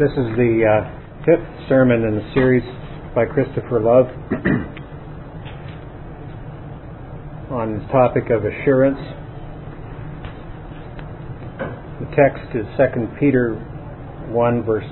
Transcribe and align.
This 0.00 0.12
is 0.12 0.32
the 0.34 0.64
uh, 0.64 0.80
fifth 1.26 1.44
sermon 1.68 2.04
in 2.04 2.14
the 2.14 2.24
series 2.32 2.64
by 3.14 3.26
Christopher 3.26 3.80
Love 3.80 4.06
on 7.52 7.78
the 7.78 7.84
topic 7.92 8.30
of 8.30 8.46
assurance. 8.46 8.96
The 12.00 12.06
text 12.16 12.56
is 12.56 12.64
2 12.78 13.08
Peter 13.20 13.56
1 14.32 14.64
verse 14.64 14.88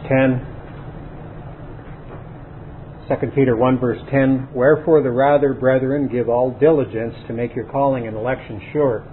10. 3.08 3.08
2 3.08 3.16
Peter 3.34 3.56
1 3.56 3.78
verse 3.80 4.02
10, 4.10 4.48
Wherefore 4.52 5.02
the 5.02 5.10
rather, 5.10 5.54
brethren, 5.54 6.08
give 6.12 6.28
all 6.28 6.50
diligence 6.60 7.14
to 7.28 7.32
make 7.32 7.56
your 7.56 7.64
calling 7.72 8.06
and 8.06 8.14
election 8.14 8.60
sure. 8.74 9.06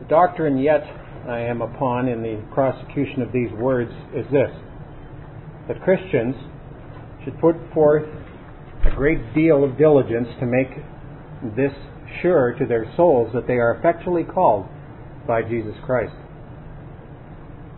The 0.00 0.08
doctrine 0.08 0.58
yet 0.58 0.82
I 1.26 1.40
am 1.40 1.62
upon 1.62 2.08
in 2.08 2.20
the 2.20 2.42
prosecution 2.52 3.22
of 3.22 3.32
these 3.32 3.50
words 3.52 3.90
is 4.14 4.26
this 4.30 4.50
that 5.68 5.82
Christians 5.82 6.34
should 7.24 7.38
put 7.40 7.54
forth 7.72 8.08
a 8.84 8.94
great 8.96 9.34
deal 9.34 9.62
of 9.62 9.76
diligence 9.76 10.28
to 10.40 10.46
make 10.46 10.70
this 11.54 11.72
sure 12.22 12.54
to 12.58 12.66
their 12.66 12.90
souls 12.96 13.30
that 13.34 13.46
they 13.46 13.54
are 13.54 13.74
effectually 13.74 14.24
called 14.24 14.66
by 15.26 15.42
Jesus 15.42 15.74
Christ. 15.84 16.14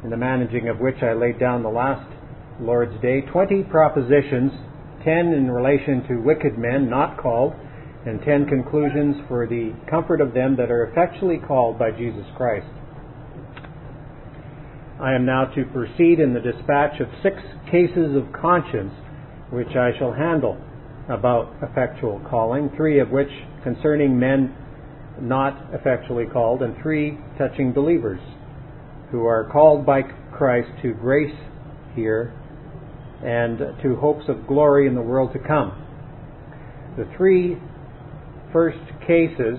In 0.04 0.10
the 0.10 0.16
managing 0.16 0.68
of 0.68 0.78
which 0.78 1.02
I 1.02 1.12
laid 1.12 1.38
down 1.38 1.62
the 1.62 1.68
last 1.68 2.08
Lord's 2.60 3.00
Day 3.02 3.22
20 3.22 3.64
propositions, 3.64 4.52
10 5.04 5.32
in 5.32 5.50
relation 5.50 6.06
to 6.08 6.22
wicked 6.22 6.56
men 6.56 6.88
not 6.88 7.18
called, 7.20 7.54
and 8.06 8.20
10 8.22 8.46
conclusions 8.46 9.16
for 9.28 9.46
the 9.46 9.74
comfort 9.90 10.20
of 10.20 10.32
them 10.32 10.56
that 10.56 10.70
are 10.70 10.84
effectually 10.84 11.38
called 11.38 11.78
by 11.78 11.90
Jesus 11.90 12.24
Christ. 12.36 12.66
I 15.00 15.14
am 15.14 15.24
now 15.24 15.46
to 15.46 15.64
proceed 15.64 16.20
in 16.20 16.34
the 16.34 16.40
dispatch 16.40 17.00
of 17.00 17.08
six 17.22 17.36
cases 17.70 18.14
of 18.14 18.32
conscience 18.38 18.92
which 19.48 19.74
I 19.74 19.96
shall 19.98 20.12
handle 20.12 20.58
about 21.08 21.54
effectual 21.62 22.20
calling, 22.28 22.70
three 22.76 23.00
of 23.00 23.10
which 23.10 23.30
concerning 23.64 24.18
men 24.18 24.54
not 25.18 25.72
effectually 25.72 26.26
called, 26.26 26.62
and 26.62 26.76
three 26.82 27.18
touching 27.38 27.72
believers 27.72 28.20
who 29.10 29.24
are 29.24 29.48
called 29.50 29.86
by 29.86 30.02
Christ 30.32 30.68
to 30.82 30.92
grace 30.92 31.34
here 31.94 32.34
and 33.24 33.58
to 33.82 33.96
hopes 33.96 34.24
of 34.28 34.46
glory 34.46 34.86
in 34.86 34.94
the 34.94 35.02
world 35.02 35.32
to 35.32 35.38
come. 35.38 35.72
The 36.98 37.08
three 37.16 37.56
first 38.52 38.78
cases 39.06 39.58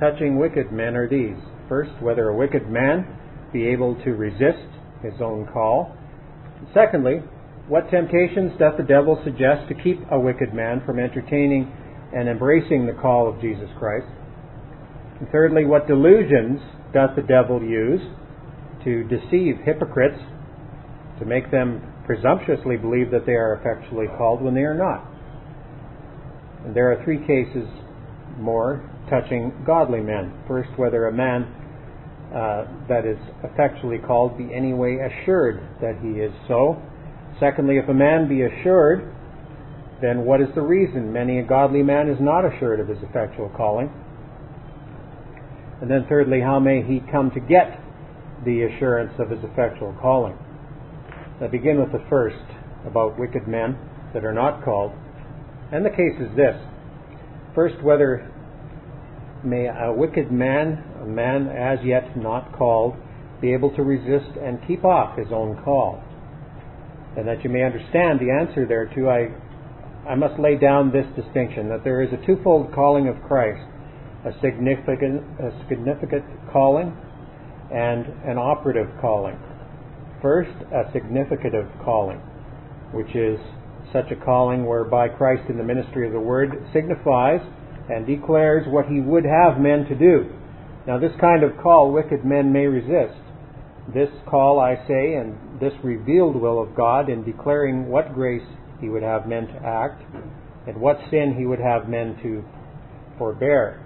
touching 0.00 0.38
wicked 0.38 0.72
men 0.72 0.96
are 0.96 1.08
these. 1.08 1.36
First, 1.68 1.92
whether 2.00 2.28
a 2.28 2.36
wicked 2.36 2.68
man 2.68 3.06
be 3.52 3.66
able 3.68 3.94
to 4.04 4.10
resist 4.10 4.68
his 5.02 5.14
own 5.20 5.46
call. 5.52 5.96
Secondly, 6.74 7.22
what 7.68 7.90
temptations 7.90 8.52
doth 8.58 8.76
the 8.76 8.84
devil 8.84 9.20
suggest 9.24 9.68
to 9.68 9.74
keep 9.74 9.98
a 10.10 10.18
wicked 10.18 10.54
man 10.54 10.82
from 10.86 10.98
entertaining 10.98 11.72
and 12.14 12.28
embracing 12.28 12.86
the 12.86 12.92
call 12.92 13.28
of 13.28 13.40
Jesus 13.40 13.68
Christ? 13.78 14.06
And 15.20 15.28
thirdly, 15.30 15.64
what 15.64 15.88
delusions 15.88 16.60
doth 16.92 17.16
the 17.16 17.22
devil 17.22 17.62
use 17.62 18.02
to 18.84 19.02
deceive 19.04 19.56
hypocrites, 19.64 20.20
to 21.18 21.24
make 21.24 21.50
them 21.50 21.82
presumptuously 22.04 22.76
believe 22.76 23.10
that 23.10 23.26
they 23.26 23.32
are 23.32 23.54
effectually 23.54 24.06
called 24.16 24.42
when 24.42 24.54
they 24.54 24.60
are 24.60 24.76
not? 24.76 25.04
And 26.64 26.74
there 26.74 26.92
are 26.92 27.02
three 27.04 27.18
cases 27.18 27.66
more 28.38 28.88
touching 29.10 29.52
godly 29.66 30.00
men. 30.00 30.32
First, 30.46 30.70
whether 30.76 31.06
a 31.06 31.12
man 31.12 31.52
uh, 32.34 32.66
that 32.88 33.06
is 33.06 33.18
effectually 33.44 33.98
called 33.98 34.36
be 34.36 34.52
anyway 34.52 34.98
assured 34.98 35.60
that 35.80 35.98
he 36.02 36.20
is 36.20 36.32
so. 36.48 36.80
Secondly, 37.38 37.78
if 37.78 37.88
a 37.88 37.94
man 37.94 38.28
be 38.28 38.42
assured, 38.42 39.14
then 40.02 40.24
what 40.24 40.40
is 40.40 40.48
the 40.54 40.60
reason 40.60 41.12
many 41.12 41.38
a 41.38 41.42
godly 41.42 41.82
man 41.82 42.08
is 42.08 42.18
not 42.20 42.44
assured 42.44 42.80
of 42.80 42.88
his 42.88 42.98
effectual 43.02 43.48
calling? 43.56 43.90
And 45.80 45.90
then 45.90 46.06
thirdly, 46.08 46.40
how 46.40 46.58
may 46.58 46.82
he 46.82 47.00
come 47.12 47.30
to 47.32 47.40
get 47.40 47.80
the 48.44 48.62
assurance 48.64 49.12
of 49.18 49.30
his 49.30 49.40
effectual 49.44 49.96
calling? 50.00 50.36
I 51.40 51.48
begin 51.48 51.78
with 51.78 51.92
the 51.92 52.04
first 52.08 52.42
about 52.86 53.18
wicked 53.18 53.46
men 53.46 53.76
that 54.14 54.24
are 54.24 54.32
not 54.32 54.64
called. 54.64 54.92
And 55.72 55.84
the 55.84 55.90
case 55.90 56.16
is 56.18 56.34
this. 56.36 56.56
First, 57.54 57.82
whether 57.82 58.30
may 59.46 59.68
a 59.68 59.92
wicked 59.92 60.30
man, 60.30 60.84
a 61.02 61.06
man 61.06 61.48
as 61.48 61.78
yet 61.84 62.16
not 62.16 62.52
called, 62.52 62.96
be 63.40 63.52
able 63.52 63.74
to 63.76 63.82
resist 63.82 64.36
and 64.42 64.58
keep 64.66 64.84
off 64.84 65.16
his 65.16 65.28
own 65.30 65.62
call 65.64 66.02
and 67.16 67.26
that 67.26 67.42
you 67.42 67.50
may 67.50 67.64
understand 67.64 68.20
the 68.20 68.30
answer 68.30 68.66
thereto, 68.66 69.08
I, 69.08 69.32
I 70.08 70.14
must 70.14 70.38
lay 70.38 70.56
down 70.56 70.92
this 70.92 71.06
distinction 71.16 71.68
that 71.70 71.82
there 71.82 72.02
is 72.02 72.10
a 72.12 72.26
twofold 72.26 72.72
calling 72.74 73.08
of 73.08 73.16
Christ 73.26 73.64
a 74.24 74.32
significant, 74.42 75.22
a 75.40 75.50
significant 75.68 76.24
calling 76.52 76.92
and 77.72 78.06
an 78.24 78.38
operative 78.38 78.88
calling. 79.00 79.38
First, 80.20 80.50
a 80.72 80.90
significative 80.92 81.68
calling, 81.84 82.18
which 82.92 83.14
is 83.14 83.38
such 83.92 84.10
a 84.10 84.16
calling 84.16 84.66
whereby 84.66 85.08
Christ 85.08 85.48
in 85.48 85.56
the 85.56 85.64
ministry 85.64 86.06
of 86.06 86.12
the 86.12 86.20
Word 86.20 86.50
signifies 86.72 87.40
and 87.88 88.06
declares 88.06 88.66
what 88.68 88.86
he 88.86 89.00
would 89.00 89.24
have 89.24 89.60
men 89.60 89.86
to 89.88 89.94
do. 89.94 90.30
Now, 90.86 90.98
this 90.98 91.12
kind 91.20 91.42
of 91.42 91.56
call 91.62 91.92
wicked 91.92 92.24
men 92.24 92.52
may 92.52 92.66
resist. 92.66 93.18
This 93.92 94.08
call, 94.28 94.60
I 94.60 94.76
say, 94.88 95.14
and 95.14 95.60
this 95.60 95.72
revealed 95.82 96.36
will 96.36 96.60
of 96.62 96.74
God 96.74 97.08
in 97.08 97.24
declaring 97.24 97.88
what 97.88 98.14
grace 98.14 98.46
He 98.80 98.88
would 98.88 99.02
have 99.02 99.28
men 99.28 99.46
to 99.46 99.66
act 99.66 100.02
and 100.66 100.76
what 100.80 100.98
sin 101.10 101.34
He 101.38 101.46
would 101.46 101.60
have 101.60 101.88
men 101.88 102.18
to 102.22 102.44
forbear. 103.18 103.82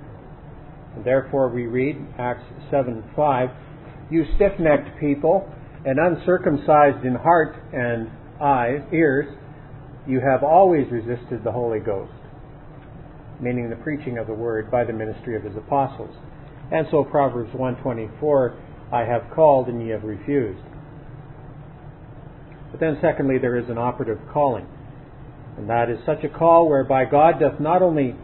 And 0.94 1.04
therefore, 1.04 1.48
we 1.48 1.66
read 1.66 1.96
Acts 2.18 2.44
7 2.70 3.04
5, 3.14 3.48
You 4.10 4.24
stiff 4.36 4.52
necked 4.58 4.98
people 4.98 5.50
and 5.84 5.98
uncircumcised 5.98 7.04
in 7.04 7.14
heart 7.14 7.56
and 7.72 8.10
eyes, 8.42 8.80
ears, 8.92 9.26
you 10.06 10.20
have 10.20 10.42
always 10.42 10.90
resisted 10.90 11.44
the 11.44 11.52
Holy 11.52 11.78
Ghost, 11.78 12.12
meaning 13.40 13.70
the 13.70 13.76
preaching 13.76 14.18
of 14.18 14.26
the 14.26 14.34
word 14.34 14.70
by 14.70 14.84
the 14.84 14.92
ministry 14.92 15.36
of 15.36 15.42
his 15.42 15.56
apostles. 15.56 16.14
And 16.72 16.86
so 16.90 17.04
Proverbs 17.04 17.52
124 17.54 18.56
I 18.92 19.00
have 19.00 19.30
called 19.34 19.68
and 19.68 19.82
ye 19.82 19.90
have 19.90 20.02
refused. 20.02 20.62
But 22.70 22.80
then, 22.80 22.98
secondly, 23.00 23.38
there 23.38 23.56
is 23.56 23.68
an 23.68 23.78
operative 23.78 24.18
calling. 24.32 24.66
And 25.56 25.68
that 25.68 25.90
is 25.90 25.98
such 26.06 26.24
a 26.24 26.28
call 26.28 26.68
whereby 26.68 27.04
God 27.04 27.40
doth 27.40 27.60
not 27.60 27.82
only 27.82 28.14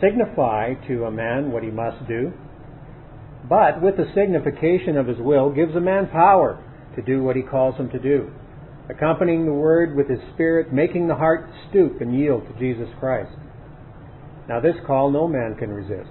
signify 0.00 0.74
to 0.88 1.04
a 1.04 1.10
man 1.10 1.52
what 1.52 1.62
he 1.62 1.70
must 1.70 2.06
do, 2.08 2.32
but 3.48 3.80
with 3.80 3.96
the 3.96 4.10
signification 4.14 4.96
of 4.96 5.06
his 5.06 5.18
will 5.18 5.50
gives 5.50 5.74
a 5.76 5.80
man 5.80 6.08
power 6.08 6.62
to 6.96 7.02
do 7.02 7.22
what 7.22 7.36
he 7.36 7.42
calls 7.42 7.76
him 7.76 7.90
to 7.90 7.98
do, 7.98 8.30
accompanying 8.88 9.46
the 9.46 9.52
word 9.52 9.94
with 9.94 10.08
his 10.08 10.20
spirit, 10.34 10.72
making 10.72 11.08
the 11.08 11.14
heart 11.14 11.48
stoop 11.68 12.00
and 12.00 12.18
yield 12.18 12.46
to 12.46 12.58
Jesus 12.58 12.88
Christ. 12.98 13.32
Now, 14.48 14.60
this 14.60 14.76
call 14.86 15.10
no 15.10 15.26
man 15.26 15.56
can 15.56 15.70
resist. 15.70 16.10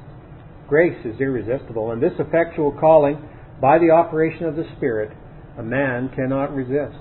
Grace 0.67 1.05
is 1.05 1.19
irresistible, 1.19 1.91
and 1.91 2.01
this 2.01 2.13
effectual 2.19 2.71
calling 2.71 3.17
by 3.61 3.77
the 3.77 3.91
operation 3.91 4.45
of 4.45 4.55
the 4.55 4.65
Spirit, 4.75 5.11
a 5.57 5.63
man 5.63 6.09
cannot 6.15 6.53
resist. 6.55 6.97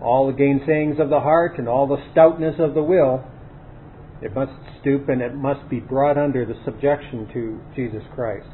All 0.00 0.26
the 0.26 0.38
gainsayings 0.38 1.00
of 1.00 1.08
the 1.08 1.20
heart 1.20 1.58
and 1.58 1.68
all 1.68 1.86
the 1.86 2.02
stoutness 2.12 2.56
of 2.58 2.74
the 2.74 2.82
will, 2.82 3.24
it 4.22 4.34
must 4.34 4.52
stoop 4.80 5.08
and 5.08 5.20
it 5.20 5.34
must 5.34 5.68
be 5.68 5.80
brought 5.80 6.16
under 6.16 6.44
the 6.44 6.54
subjection 6.64 7.28
to 7.32 7.60
Jesus 7.74 8.02
Christ. 8.14 8.48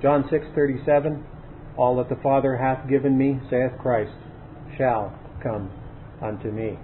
John 0.00 0.24
6:37 0.24 1.22
All 1.76 1.96
that 1.96 2.08
the 2.08 2.22
Father 2.22 2.56
hath 2.56 2.88
given 2.88 3.18
me, 3.18 3.40
saith 3.50 3.72
Christ, 3.78 4.16
shall 4.76 5.12
come 5.42 5.70
unto 6.22 6.50
me. 6.50 6.78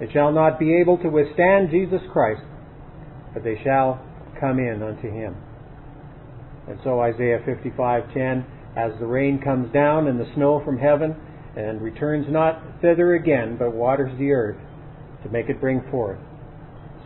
It 0.00 0.10
shall 0.12 0.32
not 0.32 0.58
be 0.58 0.76
able 0.76 0.98
to 0.98 1.08
withstand 1.08 1.70
Jesus 1.70 2.02
Christ, 2.12 2.42
but 3.32 3.42
they 3.44 3.58
shall 3.64 4.00
come 4.38 4.58
in 4.58 4.82
unto 4.82 5.10
him. 5.10 5.36
And 6.68 6.78
so 6.84 7.00
Isaiah 7.00 7.40
55:10, 7.46 8.44
as 8.76 8.92
the 8.98 9.06
rain 9.06 9.38
comes 9.38 9.72
down 9.72 10.06
and 10.06 10.20
the 10.20 10.30
snow 10.34 10.60
from 10.64 10.78
heaven 10.78 11.16
and 11.56 11.80
returns 11.80 12.26
not 12.28 12.60
thither 12.82 13.14
again, 13.14 13.56
but 13.58 13.72
waters 13.72 14.12
the 14.18 14.32
earth 14.32 14.58
to 15.22 15.30
make 15.30 15.48
it 15.48 15.60
bring 15.60 15.80
forth, 15.90 16.18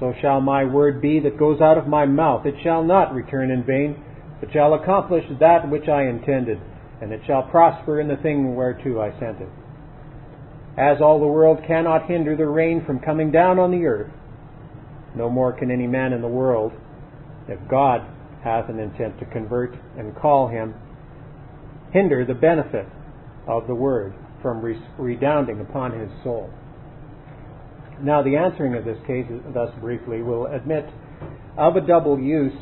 so 0.01 0.13
shall 0.21 0.41
my 0.41 0.65
word 0.65 1.01
be 1.01 1.21
that 1.21 1.39
goes 1.39 1.61
out 1.61 1.79
of 1.79 1.87
my 1.87 2.07
mouth. 2.07 2.45
It 2.47 2.57
shall 2.65 2.83
not 2.83 3.15
return 3.15 3.51
in 3.53 3.63
vain, 3.63 4.03
but 4.41 4.51
shall 4.53 4.75
accomplish 4.75 5.25
that 5.39 5.71
which 5.71 5.89
I 5.89 6.05
intended, 6.05 6.59
and 7.01 7.13
it 7.13 7.21
shall 7.27 7.45
prosper 7.45 8.01
in 8.01 8.09
the 8.09 8.17
thing 8.17 8.57
whereto 8.57 9.01
I 9.01 9.11
sent 9.21 9.41
it. 9.41 9.49
As 10.81 11.03
all 11.03 11.21
the 11.21 11.27
world 11.27 11.63
cannot 11.67 12.07
hinder 12.07 12.35
the 12.35 12.47
rain 12.47 12.83
from 12.87 13.01
coming 13.01 13.31
down 13.31 13.59
on 13.59 13.71
the 13.71 13.85
earth, 13.85 14.11
no 15.15 15.29
more 15.29 15.53
can 15.53 15.71
any 15.71 15.87
man 15.87 16.15
in 16.15 16.23
the 16.23 16.29
world, 16.29 16.73
if 17.49 17.59
God 17.69 18.01
hath 18.43 18.71
an 18.71 18.79
intent 18.79 19.19
to 19.19 19.27
convert 19.27 19.75
and 19.99 20.17
call 20.17 20.49
him, 20.49 20.75
hinder 21.93 22.25
the 22.25 22.33
benefit 22.33 22.87
of 23.47 23.67
the 23.67 23.75
word 23.75 24.15
from 24.41 24.65
redounding 24.97 25.61
upon 25.61 26.01
his 26.01 26.09
soul. 26.25 26.49
Now, 28.01 28.23
the 28.23 28.37
answering 28.37 28.75
of 28.75 28.87
this 28.87 28.97
case, 29.07 29.27
thus 29.53 29.69
briefly, 29.83 30.23
will 30.23 30.47
admit 30.47 30.87
of 31.59 31.77
a 31.77 31.83
double 31.83 32.19
use. 32.19 32.57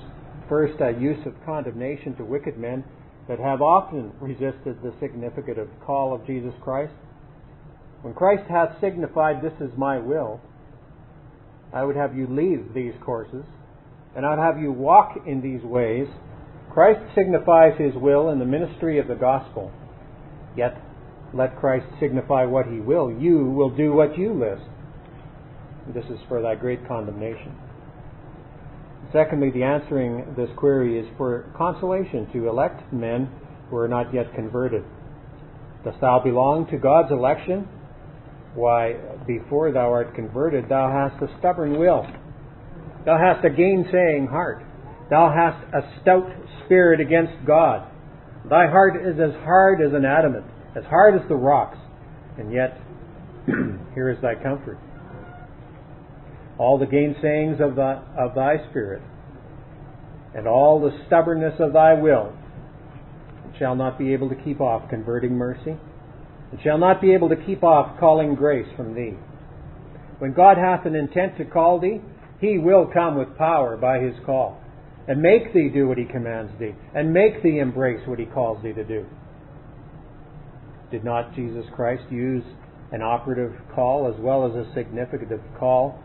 First, 0.49 0.81
a 0.81 0.91
use 0.91 1.25
of 1.25 1.35
condemnation 1.47 2.17
to 2.17 2.25
wicked 2.25 2.59
men 2.59 2.83
that 3.29 3.39
have 3.39 3.63
often 3.63 4.11
resisted 4.19 4.83
the 4.83 4.93
significant 4.99 5.69
call 5.87 6.13
of 6.13 6.27
Jesus 6.27 6.55
Christ. 6.61 6.95
When 8.03 8.15
Christ 8.15 8.45
hath 8.49 8.81
signified, 8.81 9.43
This 9.43 9.61
is 9.61 9.77
my 9.77 9.99
will, 9.99 10.41
I 11.73 11.85
would 11.85 11.97
have 11.97 12.17
you 12.17 12.27
leave 12.27 12.73
these 12.75 12.95
courses, 13.05 13.45
and 14.17 14.25
I'd 14.25 14.39
have 14.39 14.61
you 14.61 14.73
walk 14.73 15.19
in 15.27 15.43
these 15.43 15.63
ways. 15.63 16.07
Christ 16.71 17.01
signifies 17.15 17.79
his 17.79 17.95
will 17.95 18.31
in 18.31 18.39
the 18.39 18.45
ministry 18.45 18.99
of 18.99 19.09
the 19.09 19.15
gospel. 19.15 19.71
Yet, 20.57 20.81
let 21.35 21.59
Christ 21.59 21.87
signify 22.01 22.45
what 22.45 22.67
he 22.67 22.81
will. 22.81 23.13
You 23.13 23.45
will 23.45 23.71
do 23.71 23.93
what 23.93 24.17
you 24.17 24.33
list. 24.33 24.69
This 25.95 26.05
is 26.07 26.19
for 26.29 26.41
thy 26.41 26.55
great 26.55 26.87
condemnation. 26.87 27.55
Secondly, 29.13 29.51
the 29.51 29.63
answering 29.63 30.35
this 30.37 30.51
query 30.57 30.99
is 30.99 31.07
for 31.17 31.51
consolation 31.57 32.31
to 32.33 32.49
elect 32.49 32.93
men 32.93 33.31
who 33.71 33.77
are 33.77 33.89
not 33.89 34.13
yet 34.13 34.35
converted. 34.35 34.85
Dost 35.85 36.01
thou 36.01 36.21
belong 36.23 36.67
to 36.71 36.77
God's 36.77 37.11
election? 37.11 37.69
Why, 38.59 38.95
before 39.27 39.73
thou 39.73 39.93
art 39.93 40.15
converted, 40.15 40.69
thou 40.69 40.91
hast 40.91 41.23
a 41.23 41.39
stubborn 41.39 41.79
will. 41.79 42.07
Thou 43.05 43.17
hast 43.17 43.45
a 43.45 43.51
gainsaying 43.51 44.27
heart. 44.27 44.65
Thou 45.11 45.33
hast 45.33 45.65
a 45.73 46.01
stout 46.03 46.29
spirit 46.65 47.01
against 47.01 47.47
God. 47.47 47.89
Thy 48.51 48.67
heart 48.67 48.97
is 48.97 49.19
as 49.21 49.35
hard 49.45 49.81
as 49.81 49.93
an 49.95 50.05
adamant, 50.05 50.45
as 50.77 50.85
hard 50.85 51.15
as 51.15 51.27
the 51.29 51.37
rocks, 51.37 51.79
and 52.37 52.53
yet 52.53 52.81
here 53.95 54.11
is 54.11 54.21
thy 54.21 54.35
comfort 54.35 54.79
all 56.59 56.77
the 56.77 56.87
gainsayings 56.87 57.61
of, 57.61 57.77
the, 57.77 58.03
of 58.19 58.35
thy 58.35 58.57
spirit, 58.69 59.01
and 60.35 60.47
all 60.47 60.81
the 60.81 60.91
stubbornness 61.07 61.55
of 61.61 61.73
thy 61.73 61.95
will, 61.95 62.33
shall 63.59 63.77
not 63.77 63.99
be 63.99 64.13
able 64.13 64.29
to 64.29 64.35
keep 64.35 64.61
off 64.61 64.89
converting 64.91 65.33
mercy, 65.33 65.77
and 66.51 66.61
shall 66.63 66.79
not 66.79 67.01
be 67.01 67.13
able 67.13 67.29
to 67.29 67.37
keep 67.37 67.63
off 67.63 67.99
calling 67.99 68.35
grace 68.35 68.69
from 68.77 68.95
thee. 68.95 69.15
When 70.19 70.33
God 70.33 70.57
hath 70.57 70.87
an 70.87 70.97
intent 70.97 71.37
to 71.39 71.45
call 71.45 71.81
thee, 71.81 72.01
he 72.41 72.59
will 72.59 72.91
come 72.93 73.17
with 73.17 73.37
power 73.37 73.77
by 73.77 73.99
his 73.99 74.15
call, 74.25 74.61
and 75.07 75.21
make 75.21 75.53
thee 75.53 75.71
do 75.73 75.89
what 75.89 75.99
he 75.99 76.05
commands 76.05 76.53
thee, 76.59 76.75
and 76.95 77.13
make 77.13 77.43
thee 77.43 77.59
embrace 77.59 78.07
what 78.07 78.19
he 78.19 78.27
calls 78.27 78.63
thee 78.63 78.73
to 78.73 78.85
do. 78.85 79.07
Did 80.91 81.05
not 81.05 81.35
Jesus 81.35 81.67
Christ 81.75 82.05
use 82.11 82.45
an 82.93 83.03
operative 83.03 83.53
call 83.75 84.13
as 84.13 84.19
well 84.21 84.47
as 84.47 84.53
a 84.55 84.71
significative 84.75 85.43
call 85.59 86.03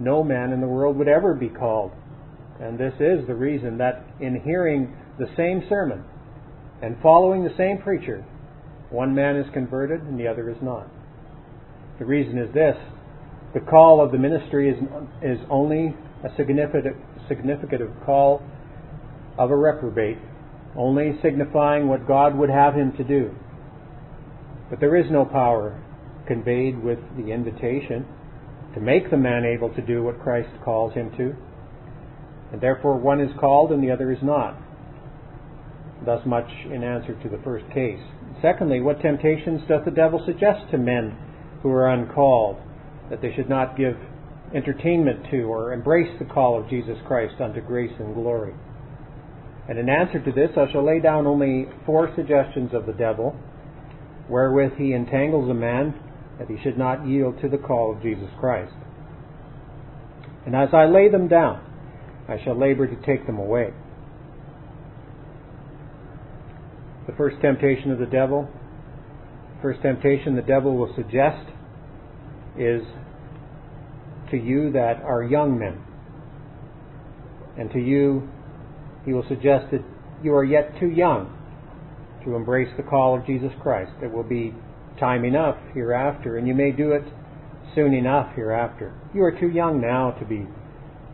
no 0.00 0.24
man 0.24 0.52
in 0.52 0.60
the 0.60 0.66
world 0.66 0.96
would 0.96 1.08
ever 1.08 1.34
be 1.34 1.48
called. 1.48 1.92
And 2.60 2.78
this 2.78 2.94
is 2.94 3.26
the 3.26 3.34
reason 3.34 3.78
that 3.78 4.04
in 4.20 4.40
hearing 4.40 4.96
the 5.18 5.28
same 5.36 5.62
sermon 5.68 6.04
and 6.82 6.96
following 7.02 7.44
the 7.44 7.54
same 7.56 7.78
preacher, 7.78 8.24
one 8.90 9.14
man 9.14 9.36
is 9.36 9.46
converted 9.52 10.00
and 10.02 10.18
the 10.18 10.26
other 10.26 10.50
is 10.50 10.56
not. 10.62 10.88
The 11.98 12.04
reason 12.04 12.38
is 12.38 12.52
this 12.52 12.76
the 13.54 13.60
call 13.60 14.00
of 14.00 14.12
the 14.12 14.18
ministry 14.18 14.70
is, 14.70 14.76
is 15.22 15.38
only 15.50 15.94
a 16.24 16.28
significant, 16.36 16.96
significant 17.28 17.90
call 18.04 18.42
of 19.38 19.50
a 19.50 19.56
reprobate, 19.56 20.18
only 20.76 21.18
signifying 21.22 21.88
what 21.88 22.06
God 22.06 22.36
would 22.36 22.50
have 22.50 22.74
him 22.74 22.92
to 22.96 23.04
do. 23.04 23.34
But 24.68 24.78
there 24.78 24.96
is 24.96 25.10
no 25.10 25.24
power 25.24 25.82
conveyed 26.26 26.82
with 26.82 26.98
the 27.16 27.32
invitation 27.32 28.06
to 28.74 28.80
make 28.80 29.10
the 29.10 29.16
man 29.16 29.44
able 29.44 29.74
to 29.74 29.82
do 29.82 30.02
what 30.02 30.20
Christ 30.20 30.50
calls 30.64 30.94
him 30.94 31.10
to. 31.16 31.34
And 32.52 32.60
therefore 32.60 32.96
one 32.98 33.20
is 33.20 33.30
called 33.40 33.72
and 33.72 33.82
the 33.82 33.90
other 33.90 34.12
is 34.12 34.22
not. 34.22 34.56
Thus 36.04 36.24
much 36.24 36.48
in 36.66 36.84
answer 36.84 37.20
to 37.20 37.28
the 37.28 37.42
first 37.42 37.66
case. 37.74 38.00
Secondly, 38.42 38.80
what 38.80 39.00
temptations 39.00 39.60
doth 39.68 39.84
the 39.84 39.90
devil 39.90 40.22
suggest 40.24 40.70
to 40.70 40.78
men 40.78 41.16
who 41.62 41.70
are 41.70 41.90
uncalled 41.90 42.56
that 43.10 43.20
they 43.20 43.34
should 43.34 43.48
not 43.48 43.76
give 43.76 43.96
entertainment 44.54 45.26
to 45.30 45.42
or 45.42 45.72
embrace 45.72 46.10
the 46.18 46.24
call 46.24 46.58
of 46.58 46.68
Jesus 46.70 46.96
Christ 47.06 47.40
unto 47.40 47.60
grace 47.60 47.92
and 47.98 48.14
glory? 48.14 48.54
And 49.68 49.78
in 49.78 49.88
answer 49.88 50.18
to 50.18 50.32
this, 50.32 50.50
I 50.56 50.70
shall 50.72 50.84
lay 50.84 51.00
down 51.00 51.26
only 51.26 51.68
four 51.86 52.12
suggestions 52.16 52.70
of 52.72 52.86
the 52.86 52.92
devil 52.92 53.36
wherewith 54.28 54.72
he 54.78 54.92
entangles 54.92 55.50
a 55.50 55.54
man 55.54 55.94
that 56.38 56.48
he 56.48 56.56
should 56.62 56.78
not 56.78 57.06
yield 57.06 57.40
to 57.42 57.48
the 57.48 57.58
call 57.58 57.94
of 57.94 58.02
Jesus 58.02 58.28
Christ. 58.38 58.72
And 60.46 60.56
as 60.56 60.70
I 60.72 60.86
lay 60.86 61.10
them 61.10 61.28
down, 61.28 61.62
I 62.28 62.42
shall 62.42 62.58
labor 62.58 62.86
to 62.86 63.06
take 63.06 63.26
them 63.26 63.38
away. 63.38 63.72
The 67.10 67.16
first 67.16 67.40
temptation 67.42 67.90
of 67.90 67.98
the 67.98 68.06
devil, 68.06 68.48
first 69.60 69.82
temptation 69.82 70.36
the 70.36 70.42
devil 70.42 70.76
will 70.76 70.94
suggest 70.94 71.44
is 72.56 72.82
to 74.30 74.36
you 74.36 74.70
that 74.70 75.02
are 75.02 75.24
young 75.24 75.58
men. 75.58 75.82
And 77.58 77.68
to 77.72 77.80
you, 77.80 78.28
he 79.04 79.12
will 79.12 79.24
suggest 79.28 79.72
that 79.72 79.82
you 80.22 80.36
are 80.36 80.44
yet 80.44 80.78
too 80.78 80.86
young 80.86 81.36
to 82.24 82.36
embrace 82.36 82.68
the 82.76 82.84
call 82.84 83.18
of 83.18 83.26
Jesus 83.26 83.50
Christ. 83.60 83.90
It 84.00 84.12
will 84.12 84.22
be 84.22 84.54
time 85.00 85.24
enough 85.24 85.56
hereafter, 85.74 86.38
and 86.38 86.46
you 86.46 86.54
may 86.54 86.70
do 86.70 86.92
it 86.92 87.02
soon 87.74 87.92
enough 87.92 88.36
hereafter. 88.36 88.94
You 89.12 89.24
are 89.24 89.36
too 89.36 89.48
young 89.48 89.80
now 89.80 90.12
to 90.12 90.24
be 90.24 90.46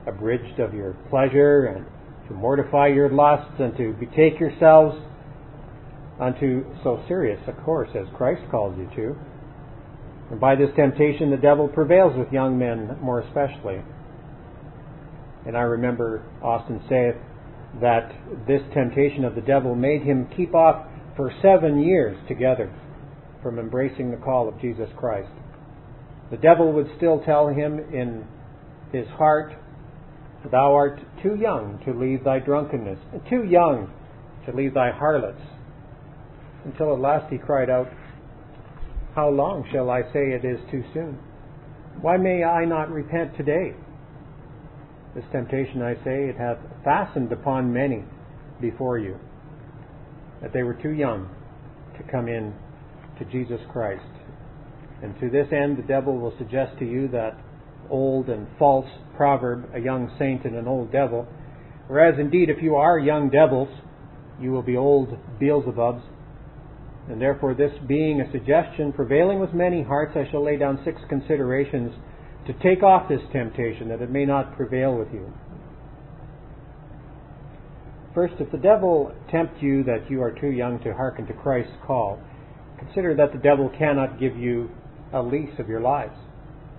abridged 0.06 0.60
of 0.60 0.75
your 0.75 0.93
pleasure 1.08 1.64
and 1.64 1.87
to 2.28 2.34
mortify 2.34 2.88
your 2.88 3.08
lusts 3.08 3.54
and 3.58 3.75
to 3.78 3.94
betake 3.94 4.38
yourselves 4.38 4.98
unto 6.20 6.64
so 6.82 7.02
serious 7.08 7.40
a 7.46 7.52
course 7.64 7.90
as 7.94 8.06
Christ 8.16 8.42
calls 8.50 8.76
you 8.78 8.88
to. 8.96 9.16
And 10.30 10.40
by 10.40 10.56
this 10.56 10.70
temptation, 10.74 11.30
the 11.30 11.36
devil 11.36 11.68
prevails 11.68 12.16
with 12.16 12.32
young 12.32 12.58
men 12.58 12.98
more 13.00 13.20
especially. 13.20 13.80
And 15.46 15.56
I 15.56 15.60
remember 15.60 16.24
Austin 16.42 16.80
saith 16.88 17.14
that 17.80 18.10
this 18.48 18.62
temptation 18.74 19.24
of 19.24 19.34
the 19.34 19.40
devil 19.40 19.74
made 19.74 20.02
him 20.02 20.28
keep 20.36 20.54
off 20.54 20.86
for 21.16 21.32
seven 21.42 21.82
years 21.82 22.16
together 22.26 22.72
from 23.42 23.58
embracing 23.58 24.10
the 24.10 24.16
call 24.16 24.48
of 24.48 24.60
Jesus 24.60 24.88
Christ. 24.96 25.31
The 26.31 26.36
devil 26.36 26.72
would 26.72 26.88
still 26.96 27.22
tell 27.24 27.48
him 27.48 27.79
in 27.79 28.26
his 28.93 29.06
heart, 29.08 29.52
Thou 30.50 30.74
art 30.74 31.00
too 31.22 31.36
young 31.36 31.81
to 31.84 31.93
leave 31.93 32.24
thy 32.24 32.38
drunkenness, 32.38 32.98
too 33.29 33.44
young 33.44 33.93
to 34.46 34.52
leave 34.52 34.74
thy 34.74 34.91
harlots. 34.91 35.41
Until 36.67 36.93
at 36.93 37.01
last 37.01 37.32
he 37.32 37.39
cried 37.39 37.70
out, 37.70 37.89
How 39.15 39.31
long 39.31 39.65
shall 39.73 39.89
I 39.89 40.03
say 40.13 40.32
it 40.32 40.44
is 40.44 40.58
too 40.70 40.82
soon? 40.93 41.17
Why 42.01 42.17
may 42.17 42.43
I 42.43 42.65
not 42.65 42.91
repent 42.91 43.37
today? 43.37 43.73
This 45.15 45.25
temptation, 45.31 45.81
I 45.81 45.94
say, 46.05 46.29
it 46.29 46.37
hath 46.37 46.58
fastened 46.85 47.32
upon 47.32 47.73
many 47.73 48.03
before 48.61 48.99
you, 48.99 49.17
that 50.43 50.53
they 50.53 50.65
were 50.65 50.75
too 50.75 50.91
young 50.91 51.31
to 51.96 52.03
come 52.13 52.29
in 52.29 52.53
to 53.19 53.25
Jesus 53.27 53.61
Christ. 53.73 54.03
And 55.03 55.19
to 55.20 55.31
this 55.31 55.46
end, 55.53 55.79
the 55.79 55.87
devil 55.87 56.19
will 56.19 56.35
suggest 56.37 56.79
to 56.81 56.85
you 56.85 57.08
that 57.08 57.39
old 57.89 58.29
and 58.29 58.46
false 58.58 58.89
proverb, 59.17 59.70
a 59.73 59.79
young 59.79 60.13
saint 60.19 60.44
and 60.44 60.56
an 60.56 60.67
old 60.67 60.91
devil. 60.91 61.27
Whereas 61.87 62.19
indeed, 62.19 62.51
if 62.51 62.61
you 62.61 62.75
are 62.75 62.99
young 62.99 63.31
devils, 63.31 63.69
you 64.41 64.51
will 64.51 64.63
be 64.63 64.77
old 64.77 65.17
Beelzebubs. 65.41 66.03
And 67.08 67.20
therefore, 67.20 67.55
this 67.55 67.72
being 67.86 68.20
a 68.20 68.31
suggestion 68.32 68.93
prevailing 68.93 69.39
with 69.39 69.55
many 69.55 69.82
hearts, 69.82 70.17
I 70.17 70.29
shall 70.31 70.44
lay 70.44 70.56
down 70.56 70.81
six 70.84 71.01
considerations 71.08 71.93
to 72.46 72.53
take 72.55 72.82
off 72.82 73.08
this 73.08 73.20
temptation, 73.32 73.89
that 73.89 74.03
it 74.03 74.10
may 74.10 74.25
not 74.25 74.56
prevail 74.56 74.96
with 74.96 75.13
you. 75.13 75.32
First, 78.15 78.34
if 78.41 78.51
the 78.51 78.58
devil 78.58 79.15
tempt 79.31 79.63
you 79.63 79.84
that 79.84 80.10
you 80.10 80.22
are 80.22 80.32
too 80.32 80.51
young 80.51 80.82
to 80.84 80.94
hearken 80.94 81.27
to 81.27 81.32
Christ's 81.34 81.75
call, 81.86 82.19
Consider 82.79 83.15
that 83.15 83.32
the 83.32 83.39
devil 83.39 83.70
cannot 83.79 84.20
give 84.20 84.36
you 84.36 84.70
a 85.13 85.22
lease 85.22 85.58
of 85.58 85.69
your 85.69 85.81
lives. 85.81 86.17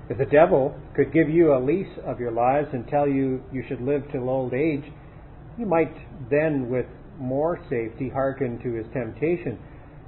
If 0.09 0.17
the 0.17 0.25
devil 0.25 0.75
could 0.95 1.11
give 1.11 1.29
you 1.29 1.53
a 1.53 1.59
lease 1.59 1.99
of 2.05 2.19
your 2.19 2.31
lives 2.31 2.69
and 2.71 2.87
tell 2.87 3.07
you 3.07 3.43
you 3.51 3.63
should 3.67 3.81
live 3.81 4.03
till 4.11 4.29
old 4.29 4.53
age, 4.53 4.83
you 5.57 5.65
might 5.65 5.93
then, 6.29 6.69
with 6.69 6.85
more 7.17 7.59
safety, 7.69 8.09
hearken 8.09 8.59
to 8.59 8.73
his 8.73 8.85
temptation. 8.93 9.57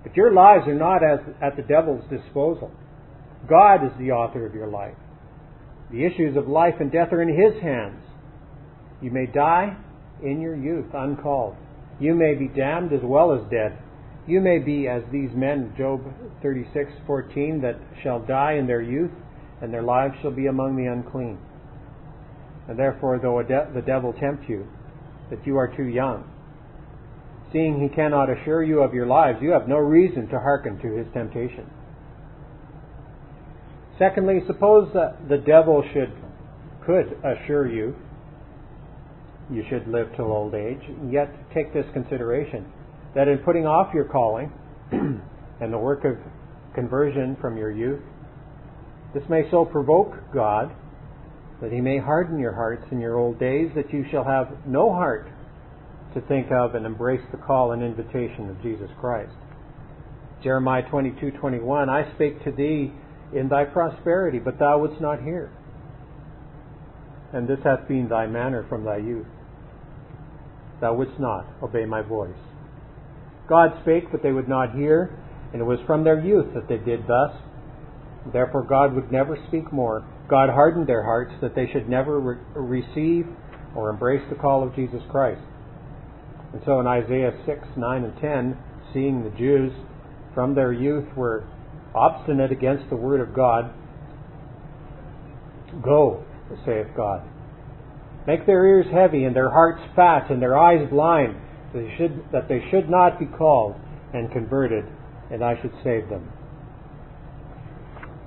But 0.09 0.17
your 0.17 0.33
lives 0.33 0.67
are 0.67 0.73
not 0.73 1.03
as, 1.03 1.19
at 1.39 1.55
the 1.55 1.61
devil's 1.61 2.03
disposal. 2.09 2.71
God 3.47 3.85
is 3.85 3.91
the 3.99 4.09
author 4.09 4.43
of 4.43 4.55
your 4.55 4.65
life. 4.65 4.95
The 5.91 6.03
issues 6.03 6.35
of 6.35 6.47
life 6.47 6.75
and 6.79 6.91
death 6.91 7.13
are 7.13 7.21
in 7.21 7.29
his 7.29 7.61
hands. 7.61 8.01
You 9.03 9.11
may 9.11 9.27
die 9.27 9.77
in 10.23 10.41
your 10.41 10.55
youth 10.55 10.87
uncalled. 10.95 11.57
You 11.99 12.15
may 12.15 12.33
be 12.33 12.47
damned 12.47 12.91
as 12.91 13.01
well 13.03 13.33
as 13.33 13.51
dead. 13.51 13.77
You 14.27 14.41
may 14.41 14.57
be 14.57 14.87
as 14.87 15.03
these 15.11 15.29
men, 15.35 15.75
Job 15.77 16.01
36:14, 16.41 17.61
that 17.61 17.77
shall 18.01 18.19
die 18.19 18.53
in 18.53 18.65
their 18.65 18.81
youth, 18.81 19.11
and 19.61 19.71
their 19.71 19.83
lives 19.83 20.15
shall 20.21 20.31
be 20.31 20.47
among 20.47 20.75
the 20.75 20.87
unclean. 20.87 21.37
And 22.67 22.79
therefore, 22.79 23.19
though 23.19 23.43
de- 23.43 23.69
the 23.75 23.81
devil 23.83 24.13
tempt 24.13 24.49
you, 24.49 24.65
that 25.29 25.45
you 25.45 25.57
are 25.57 25.67
too 25.67 25.87
young, 25.87 26.23
seeing 27.51 27.81
he 27.81 27.93
cannot 27.93 28.29
assure 28.29 28.63
you 28.63 28.81
of 28.81 28.93
your 28.93 29.07
lives, 29.07 29.39
you 29.41 29.51
have 29.51 29.67
no 29.67 29.77
reason 29.77 30.27
to 30.27 30.39
hearken 30.39 30.79
to 30.79 30.95
his 30.95 31.07
temptation. 31.13 31.69
Secondly, 33.97 34.41
suppose 34.47 34.89
that 34.93 35.27
the 35.27 35.37
devil 35.37 35.83
should 35.93 36.11
could 36.85 37.17
assure 37.23 37.67
you 37.67 37.95
you 39.51 39.63
should 39.69 39.87
live 39.87 40.07
till 40.15 40.31
old 40.31 40.53
age, 40.53 40.81
yet 41.09 41.29
take 41.53 41.73
this 41.73 41.85
consideration 41.93 42.65
that 43.15 43.27
in 43.27 43.39
putting 43.39 43.65
off 43.65 43.93
your 43.93 44.05
calling 44.05 44.51
and 44.91 45.73
the 45.73 45.77
work 45.77 46.05
of 46.05 46.17
conversion 46.75 47.35
from 47.41 47.57
your 47.57 47.71
youth, 47.71 48.01
this 49.13 49.23
may 49.27 49.49
so 49.49 49.65
provoke 49.65 50.13
God 50.33 50.71
that 51.61 51.71
he 51.71 51.81
may 51.81 51.97
harden 51.97 52.39
your 52.39 52.53
hearts 52.53 52.85
in 52.91 52.99
your 52.99 53.17
old 53.17 53.39
days 53.39 53.71
that 53.75 53.91
you 53.91 54.05
shall 54.11 54.23
have 54.23 54.47
no 54.67 54.93
heart 54.93 55.27
to 56.13 56.21
think 56.21 56.47
of 56.51 56.75
and 56.75 56.85
embrace 56.85 57.21
the 57.31 57.37
call 57.37 57.71
and 57.71 57.83
invitation 57.83 58.49
of 58.49 58.61
Jesus 58.61 58.89
Christ. 58.99 59.33
Jeremiah 60.43 60.83
22:21 60.89 61.89
I 61.89 62.11
spake 62.15 62.43
to 62.43 62.51
thee 62.51 62.91
in 63.33 63.49
thy 63.49 63.65
prosperity 63.65 64.39
but 64.39 64.57
thou 64.57 64.79
wouldst 64.79 65.01
not 65.01 65.21
hear. 65.21 65.51
And 67.31 67.47
this 67.47 67.59
hath 67.63 67.87
been 67.87 68.07
thy 68.09 68.25
manner 68.25 68.63
from 68.67 68.85
thy 68.85 68.97
youth. 68.97 69.27
Thou 70.81 70.93
wouldst 70.95 71.19
not 71.19 71.45
obey 71.61 71.85
my 71.85 72.01
voice. 72.01 72.39
God 73.47 73.73
spake 73.81 74.11
but 74.11 74.23
they 74.23 74.31
would 74.31 74.47
not 74.47 74.73
hear 74.73 75.15
and 75.53 75.61
it 75.61 75.65
was 75.65 75.79
from 75.85 76.03
their 76.03 76.19
youth 76.19 76.53
that 76.55 76.67
they 76.67 76.77
did 76.77 77.05
thus. 77.05 77.35
Therefore 78.33 78.63
God 78.63 78.93
would 78.93 79.11
never 79.11 79.37
speak 79.47 79.71
more. 79.71 80.03
God 80.27 80.49
hardened 80.49 80.87
their 80.87 81.03
hearts 81.03 81.33
that 81.41 81.53
they 81.53 81.67
should 81.67 81.87
never 81.87 82.19
re- 82.19 82.37
receive 82.55 83.27
or 83.75 83.89
embrace 83.89 84.23
the 84.29 84.35
call 84.35 84.63
of 84.63 84.75
Jesus 84.75 85.01
Christ 85.11 85.41
and 86.53 86.61
so 86.65 86.79
in 86.79 86.87
Isaiah 86.87 87.31
6, 87.45 87.67
9, 87.77 88.03
and 88.03 88.19
10, 88.19 88.57
seeing 88.93 89.23
the 89.23 89.37
Jews 89.37 89.71
from 90.33 90.55
their 90.55 90.73
youth 90.73 91.05
were 91.15 91.45
obstinate 91.93 92.51
against 92.51 92.89
the 92.89 92.95
word 92.95 93.21
of 93.21 93.35
God, 93.35 93.73
Go, 95.83 96.23
saith 96.65 96.87
God. 96.95 97.21
Make 98.25 98.45
their 98.45 98.65
ears 98.65 98.87
heavy 98.91 99.23
and 99.23 99.35
their 99.35 99.49
hearts 99.49 99.81
fat 99.95 100.29
and 100.31 100.41
their 100.41 100.57
eyes 100.57 100.89
blind, 100.89 101.35
that 101.73 101.79
they 101.79 101.95
should, 101.97 102.23
that 102.31 102.49
they 102.49 102.61
should 102.71 102.89
not 102.89 103.19
be 103.19 103.25
called 103.25 103.75
and 104.13 104.31
converted, 104.31 104.85
and 105.31 105.43
I 105.43 105.61
should 105.61 105.73
save 105.83 106.09
them. 106.09 106.31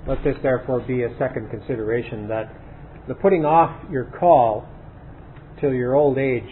Let 0.07 0.23
this 0.23 0.35
therefore 0.41 0.81
be 0.81 1.03
a 1.03 1.17
second 1.17 1.49
consideration 1.49 2.27
that 2.29 2.53
the 3.07 3.15
putting 3.15 3.45
off 3.45 3.71
your 3.91 4.05
call 4.05 4.65
till 5.59 5.73
your 5.73 5.95
old 5.95 6.17
age 6.17 6.49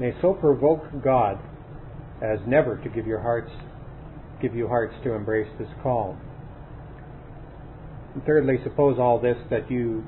may 0.00 0.14
so 0.22 0.32
provoke 0.32 0.82
God 1.04 1.38
as 2.22 2.38
never 2.46 2.78
to 2.78 2.88
give 2.88 3.06
your 3.06 3.20
hearts 3.20 3.50
give 4.40 4.54
you 4.54 4.66
hearts 4.66 4.94
to 5.04 5.12
embrace 5.12 5.50
this 5.58 5.68
call. 5.82 6.16
And 8.14 8.24
thirdly, 8.24 8.56
suppose 8.64 8.98
all 8.98 9.20
this 9.20 9.36
that 9.50 9.70
you 9.70 10.02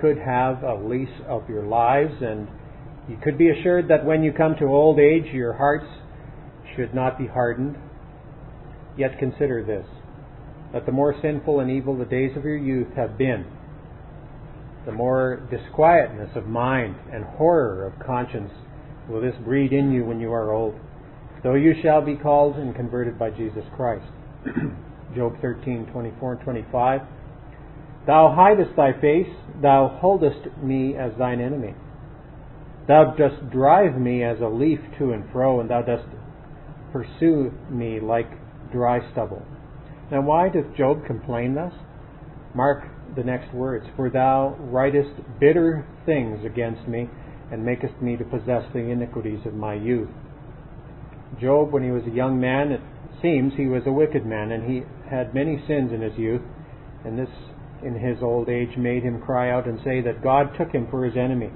could 0.00 0.16
have 0.16 0.62
a 0.62 0.74
lease 0.74 1.20
of 1.28 1.48
your 1.48 1.62
lives 1.62 2.14
and 2.22 2.48
you 3.08 3.18
could 3.22 3.36
be 3.36 3.50
assured 3.50 3.88
that 3.88 4.04
when 4.04 4.22
you 4.22 4.32
come 4.32 4.56
to 4.58 4.64
old 4.64 4.98
age 4.98 5.26
your 5.32 5.52
hearts 5.52 5.86
should 6.74 6.94
not 6.94 7.18
be 7.18 7.26
hardened. 7.26 7.76
Yet 8.96 9.18
consider 9.18 9.62
this 9.62 9.86
that 10.72 10.86
the 10.86 10.92
more 10.92 11.14
sinful 11.22 11.60
and 11.60 11.70
evil 11.70 11.96
the 11.96 12.04
days 12.04 12.36
of 12.36 12.44
your 12.44 12.56
youth 12.56 12.88
have 12.96 13.16
been, 13.16 13.44
the 14.84 14.92
more 14.92 15.46
disquietness 15.50 16.30
of 16.34 16.46
mind 16.46 16.96
and 17.12 17.24
horror 17.24 17.86
of 17.86 18.04
conscience 18.04 18.50
will 19.08 19.20
this 19.20 19.34
breed 19.44 19.72
in 19.72 19.92
you 19.92 20.04
when 20.04 20.20
you 20.20 20.32
are 20.32 20.52
old, 20.52 20.74
though 21.42 21.54
you 21.54 21.74
shall 21.82 22.02
be 22.02 22.16
called 22.16 22.56
and 22.56 22.74
converted 22.74 23.18
by 23.18 23.30
Jesus 23.30 23.64
Christ. 23.74 24.06
Job 25.16 25.34
13, 25.40 25.88
24 25.92 26.32
and 26.32 26.40
25. 26.42 27.00
Thou 28.06 28.34
hidest 28.34 28.76
thy 28.76 28.92
face, 29.00 29.32
thou 29.60 29.98
holdest 30.00 30.56
me 30.62 30.94
as 30.96 31.12
thine 31.18 31.40
enemy. 31.40 31.74
Thou 32.86 33.14
dost 33.16 33.50
drive 33.50 33.98
me 33.98 34.22
as 34.22 34.40
a 34.40 34.46
leaf 34.46 34.78
to 34.98 35.12
and 35.12 35.24
fro, 35.32 35.60
and 35.60 35.68
thou 35.68 35.82
dost 35.82 36.06
pursue 36.92 37.52
me 37.70 37.98
like 38.00 38.30
dry 38.72 39.00
stubble. 39.12 39.42
Now, 40.10 40.22
why 40.22 40.48
doth 40.48 40.76
Job 40.76 41.04
complain 41.04 41.54
thus? 41.54 41.72
Mark 42.54 42.84
the 43.16 43.24
next 43.24 43.52
words 43.52 43.86
For 43.96 44.10
thou 44.10 44.56
writest 44.58 45.10
bitter 45.40 45.86
things 46.04 46.44
against 46.44 46.86
me 46.86 47.08
and 47.50 47.64
makest 47.64 48.00
me 48.00 48.16
to 48.16 48.24
possess 48.24 48.64
the 48.72 48.78
iniquities 48.78 49.40
of 49.46 49.54
my 49.54 49.74
youth. 49.74 50.08
Job, 51.40 51.72
when 51.72 51.82
he 51.82 51.90
was 51.90 52.04
a 52.06 52.10
young 52.10 52.40
man, 52.40 52.72
it 52.72 52.80
seems 53.22 53.54
he 53.54 53.66
was 53.66 53.82
a 53.86 53.92
wicked 53.92 54.24
man, 54.24 54.52
and 54.52 54.68
he 54.68 54.82
had 55.10 55.34
many 55.34 55.62
sins 55.66 55.92
in 55.92 56.00
his 56.00 56.16
youth, 56.18 56.42
and 57.04 57.18
this 57.18 57.28
in 57.84 57.94
his 57.94 58.22
old 58.22 58.48
age 58.48 58.76
made 58.76 59.02
him 59.02 59.20
cry 59.20 59.50
out 59.50 59.66
and 59.66 59.78
say 59.84 60.00
that 60.00 60.22
God 60.22 60.50
took 60.58 60.72
him 60.72 60.88
for 60.90 61.04
his 61.04 61.16
enemy, 61.16 61.50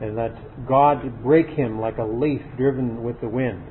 and 0.00 0.16
that 0.16 0.66
God 0.66 1.22
break 1.22 1.48
him 1.48 1.80
like 1.80 1.98
a 1.98 2.04
leaf 2.04 2.42
driven 2.56 3.02
with 3.02 3.20
the 3.20 3.28
wind. 3.28 3.62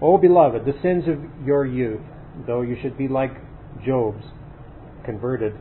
O 0.00 0.18
beloved, 0.18 0.64
the 0.64 0.80
sins 0.82 1.04
of 1.08 1.18
your 1.46 1.66
youth, 1.66 2.00
though 2.46 2.62
you 2.62 2.76
should 2.80 2.96
be 2.96 3.08
like 3.08 3.32
Job's, 3.84 4.24
converted 5.04 5.54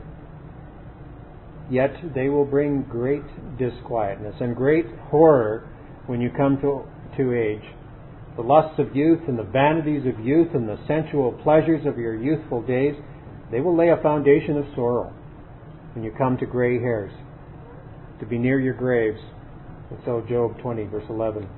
Yet 1.70 1.92
they 2.16 2.30
will 2.30 2.46
bring 2.46 2.84
great 2.84 3.24
disquietness 3.58 4.36
and 4.40 4.56
great 4.56 4.86
horror 5.10 5.68
when 6.06 6.22
you 6.22 6.30
come 6.36 6.60
to, 6.62 6.84
to 7.18 7.34
age. 7.34 7.64
The 8.38 8.44
lusts 8.44 8.80
of 8.80 8.96
youth 8.96 9.22
and 9.28 9.38
the 9.38 9.44
vanities 9.44 10.06
of 10.06 10.24
youth 10.24 10.50
and 10.54 10.70
the 10.70 10.78
sensual 10.88 11.34
pleasures 11.44 11.86
of 11.86 11.98
your 11.98 12.16
youthful 12.16 12.62
days, 12.62 12.96
they 13.52 13.60
will 13.60 13.76
lay 13.76 13.90
a 13.90 13.98
foundation 13.98 14.58
of 14.58 14.66
sorrow 14.76 15.12
when 15.94 16.04
you 16.04 16.12
come 16.18 16.38
to 16.38 16.46
gray 16.46 16.80
hairs, 16.80 17.12
to 18.20 18.26
be 18.26 18.38
near 18.38 18.60
your 18.60 18.76
graves. 18.76 19.20
And 19.90 20.00
so 20.06 20.24
Job 20.30 20.60
20, 20.62 20.86
verse 20.86 21.06
11. 21.10 21.50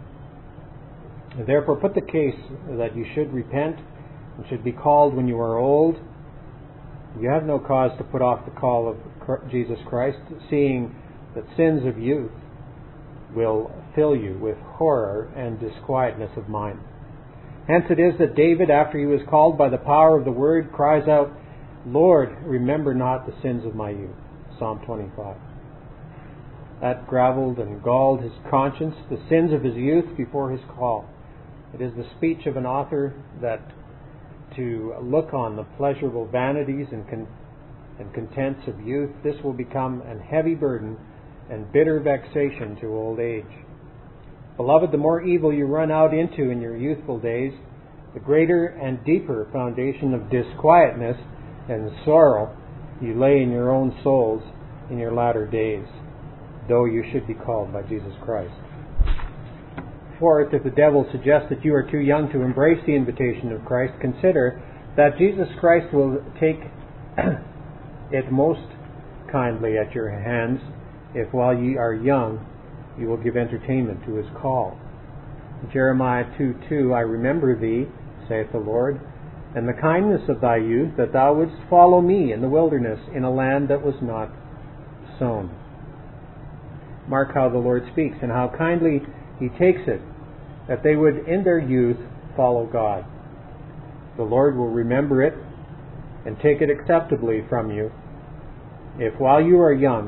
And 1.37 1.47
therefore 1.47 1.75
put 1.75 1.93
the 1.93 2.01
case 2.01 2.39
that 2.77 2.95
you 2.95 3.05
should 3.13 3.33
repent 3.33 3.75
and 4.37 4.47
should 4.49 4.63
be 4.63 4.71
called 4.71 5.13
when 5.13 5.27
you 5.27 5.39
are 5.39 5.57
old. 5.57 5.97
You 7.19 7.29
have 7.29 7.43
no 7.43 7.59
cause 7.59 7.91
to 7.97 8.03
put 8.05 8.21
off 8.21 8.45
the 8.45 8.51
call 8.51 8.87
of 8.87 8.97
Jesus 9.50 9.77
Christ, 9.88 10.19
seeing 10.50 10.95
that 11.36 11.43
sins 11.55 11.86
of 11.86 12.00
youth 12.00 12.31
will 13.36 13.71
fill 13.95 14.15
you 14.15 14.38
with 14.41 14.57
horror 14.57 15.31
and 15.36 15.59
disquietness 15.59 16.31
of 16.36 16.50
mind. 16.50 16.79
Hence 17.67 17.86
it 17.89 18.00
is 18.00 18.17
that 18.19 18.36
David, 18.36 18.71
after 18.71 18.98
he 18.98 19.05
was 19.05 19.21
called 19.29 19.57
by 19.57 19.69
the 19.69 19.77
power 19.77 20.17
of 20.17 20.25
the 20.25 20.31
word, 20.31 20.71
cries 20.71 21.07
out, 21.07 21.31
Lord, 21.86 22.36
remember 22.43 22.93
not 22.93 23.25
the 23.25 23.41
sins 23.41 23.65
of 23.65 23.75
my 23.75 23.91
youth. 23.91 24.15
Psalm 24.57 24.79
25. 24.86 25.38
That 26.81 27.07
gravelled 27.07 27.59
and 27.59 27.83
galled 27.83 28.21
his 28.21 28.31
conscience, 28.50 28.95
the 29.09 29.21
sins 29.29 29.53
of 29.53 29.63
his 29.63 29.75
youth 29.75 30.17
before 30.17 30.51
his 30.51 30.62
call. 30.75 31.07
It 31.74 31.81
is 31.81 31.93
the 31.95 32.09
speech 32.17 32.48
of 32.48 32.57
an 32.57 32.65
author 32.65 33.13
that 33.41 33.62
to 34.55 34.95
look 35.01 35.33
on 35.33 35.55
the 35.55 35.63
pleasurable 35.77 36.25
vanities 36.25 36.88
and 36.91 37.07
con- 37.07 37.27
and 38.00 38.13
contents 38.13 38.62
of 38.68 38.79
youth, 38.82 39.12
this 39.24 39.36
will 39.44 39.53
become 39.53 40.01
an 40.01 40.20
heavy 40.20 40.56
burden 40.56 40.98
and 41.50 41.72
bitter 41.72 42.00
vexation 42.00 42.77
to 42.82 42.88
old 42.88 43.20
age. 43.20 43.44
Beloved, 44.58 44.91
the 44.91 44.98
more 44.98 45.22
evil 45.22 45.53
you 45.53 45.65
run 45.65 45.91
out 45.91 46.13
into 46.13 46.50
in 46.50 46.62
your 46.62 46.75
youthful 46.75 47.20
days, 47.20 47.53
the 48.13 48.20
greater 48.20 48.65
and 48.65 49.03
deeper 49.06 49.48
foundation 49.53 50.13
of 50.13 50.29
disquietness 50.29 51.18
and 51.70 51.91
sorrow 52.06 52.56
you 53.01 53.20
lay 53.20 53.41
in 53.41 53.51
your 53.51 53.72
own 53.72 53.98
souls 54.03 54.44
in 54.89 54.98
your 54.98 55.13
latter 55.13 55.46
days, 55.46 55.86
though 56.68 56.86
you 56.86 57.03
should 57.12 57.27
be 57.27 57.34
called 57.34 57.72
by 57.72 57.84
Jesus 57.84 58.13
Christ. 58.24 58.53
Fourth, 60.20 60.53
if 60.53 60.63
the 60.63 60.70
devil 60.70 61.08
suggests 61.12 61.48
that 61.50 61.63
you 61.63 61.74
are 61.74 61.89
too 61.89 62.00
young 62.00 62.29
to 62.34 62.41
embrace 62.41 62.79
the 62.86 62.96
invitation 62.96 63.53
of 63.53 63.63
Christ, 63.63 63.94
consider 64.01 64.62
that 64.98 65.18
Jesus 65.18 65.48
Christ 65.60 65.94
will 65.94 66.22
take 66.39 66.60
it 68.11 68.31
most 68.31 68.67
kindly 69.31 69.77
at 69.77 69.93
your 69.93 70.09
hands, 70.09 70.59
if 71.13 71.31
while 71.33 71.57
ye 71.57 71.77
are 71.77 71.93
young 71.93 72.45
you 72.97 73.07
will 73.07 73.17
give 73.17 73.37
entertainment 73.37 74.03
to 74.05 74.15
his 74.15 74.25
call. 74.41 74.77
Jeremiah 75.71 76.25
2 76.37 76.55
2 76.69 76.93
I 76.93 77.01
remember 77.01 77.59
thee, 77.59 77.87
saith 78.27 78.51
the 78.51 78.59
Lord, 78.59 78.99
and 79.55 79.67
the 79.67 79.73
kindness 79.73 80.21
of 80.29 80.41
thy 80.41 80.57
youth, 80.57 80.95
that 80.97 81.13
thou 81.13 81.33
wouldst 81.33 81.57
follow 81.69 82.01
me 82.01 82.33
in 82.33 82.41
the 82.41 82.49
wilderness, 82.49 82.99
in 83.15 83.23
a 83.23 83.31
land 83.31 83.69
that 83.69 83.83
was 83.83 83.95
not 84.01 84.29
sown. 85.17 85.49
Mark 87.07 87.33
how 87.33 87.49
the 87.49 87.57
Lord 87.57 87.83
speaks, 87.91 88.17
and 88.21 88.31
how 88.31 88.51
kindly 88.57 89.01
he 89.39 89.49
takes 89.49 89.81
it 89.87 90.01
that 90.67 90.83
they 90.83 90.95
would 90.95 91.27
in 91.27 91.43
their 91.43 91.59
youth 91.59 91.97
follow 92.35 92.65
God. 92.65 93.03
the 94.17 94.23
Lord 94.23 94.55
will 94.55 94.69
remember 94.69 95.23
it 95.23 95.33
and 96.25 96.37
take 96.39 96.61
it 96.61 96.69
acceptably 96.69 97.43
from 97.49 97.71
you 97.71 97.91
if 99.00 99.20
while 99.20 99.41
you 99.41 99.60
are 99.62 99.74
young, 99.74 100.08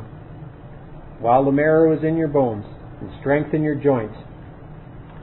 while 1.20 1.46
the 1.46 1.52
marrow 1.52 1.96
is 1.98 2.04
in 2.04 2.18
your 2.18 2.28
bones 2.28 2.66
and 3.00 3.10
strength 3.20 3.54
in 3.54 3.64
your 3.64 3.76
joints, 3.76 4.18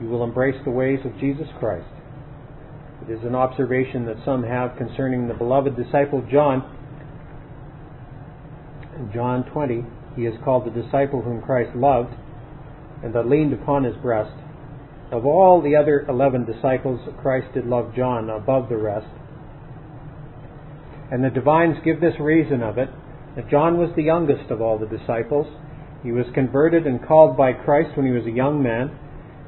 you 0.01 0.07
will 0.07 0.23
embrace 0.23 0.59
the 0.65 0.71
ways 0.71 0.99
of 1.05 1.17
Jesus 1.19 1.47
Christ. 1.59 1.87
It 3.07 3.11
is 3.11 3.23
an 3.23 3.35
observation 3.35 4.05
that 4.05 4.17
some 4.25 4.43
have 4.43 4.77
concerning 4.77 5.27
the 5.27 5.33
beloved 5.33 5.75
disciple 5.75 6.25
John. 6.31 6.75
In 8.97 9.11
John 9.13 9.43
20, 9.51 9.85
he 10.15 10.25
is 10.25 10.35
called 10.43 10.65
the 10.65 10.81
disciple 10.81 11.21
whom 11.21 11.41
Christ 11.41 11.75
loved 11.75 12.13
and 13.03 13.13
that 13.13 13.27
leaned 13.27 13.53
upon 13.53 13.83
his 13.83 13.95
breast. 13.97 14.33
Of 15.11 15.25
all 15.25 15.61
the 15.61 15.75
other 15.75 16.05
eleven 16.07 16.45
disciples, 16.45 16.99
Christ 17.21 17.53
did 17.53 17.65
love 17.65 17.95
John 17.95 18.29
above 18.29 18.69
the 18.69 18.77
rest. 18.77 19.07
And 21.11 21.23
the 21.23 21.29
divines 21.29 21.77
give 21.83 22.01
this 22.01 22.19
reason 22.19 22.61
of 22.61 22.77
it 22.77 22.89
that 23.39 23.49
John 23.49 23.77
was 23.77 23.87
the 23.95 24.03
youngest 24.03 24.51
of 24.51 24.59
all 24.59 24.77
the 24.77 24.85
disciples. 24.85 25.47
He 26.03 26.11
was 26.11 26.25
converted 26.33 26.85
and 26.85 26.99
called 27.07 27.37
by 27.37 27.53
Christ 27.53 27.95
when 27.95 28.05
he 28.05 28.11
was 28.11 28.25
a 28.25 28.35
young 28.35 28.61
man. 28.61 28.91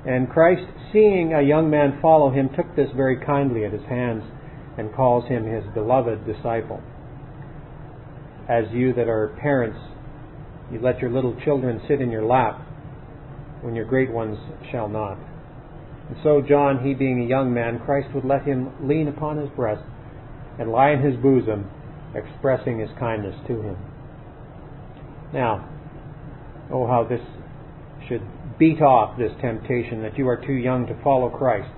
And 0.07 0.29
Christ, 0.29 0.63
seeing 0.93 1.33
a 1.33 1.41
young 1.41 1.69
man 1.69 1.99
follow 2.01 2.31
him, 2.31 2.47
took 2.55 2.73
this 2.73 2.87
very 2.95 3.17
kindly 3.17 3.65
at 3.65 3.73
his 3.73 3.83
hands 3.89 4.23
and 4.77 4.95
calls 4.95 5.27
him 5.27 5.43
his 5.43 5.65
beloved 5.73 6.25
disciple. 6.25 6.79
As 8.47 8.63
you 8.71 8.93
that 8.93 9.09
are 9.09 9.37
parents, 9.41 9.79
you 10.71 10.79
let 10.79 10.99
your 10.99 11.11
little 11.11 11.35
children 11.43 11.81
sit 11.89 11.99
in 11.99 12.11
your 12.11 12.23
lap 12.23 12.61
when 13.59 13.75
your 13.75 13.85
great 13.85 14.09
ones 14.09 14.37
shall 14.71 14.87
not. 14.87 15.17
And 16.07 16.15
so, 16.23 16.41
John, 16.41 16.81
he 16.81 16.93
being 16.93 17.21
a 17.25 17.27
young 17.27 17.53
man, 17.53 17.81
Christ 17.83 18.07
would 18.15 18.23
let 18.23 18.43
him 18.43 18.71
lean 18.87 19.09
upon 19.09 19.35
his 19.35 19.49
breast 19.49 19.83
and 20.57 20.71
lie 20.71 20.91
in 20.91 21.01
his 21.01 21.21
bosom, 21.21 21.69
expressing 22.15 22.79
his 22.79 22.89
kindness 22.99 23.35
to 23.47 23.61
him. 23.61 23.77
Now, 25.33 25.69
oh, 26.71 26.87
how 26.87 27.03
this 27.03 27.21
should 28.07 28.21
beat 28.59 28.81
off 28.81 29.17
this 29.17 29.31
temptation 29.41 30.01
that 30.03 30.17
you 30.17 30.27
are 30.27 30.37
too 30.37 30.53
young 30.53 30.87
to 30.87 31.03
follow 31.03 31.29
Christ. 31.29 31.69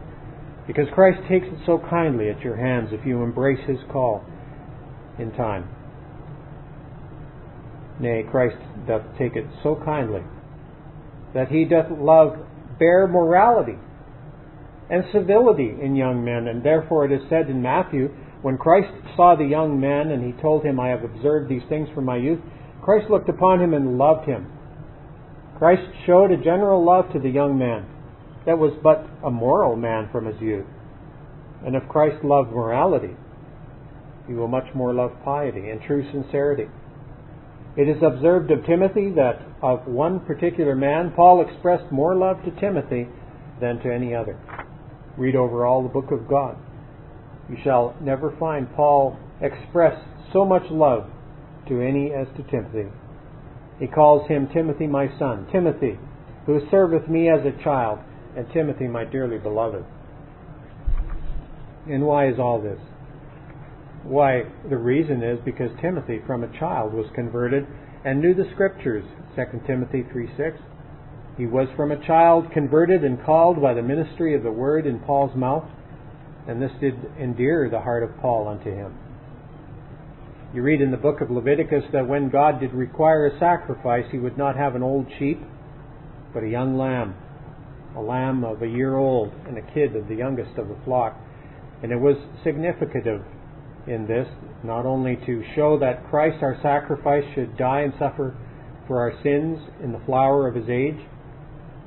Because 0.67 0.87
Christ 0.93 1.19
takes 1.29 1.45
it 1.45 1.59
so 1.65 1.81
kindly 1.89 2.29
at 2.29 2.41
your 2.41 2.55
hands 2.55 2.89
if 2.91 3.05
you 3.05 3.21
embrace 3.21 3.59
his 3.67 3.79
call 3.91 4.23
in 5.19 5.31
time. 5.31 5.67
Nay, 7.99 8.23
Christ 8.29 8.57
doth 8.87 9.03
take 9.17 9.35
it 9.35 9.45
so 9.61 9.79
kindly 9.85 10.21
that 11.33 11.49
he 11.49 11.65
doth 11.65 11.87
love 11.91 12.37
bare 12.79 13.07
morality 13.07 13.77
and 14.89 15.03
civility 15.11 15.75
in 15.81 15.95
young 15.95 16.23
men. 16.23 16.47
And 16.47 16.63
therefore 16.63 17.05
it 17.05 17.11
is 17.11 17.21
said 17.29 17.49
in 17.49 17.61
Matthew, 17.61 18.09
when 18.43 18.57
Christ 18.57 18.91
saw 19.15 19.35
the 19.35 19.45
young 19.45 19.79
man 19.79 20.11
and 20.11 20.21
he 20.21 20.39
told 20.41 20.65
him, 20.65 20.79
I 20.79 20.89
have 20.89 21.03
observed 21.03 21.49
these 21.49 21.63
things 21.69 21.87
from 21.95 22.03
my 22.03 22.17
youth, 22.17 22.39
Christ 22.83 23.09
looked 23.09 23.29
upon 23.29 23.61
him 23.61 23.73
and 23.73 23.97
loved 23.97 24.27
him. 24.27 24.51
Christ 25.57 25.83
showed 26.05 26.29
a 26.29 26.43
general 26.43 26.85
love 26.85 27.05
to 27.13 27.19
the 27.19 27.29
young 27.29 27.57
man 27.57 27.85
that 28.45 28.59
was 28.59 28.73
but 28.83 29.07
a 29.25 29.31
moral 29.31 29.77
man 29.77 30.09
from 30.11 30.25
his 30.25 30.39
youth. 30.41 30.65
And 31.65 31.73
if 31.73 31.87
Christ 31.87 32.25
loved 32.25 32.51
morality, 32.51 33.15
he 34.27 34.33
will 34.33 34.49
much 34.49 34.67
more 34.75 34.93
love 34.93 35.11
piety 35.23 35.69
and 35.69 35.81
true 35.81 36.05
sincerity. 36.11 36.67
It 37.77 37.87
is 37.87 38.03
observed 38.03 38.51
of 38.51 38.65
Timothy 38.65 39.09
that 39.15 39.39
of 39.61 39.87
one 39.87 40.19
particular 40.19 40.75
man, 40.75 41.13
Paul 41.15 41.47
expressed 41.47 41.89
more 41.93 42.13
love 42.13 42.43
to 42.43 42.51
Timothy 42.59 43.07
than 43.61 43.79
to 43.79 43.93
any 43.93 44.13
other. 44.13 44.37
Read 45.17 45.37
over 45.37 45.65
all 45.65 45.81
the 45.81 45.87
book 45.87 46.11
of 46.11 46.27
God. 46.27 46.57
You 47.49 47.57
shall 47.63 47.95
never 48.01 48.35
find 48.39 48.73
Paul 48.75 49.17
express 49.41 49.99
so 50.31 50.45
much 50.45 50.63
love 50.69 51.09
to 51.67 51.81
any 51.81 52.13
as 52.13 52.27
to 52.37 52.43
Timothy. 52.43 52.89
He 53.79 53.87
calls 53.87 54.27
him 54.27 54.47
Timothy, 54.47 54.87
my 54.87 55.07
son, 55.19 55.47
Timothy, 55.51 55.97
who 56.45 56.61
serveth 56.69 57.07
me 57.09 57.29
as 57.29 57.45
a 57.45 57.63
child, 57.63 57.99
and 58.35 58.47
Timothy, 58.51 58.87
my 58.87 59.05
dearly 59.05 59.37
beloved. 59.37 59.83
And 61.89 62.05
why 62.05 62.27
is 62.27 62.39
all 62.39 62.61
this? 62.61 62.79
Why, 64.03 64.43
the 64.69 64.77
reason 64.77 65.23
is 65.23 65.39
because 65.43 65.71
Timothy, 65.81 66.21
from 66.25 66.43
a 66.43 66.59
child, 66.59 66.93
was 66.93 67.07
converted 67.15 67.65
and 68.05 68.21
knew 68.21 68.33
the 68.33 68.49
Scriptures. 68.53 69.05
2 69.35 69.61
Timothy 69.65 70.05
3 70.11 70.29
6. 70.37 70.57
He 71.37 71.45
was 71.45 71.67
from 71.75 71.91
a 71.91 72.05
child 72.05 72.51
converted 72.51 73.03
and 73.03 73.23
called 73.23 73.61
by 73.61 73.73
the 73.73 73.81
ministry 73.81 74.35
of 74.35 74.43
the 74.43 74.51
Word 74.51 74.85
in 74.85 74.99
Paul's 74.99 75.35
mouth, 75.35 75.65
and 76.47 76.61
this 76.61 76.71
did 76.79 76.95
endear 77.19 77.69
the 77.69 77.79
heart 77.79 78.03
of 78.03 78.17
Paul 78.21 78.47
unto 78.47 78.69
him. 78.69 78.97
You 80.53 80.61
read 80.61 80.81
in 80.81 80.91
the 80.91 80.97
book 80.97 81.21
of 81.21 81.31
Leviticus 81.31 81.85
that 81.93 82.07
when 82.07 82.29
God 82.29 82.59
did 82.59 82.73
require 82.73 83.25
a 83.25 83.39
sacrifice, 83.39 84.05
he 84.11 84.19
would 84.19 84.37
not 84.37 84.55
have 84.55 84.75
an 84.75 84.83
old 84.83 85.07
sheep, 85.17 85.41
but 86.33 86.43
a 86.43 86.47
young 86.49 86.77
lamb, 86.77 87.15
a 87.95 88.01
lamb 88.01 88.43
of 88.43 88.61
a 88.61 88.67
year 88.67 88.95
old, 88.95 89.31
and 89.47 89.57
a 89.57 89.73
kid 89.73 89.95
of 89.95 90.07
the 90.07 90.15
youngest 90.15 90.57
of 90.57 90.67
the 90.67 90.77
flock. 90.85 91.17
And 91.81 91.91
it 91.91 91.99
was 91.99 92.17
significant 92.43 93.07
in 93.87 94.05
this, 94.07 94.27
not 94.63 94.85
only 94.85 95.15
to 95.25 95.43
show 95.55 95.79
that 95.79 96.07
Christ, 96.09 96.43
our 96.43 96.57
sacrifice, 96.61 97.23
should 97.33 97.57
die 97.57 97.81
and 97.81 97.93
suffer 97.97 98.35
for 98.87 98.99
our 98.99 99.13
sins 99.23 99.57
in 99.81 99.91
the 99.91 100.01
flower 100.05 100.47
of 100.47 100.55
his 100.55 100.69
age, 100.69 100.99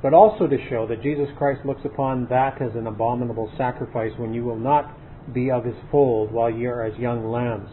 but 0.07 0.15
also 0.15 0.47
to 0.47 0.57
show 0.71 0.87
that 0.87 1.03
Jesus 1.03 1.27
Christ 1.37 1.67
looks 1.67 1.85
upon 1.85 2.29
that 2.31 2.63
as 2.63 2.77
an 2.77 2.87
abominable 2.87 3.51
sacrifice 3.59 4.13
when 4.19 4.33
you 4.33 4.45
will 4.45 4.55
not 4.55 4.95
be 5.35 5.51
of 5.51 5.65
his 5.65 5.75
fold 5.91 6.31
while 6.31 6.49
ye 6.49 6.65
are 6.67 6.85
as 6.85 6.97
young 6.97 7.29
lambs. 7.29 7.69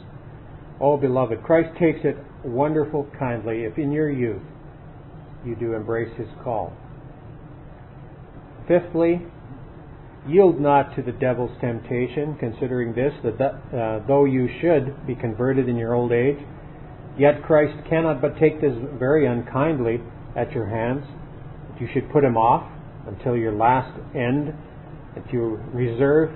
Oh, 0.82 0.98
beloved, 0.98 1.43
Christ 1.43 1.78
takes 1.78 2.00
it 2.04 2.17
wonderful 2.43 3.08
kindly 3.19 3.65
if 3.65 3.78
in 3.78 3.91
your 3.91 4.10
youth 4.10 4.41
you 5.46 5.56
do 5.56 5.74
embrace 5.74 6.10
his 6.17 6.26
call. 6.43 6.74
Fifthly, 8.67 9.22
Yield 10.28 10.60
not 10.60 10.96
to 10.96 11.04
the 11.04 11.12
devil's 11.12 11.56
temptation, 11.62 12.36
considering 12.39 12.96
this, 12.96 13.13
that 13.24 13.41
uh, 13.43 14.08
though 14.08 14.26
you 14.26 14.50
should 14.60 15.06
be 15.06 15.13
converted 15.13 15.69
in 15.69 15.76
your 15.76 15.93
old 15.93 16.12
age, 16.12 16.39
yet 17.15 17.43
Christ 17.43 17.78
cannot 17.88 18.24
but 18.24 18.39
take 18.39 18.60
this 18.60 18.74
very 18.98 19.28
unkindly 19.28 20.02
at 20.36 20.52
your 20.54 20.65
hands, 20.65 21.06
you 21.79 21.88
should 21.93 22.12
put 22.12 22.23
him 22.23 22.38
off 22.38 22.69
until 23.07 23.36
your 23.36 23.51
last 23.51 23.97
end, 24.15 24.53
that 25.15 25.31
you 25.31 25.59
reserve, 25.73 26.31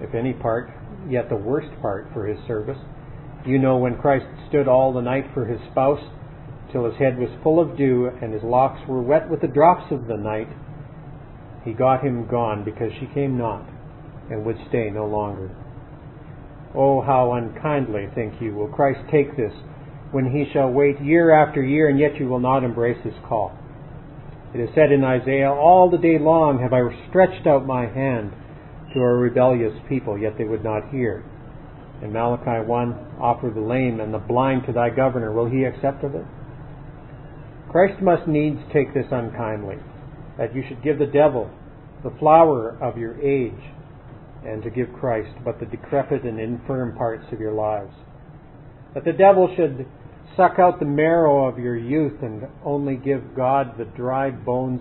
if 0.00 0.14
any 0.14 0.32
part, 0.32 0.70
yet 1.08 1.28
the 1.28 1.36
worst 1.36 1.68
part 1.80 2.08
for 2.12 2.26
his 2.26 2.38
service. 2.46 2.78
You 3.46 3.58
know 3.58 3.78
when 3.78 3.96
Christ 3.98 4.26
stood 4.48 4.68
all 4.68 4.92
the 4.92 5.00
night 5.00 5.24
for 5.32 5.46
his 5.46 5.60
spouse, 5.70 6.00
till 6.72 6.84
his 6.84 6.98
head 6.98 7.18
was 7.18 7.30
full 7.42 7.58
of 7.60 7.76
dew 7.76 8.10
and 8.22 8.32
his 8.32 8.42
locks 8.42 8.80
were 8.86 9.02
wet 9.02 9.28
with 9.28 9.40
the 9.40 9.48
drops 9.48 9.90
of 9.90 10.06
the 10.06 10.16
night, 10.16 10.48
he 11.64 11.72
got 11.72 12.04
him 12.04 12.26
gone 12.26 12.64
because 12.64 12.92
she 13.00 13.06
came 13.14 13.36
not 13.36 13.68
and 14.30 14.44
would 14.44 14.56
stay 14.68 14.90
no 14.90 15.06
longer. 15.06 15.50
Oh, 16.74 17.00
how 17.02 17.32
unkindly, 17.32 18.08
think 18.14 18.34
you, 18.40 18.54
will 18.54 18.68
Christ 18.68 19.00
take 19.10 19.36
this 19.36 19.52
when 20.12 20.30
he 20.30 20.50
shall 20.52 20.70
wait 20.70 21.00
year 21.00 21.30
after 21.32 21.62
year 21.62 21.88
and 21.88 21.98
yet 21.98 22.16
you 22.16 22.28
will 22.28 22.40
not 22.40 22.64
embrace 22.64 23.02
his 23.04 23.14
call. 23.28 23.52
It 24.54 24.60
is 24.60 24.70
said 24.74 24.90
in 24.90 25.04
Isaiah, 25.04 25.52
All 25.52 25.88
the 25.90 25.98
day 25.98 26.18
long 26.18 26.58
have 26.60 26.72
I 26.72 26.82
stretched 27.08 27.46
out 27.46 27.66
my 27.66 27.86
hand 27.86 28.32
to 28.94 29.00
a 29.00 29.14
rebellious 29.14 29.74
people, 29.88 30.18
yet 30.18 30.36
they 30.36 30.44
would 30.44 30.64
not 30.64 30.90
hear. 30.90 31.24
In 32.02 32.12
Malachi 32.12 32.66
1, 32.66 33.16
offer 33.20 33.50
the 33.50 33.60
lame 33.60 34.00
and 34.00 34.12
the 34.12 34.18
blind 34.18 34.66
to 34.66 34.72
thy 34.72 34.90
governor. 34.90 35.32
Will 35.32 35.48
he 35.48 35.64
accept 35.64 36.02
of 36.02 36.14
it? 36.14 36.24
Christ 37.70 38.02
must 38.02 38.26
needs 38.26 38.58
take 38.72 38.92
this 38.92 39.06
unkindly 39.12 39.76
that 40.38 40.54
you 40.54 40.64
should 40.66 40.82
give 40.82 40.98
the 40.98 41.06
devil 41.06 41.48
the 42.02 42.10
flower 42.18 42.76
of 42.82 42.98
your 42.98 43.20
age 43.20 43.62
and 44.44 44.62
to 44.62 44.70
give 44.70 44.92
Christ 44.98 45.36
but 45.44 45.60
the 45.60 45.66
decrepit 45.66 46.24
and 46.24 46.40
infirm 46.40 46.96
parts 46.96 47.26
of 47.30 47.38
your 47.38 47.52
lives. 47.52 47.92
That 48.94 49.04
the 49.04 49.12
devil 49.12 49.52
should 49.54 49.86
suck 50.36 50.58
out 50.58 50.78
the 50.78 50.86
marrow 50.86 51.46
of 51.48 51.58
your 51.58 51.76
youth 51.76 52.22
and 52.22 52.42
only 52.64 52.96
give 52.96 53.34
God 53.34 53.78
the 53.78 53.84
dried 53.84 54.44
bones, 54.44 54.80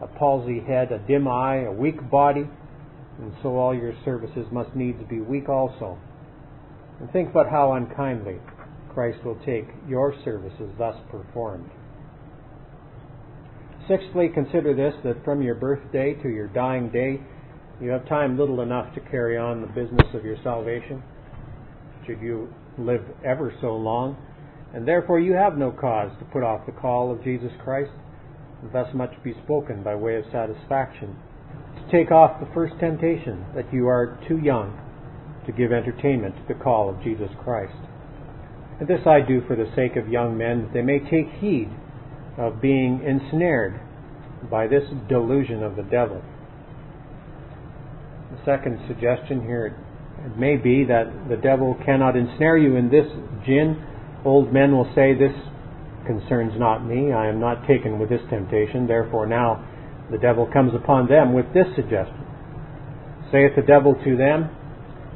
a 0.00 0.06
palsy 0.06 0.60
head, 0.60 0.92
a 0.92 0.98
dim 0.98 1.28
eye, 1.28 1.64
a 1.64 1.72
weak 1.72 2.10
body, 2.10 2.48
and 3.18 3.32
so 3.42 3.56
all 3.56 3.74
your 3.74 3.94
services 4.04 4.46
must 4.50 4.74
needs 4.74 4.98
be 5.08 5.20
weak 5.20 5.48
also. 5.48 5.98
And 7.00 7.10
think 7.12 7.32
but 7.32 7.48
how 7.48 7.72
unkindly 7.72 8.36
Christ 8.92 9.24
will 9.24 9.38
take 9.44 9.66
your 9.88 10.14
services 10.24 10.70
thus 10.78 10.96
performed. 11.10 11.70
Sixthly, 13.88 14.28
consider 14.32 14.74
this 14.74 14.94
that 15.04 15.24
from 15.24 15.42
your 15.42 15.56
birthday 15.56 16.14
to 16.22 16.28
your 16.28 16.46
dying 16.48 16.90
day, 16.90 17.20
you 17.80 17.90
have 17.90 18.08
time 18.08 18.38
little 18.38 18.60
enough 18.60 18.94
to 18.94 19.00
carry 19.00 19.36
on 19.36 19.60
the 19.60 19.66
business 19.66 20.06
of 20.14 20.24
your 20.24 20.36
salvation, 20.42 21.02
should 22.06 22.20
you 22.20 22.48
live 22.78 23.02
ever 23.24 23.52
so 23.60 23.74
long, 23.74 24.16
and 24.74 24.86
therefore 24.86 25.20
you 25.20 25.32
have 25.32 25.56
no 25.56 25.70
cause 25.70 26.10
to 26.18 26.24
put 26.26 26.42
off 26.42 26.66
the 26.66 26.72
call 26.72 27.12
of 27.12 27.22
Jesus 27.22 27.52
Christ, 27.62 27.92
and 28.60 28.72
thus 28.72 28.92
much 28.94 29.12
be 29.22 29.34
spoken 29.44 29.82
by 29.82 29.94
way 29.94 30.16
of 30.16 30.24
satisfaction, 30.32 31.16
to 31.76 31.92
take 31.92 32.10
off 32.10 32.40
the 32.40 32.52
first 32.52 32.74
temptation 32.80 33.44
that 33.54 33.72
you 33.72 33.86
are 33.86 34.18
too 34.26 34.38
young 34.38 34.80
to 35.46 35.52
give 35.52 35.72
entertainment 35.72 36.34
to 36.36 36.54
the 36.54 36.60
call 36.60 36.88
of 36.88 37.02
Jesus 37.02 37.30
Christ. 37.42 37.76
And 38.80 38.88
this 38.88 39.06
I 39.06 39.20
do 39.20 39.42
for 39.46 39.54
the 39.54 39.70
sake 39.76 39.96
of 39.96 40.08
young 40.08 40.36
men, 40.36 40.62
that 40.62 40.72
they 40.72 40.82
may 40.82 40.98
take 40.98 41.28
heed 41.40 41.70
of 42.36 42.60
being 42.60 43.02
ensnared 43.04 43.80
by 44.50 44.66
this 44.66 44.82
delusion 45.08 45.62
of 45.62 45.76
the 45.76 45.82
devil. 45.82 46.22
The 48.32 48.44
second 48.44 48.80
suggestion 48.88 49.42
here 49.42 49.76
it 50.24 50.38
may 50.38 50.56
be 50.56 50.84
that 50.84 51.28
the 51.28 51.36
devil 51.36 51.76
cannot 51.84 52.16
ensnare 52.16 52.56
you 52.56 52.76
in 52.76 52.90
this 52.90 53.06
gin. 53.46 53.84
Old 54.24 54.52
men 54.52 54.76
will 54.76 54.90
say, 54.94 55.14
This 55.14 55.34
concerns 56.06 56.52
not 56.56 56.86
me. 56.86 57.12
I 57.12 57.28
am 57.28 57.40
not 57.40 57.66
taken 57.66 57.98
with 57.98 58.08
this 58.08 58.22
temptation. 58.30 58.86
Therefore, 58.86 59.26
now 59.26 59.64
the 60.10 60.18
devil 60.18 60.48
comes 60.52 60.72
upon 60.74 61.08
them 61.08 61.32
with 61.32 61.46
this 61.54 61.66
suggestion 61.76 62.24
Saith 63.32 63.56
the 63.56 63.62
devil 63.62 63.94
to 64.04 64.16
them, 64.16 64.50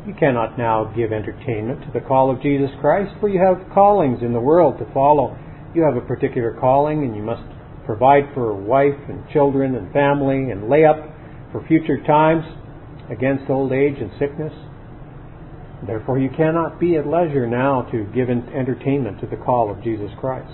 You 0.07 0.15
cannot 0.15 0.59
now 0.59 0.93
give 0.97 1.13
entertainment 1.13 1.83
to 1.83 1.91
the 1.93 2.05
call 2.05 2.31
of 2.31 2.43
Jesus 2.43 2.71
Christ, 2.81 3.13
for 3.21 3.29
you 3.29 3.41
have 3.41 3.73
callings 3.73 4.23
in 4.23 4.33
the 4.33 4.41
world 4.41 4.79
to 4.79 4.93
follow. 4.93 5.37
You 5.75 5.83
have 5.83 5.97
a 5.97 6.07
particular 6.07 6.57
calling, 6.59 7.05
and 7.05 7.15
you 7.15 7.23
must 7.23 7.43
provide 7.87 8.25
for 8.35 8.51
a 8.51 8.57
wife 8.57 8.99
and 9.09 9.23
children 9.31 9.75
and 9.75 9.93
family 9.93 10.51
and 10.51 10.69
lay 10.69 10.85
up 10.85 10.97
for 11.53 11.65
future 11.67 12.03
times 12.05 12.45
against 13.11 13.49
old 13.49 13.73
age 13.73 13.97
and 14.01 14.11
sickness. 14.19 14.53
Therefore, 15.87 16.19
you 16.19 16.29
cannot 16.37 16.81
be 16.81 16.97
at 16.97 17.07
leisure 17.07 17.47
now 17.47 17.83
to 17.93 18.05
give 18.15 18.29
entertainment 18.29 19.21
to 19.21 19.27
the 19.27 19.37
call 19.37 19.71
of 19.71 19.83
Jesus 19.83 20.11
Christ. 20.19 20.53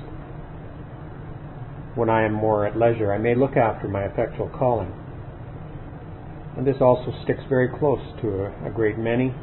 When 1.95 2.11
I 2.11 2.25
am 2.25 2.33
more 2.33 2.67
at 2.67 2.77
leisure, 2.77 3.13
I 3.13 3.19
may 3.19 3.35
look 3.35 3.57
after 3.57 3.89
my 3.89 4.05
effectual 4.05 4.49
calling. 4.49 4.93
And 6.57 6.67
this 6.67 6.77
also 6.81 7.13
sticks 7.25 7.43
very 7.49 7.69
close 7.79 8.01
to 8.21 8.53
a, 8.67 8.71
great 8.71 8.99
many. 8.99 9.35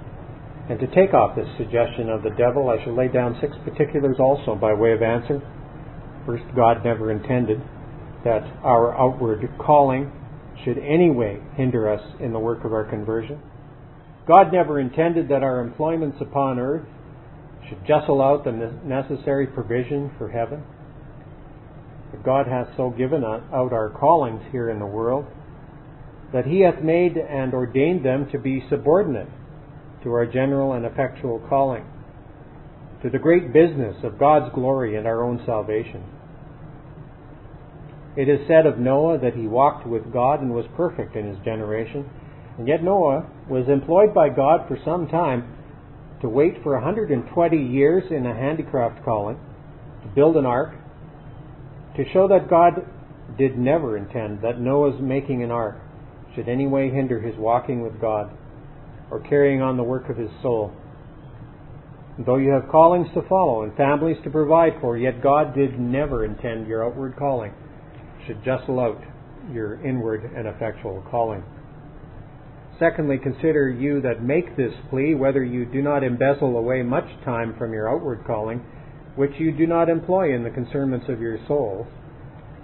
And 0.70 0.80
to 0.80 0.88
take 0.88 1.14
off 1.14 1.36
this 1.36 1.48
suggestion 1.58 2.10
of 2.10 2.24
the 2.24 2.30
devil, 2.38 2.70
I 2.70 2.84
shall 2.84 2.96
lay 2.96 3.08
down 3.08 3.38
six 3.42 3.54
particulars 3.66 4.18
also 4.20 4.56
by 4.56 4.74
way 4.74 4.94
of 4.94 5.02
answer. 5.02 5.42
First, 6.26 6.44
God 6.56 6.86
never 6.86 7.12
intended 7.12 7.60
that 8.24 8.44
our 8.64 8.96
outward 8.96 9.50
calling 9.60 10.12
should 10.64 10.78
anyway 10.78 11.42
hinder 11.56 11.90
us 11.90 12.02
in 12.20 12.32
the 12.34 12.40
work 12.40 12.64
of 12.64 12.72
our 12.72 12.86
conversion. 12.86 13.42
God 14.28 14.54
never 14.54 14.80
intended 14.80 15.30
that 15.30 15.44
our 15.44 15.60
employments 15.60 16.18
upon 16.22 16.60
earth 16.60 16.86
should 17.68 17.86
jostle 17.88 18.22
out 18.22 18.44
the 18.44 18.52
necessary 18.86 19.48
provision 19.48 20.12
for 20.18 20.30
heaven. 20.30 20.64
But 22.12 22.24
God 22.24 22.48
hath 22.48 22.68
so 22.76 22.90
given 22.90 23.24
out 23.24 23.74
our 23.74 23.90
callings 23.90 24.42
here 24.52 24.70
in 24.70 24.80
the 24.80 24.86
world 24.86 25.26
that 26.34 26.46
He 26.46 26.62
hath 26.62 26.82
made 26.84 27.18
and 27.18 27.54
ordained 27.54 28.06
them 28.06 28.30
to 28.32 28.40
be 28.40 28.64
subordinate 28.70 29.30
to 30.04 30.12
our 30.14 30.26
general 30.26 30.74
and 30.74 30.86
effectual 30.86 31.40
calling, 31.50 31.86
to 33.04 33.10
the 33.10 33.20
great 33.20 33.54
business 33.54 33.96
of 34.04 34.20
God's 34.20 34.54
glory 34.54 34.96
and 34.96 35.06
our 35.06 35.24
own 35.24 35.42
salvation. 35.46 36.04
It 38.18 38.28
is 38.28 38.48
said 38.48 38.66
of 38.66 38.78
Noah 38.78 39.20
that 39.20 39.36
he 39.36 39.48
walked 39.48 39.88
with 39.88 40.12
God 40.12 40.42
and 40.42 40.54
was 40.54 40.66
perfect 40.76 41.16
in 41.16 41.28
his 41.28 41.38
generation. 41.46 42.10
And 42.58 42.68
yet 42.68 42.84
Noah 42.84 43.30
was 43.52 43.68
employed 43.68 44.14
by 44.14 44.30
God 44.30 44.66
for 44.70 44.78
some 44.86 45.10
time 45.10 45.44
to 46.22 46.30
wait 46.30 46.64
for 46.64 46.74
120 46.76 47.58
years 47.58 48.04
in 48.10 48.26
a 48.26 48.34
handicraft 48.34 49.04
calling, 49.04 49.38
to 50.04 50.08
build 50.16 50.38
an 50.38 50.46
ark, 50.46 50.74
to 51.98 52.06
show 52.14 52.30
that 52.30 52.50
God 52.50 52.86
did 53.38 53.58
never 53.58 53.98
intend 53.98 54.42
that 54.42 54.62
Noah's 54.62 55.02
making 55.02 55.44
an 55.44 55.52
ark 55.52 55.76
should 56.34 56.48
any 56.48 56.66
way 56.66 56.90
hinder 56.90 57.20
his 57.20 57.36
walking 57.38 57.82
with 57.82 58.00
God 58.00 58.32
or 59.10 59.20
carrying 59.20 59.62
on 59.62 59.76
the 59.76 59.84
work 59.84 60.10
of 60.10 60.16
his 60.16 60.30
soul. 60.42 60.72
Though 62.26 62.38
you 62.38 62.52
have 62.52 62.72
callings 62.72 63.08
to 63.16 63.22
follow 63.28 63.64
and 63.64 63.76
families 63.76 64.18
to 64.24 64.30
provide 64.30 64.74
for, 64.80 64.98
yet 64.98 65.22
God 65.22 65.54
did 65.54 65.78
never 65.78 66.24
intend 66.24 66.68
your 66.68 66.86
outward 66.86 67.18
calling 67.18 67.54
should 68.26 68.46
jostle 68.46 68.80
out 68.80 69.02
your 69.52 69.86
inward 69.86 70.24
and 70.36 70.48
effectual 70.48 71.04
calling. 71.12 71.44
Secondly, 72.82 73.20
consider 73.22 73.70
you 73.70 74.02
that 74.02 74.24
make 74.24 74.58
this 74.58 74.74
plea 74.90 75.14
whether 75.14 75.44
you 75.44 75.66
do 75.66 75.84
not 75.84 76.04
embezzle 76.04 76.58
away 76.58 76.82
much 76.82 77.06
time 77.24 77.54
from 77.56 77.74
your 77.74 77.88
outward 77.88 78.26
calling, 78.26 78.58
which 79.16 79.34
you 79.38 79.52
do 79.52 79.68
not 79.68 79.88
employ 79.88 80.34
in 80.34 80.44
the 80.44 80.50
concernments 80.50 81.06
of 81.08 81.22
your 81.22 81.38
souls, 81.48 81.86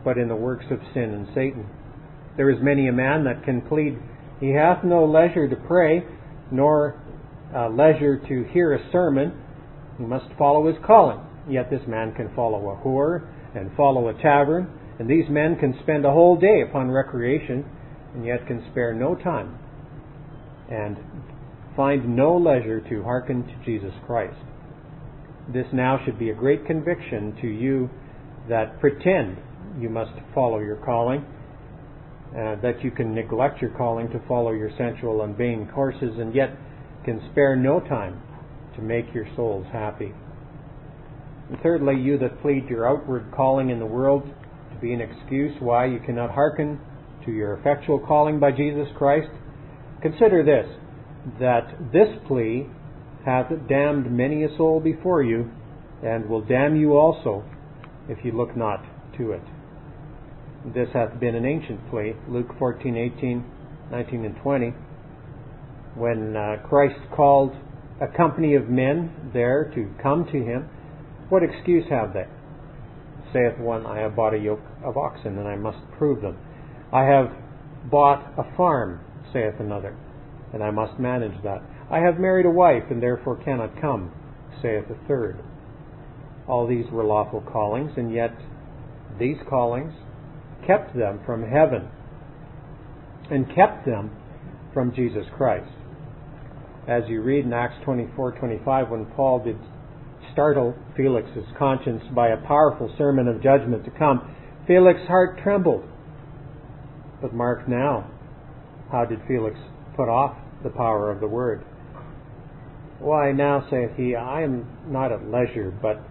but 0.03 0.17
in 0.17 0.27
the 0.27 0.35
works 0.35 0.65
of 0.71 0.79
sin 0.91 1.13
and 1.13 1.27
Satan. 1.35 1.69
There 2.35 2.49
is 2.49 2.57
many 2.63 2.87
a 2.87 2.91
man 2.91 3.25
that 3.25 3.43
can 3.43 3.61
plead, 3.61 3.99
He 4.39 4.49
hath 4.55 4.83
no 4.83 5.05
leisure 5.05 5.47
to 5.47 5.55
pray, 5.55 6.01
nor 6.51 6.99
uh, 7.55 7.69
leisure 7.69 8.17
to 8.17 8.43
hear 8.51 8.73
a 8.73 8.91
sermon. 8.91 9.39
He 9.99 10.03
must 10.03 10.33
follow 10.35 10.65
his 10.65 10.83
calling. 10.83 11.19
Yet 11.47 11.69
this 11.69 11.87
man 11.87 12.15
can 12.15 12.33
follow 12.35 12.71
a 12.71 12.83
whore 12.83 13.29
and 13.53 13.69
follow 13.77 14.07
a 14.07 14.19
tavern, 14.19 14.67
and 14.97 15.07
these 15.07 15.29
men 15.29 15.57
can 15.59 15.77
spend 15.83 16.05
a 16.05 16.11
whole 16.11 16.37
day 16.39 16.63
upon 16.67 16.89
recreation, 16.89 17.63
and 18.15 18.25
yet 18.25 18.47
can 18.47 18.65
spare 18.71 18.95
no 18.95 19.13
time 19.13 19.59
and 20.69 20.97
find 21.75 22.15
no 22.15 22.35
leisure 22.35 22.81
to 22.81 23.03
hearken 23.03 23.45
to 23.45 23.65
Jesus 23.65 23.93
Christ. 24.05 24.37
This 25.53 25.67
now 25.71 25.99
should 26.03 26.19
be 26.19 26.29
a 26.29 26.35
great 26.35 26.65
conviction 26.65 27.37
to 27.41 27.47
you 27.47 27.89
that 28.49 28.79
pretend 28.79 29.37
you 29.79 29.89
must 29.89 30.11
follow 30.33 30.59
your 30.59 30.77
calling, 30.77 31.25
uh, 32.31 32.55
that 32.61 32.83
you 32.83 32.91
can 32.91 33.13
neglect 33.13 33.61
your 33.61 33.71
calling 33.71 34.09
to 34.09 34.19
follow 34.27 34.51
your 34.51 34.71
sensual 34.77 35.21
and 35.21 35.37
vain 35.37 35.69
courses, 35.73 36.17
and 36.17 36.33
yet 36.35 36.49
can 37.05 37.21
spare 37.31 37.55
no 37.55 37.79
time 37.79 38.21
to 38.75 38.81
make 38.81 39.13
your 39.13 39.27
souls 39.35 39.65
happy. 39.71 40.11
And 41.49 41.57
thirdly, 41.61 41.95
you 41.95 42.17
that 42.17 42.41
plead 42.41 42.67
your 42.69 42.87
outward 42.87 43.31
calling 43.33 43.69
in 43.69 43.79
the 43.79 43.85
world 43.85 44.23
to 44.73 44.81
be 44.81 44.93
an 44.93 45.01
excuse 45.01 45.55
why 45.59 45.85
you 45.85 45.99
cannot 46.05 46.31
hearken 46.31 46.79
to 47.25 47.31
your 47.31 47.53
effectual 47.53 47.99
calling 47.99 48.39
by 48.39 48.51
Jesus 48.51 48.87
Christ, 48.97 49.29
Consider 50.01 50.43
this 50.43 50.67
that 51.39 51.91
this 51.91 52.07
plea 52.27 52.67
hath 53.25 53.51
damned 53.67 54.11
many 54.11 54.43
a 54.43 54.57
soul 54.57 54.79
before 54.79 55.21
you, 55.21 55.51
and 56.03 56.29
will 56.29 56.41
damn 56.41 56.75
you 56.75 56.93
also 56.93 57.43
if 58.07 58.23
you 58.23 58.31
look 58.31 58.55
not 58.55 58.83
to 59.17 59.31
it. 59.31 59.41
This 60.73 60.87
hath 60.93 61.19
been 61.19 61.35
an 61.35 61.45
ancient 61.45 61.89
plea, 61.89 62.13
Luke 62.29 62.47
14, 62.57 62.95
18, 62.95 63.43
19, 63.91 64.25
and 64.25 64.35
20, 64.37 64.73
when 65.95 66.35
uh, 66.35 66.57
Christ 66.67 66.99
called 67.15 67.53
a 68.01 68.07
company 68.15 68.55
of 68.55 68.69
men 68.69 69.31
there 69.33 69.71
to 69.75 69.89
come 70.01 70.25
to 70.25 70.37
him. 70.37 70.69
What 71.29 71.43
excuse 71.43 71.85
have 71.89 72.13
they? 72.13 72.25
Saith 73.33 73.59
one, 73.59 73.85
I 73.85 73.99
have 73.99 74.15
bought 74.15 74.33
a 74.33 74.37
yoke 74.37 74.61
of 74.85 74.97
oxen, 74.97 75.37
and 75.37 75.47
I 75.47 75.55
must 75.55 75.79
prove 75.97 76.21
them. 76.21 76.37
I 76.93 77.03
have 77.03 77.31
bought 77.89 78.33
a 78.37 78.55
farm, 78.55 79.01
saith 79.37 79.59
another, 79.59 79.95
and 80.53 80.63
I 80.63 80.71
must 80.71 80.99
manage 80.99 81.43
that. 81.43 81.61
I 81.91 81.99
have 81.99 82.19
married 82.19 82.45
a 82.45 82.49
wife, 82.49 82.83
and 82.89 83.01
therefore 83.01 83.43
cannot 83.43 83.79
come, 83.79 84.11
saith 84.61 84.85
a 84.89 85.07
third. 85.07 85.39
All 86.47 86.67
these 86.67 86.85
were 86.91 87.03
lawful 87.03 87.41
callings, 87.41 87.91
and 87.97 88.11
yet 88.11 88.31
these 89.19 89.37
callings 89.49 89.93
kept 90.65 90.95
them 90.95 91.19
from 91.25 91.43
heaven 91.43 91.87
and 93.29 93.45
kept 93.53 93.85
them 93.85 94.11
from 94.73 94.93
Jesus 94.95 95.25
Christ. 95.35 95.71
As 96.87 97.03
you 97.07 97.21
read 97.21 97.45
in 97.45 97.53
Acts 97.53 97.77
24:25 97.85 98.89
when 98.89 99.05
Paul 99.07 99.39
did 99.39 99.57
startle 100.31 100.73
Felix's 100.95 101.45
conscience 101.57 102.03
by 102.15 102.29
a 102.29 102.37
powerful 102.37 102.89
sermon 102.97 103.27
of 103.27 103.43
judgment 103.43 103.83
to 103.85 103.91
come, 103.91 104.33
Felix's 104.65 105.07
heart 105.07 105.39
trembled. 105.43 105.83
But 107.21 107.33
mark 107.33 107.67
now 107.67 108.05
how 108.91 109.05
did 109.05 109.19
Felix 109.27 109.57
put 109.95 110.09
off 110.09 110.37
the 110.63 110.69
power 110.69 111.11
of 111.11 111.19
the 111.19 111.27
word? 111.27 111.63
Why, 112.99 113.31
now 113.31 113.65
saith 113.69 113.91
he, 113.95 114.15
I 114.15 114.41
am 114.41 114.67
not 114.87 115.11
at 115.11 115.29
leisure, 115.29 115.71
but 115.81 116.01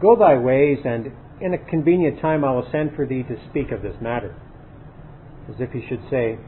go 0.00 0.16
thy 0.16 0.36
ways, 0.36 0.78
and 0.84 1.12
in 1.40 1.54
a 1.54 1.58
convenient 1.70 2.20
time 2.20 2.44
I 2.44 2.52
will 2.52 2.68
send 2.70 2.94
for 2.94 3.06
thee 3.06 3.22
to 3.22 3.36
speak 3.50 3.70
of 3.70 3.82
this 3.82 3.96
matter. 4.00 4.34
As 5.48 5.56
if 5.58 5.70
he 5.70 5.86
should 5.88 6.02
say, 6.10 6.38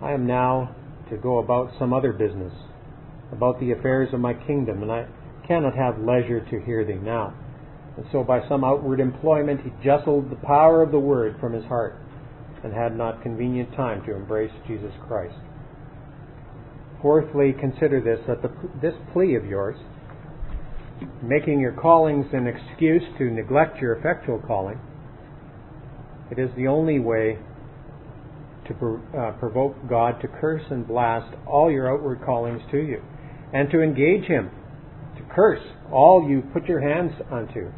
I 0.00 0.12
am 0.12 0.26
now 0.26 0.74
to 1.10 1.16
go 1.16 1.38
about 1.38 1.72
some 1.78 1.92
other 1.92 2.12
business, 2.12 2.52
about 3.30 3.60
the 3.60 3.72
affairs 3.72 4.12
of 4.12 4.20
my 4.20 4.34
kingdom, 4.34 4.82
and 4.82 4.90
I 4.90 5.06
cannot 5.46 5.76
have 5.76 5.98
leisure 5.98 6.40
to 6.40 6.60
hear 6.64 6.84
thee 6.84 6.94
now. 6.94 7.34
And 7.96 8.06
so 8.10 8.24
by 8.24 8.46
some 8.48 8.64
outward 8.64 9.00
employment 9.00 9.60
he 9.60 9.70
jostled 9.84 10.30
the 10.30 10.36
power 10.36 10.82
of 10.82 10.90
the 10.90 10.98
word 10.98 11.36
from 11.38 11.52
his 11.52 11.64
heart 11.64 12.01
and 12.64 12.72
had 12.72 12.96
not 12.96 13.22
convenient 13.22 13.74
time 13.74 14.04
to 14.06 14.14
embrace 14.14 14.52
Jesus 14.66 14.92
Christ. 15.06 15.34
Fourthly, 17.00 17.52
consider 17.58 18.00
this 18.00 18.24
that 18.28 18.42
the, 18.42 18.50
this 18.80 18.94
plea 19.12 19.34
of 19.34 19.44
yours, 19.44 19.76
making 21.22 21.58
your 21.58 21.72
callings 21.72 22.26
an 22.32 22.46
excuse 22.46 23.02
to 23.18 23.24
neglect 23.24 23.80
your 23.80 23.94
effectual 23.94 24.40
calling, 24.46 24.78
it 26.30 26.38
is 26.38 26.50
the 26.56 26.68
only 26.68 27.00
way 27.00 27.38
to 28.68 29.00
uh, 29.18 29.32
provoke 29.32 29.74
God 29.88 30.20
to 30.20 30.28
curse 30.28 30.62
and 30.70 30.86
blast 30.86 31.34
all 31.46 31.70
your 31.70 31.92
outward 31.92 32.20
callings 32.24 32.62
to 32.70 32.78
you. 32.78 33.02
and 33.52 33.70
to 33.70 33.82
engage 33.82 34.24
him, 34.24 34.50
to 35.16 35.22
curse 35.34 35.60
all 35.92 36.26
you 36.28 36.42
put 36.52 36.66
your 36.66 36.80
hands 36.80 37.12
unto. 37.30 37.70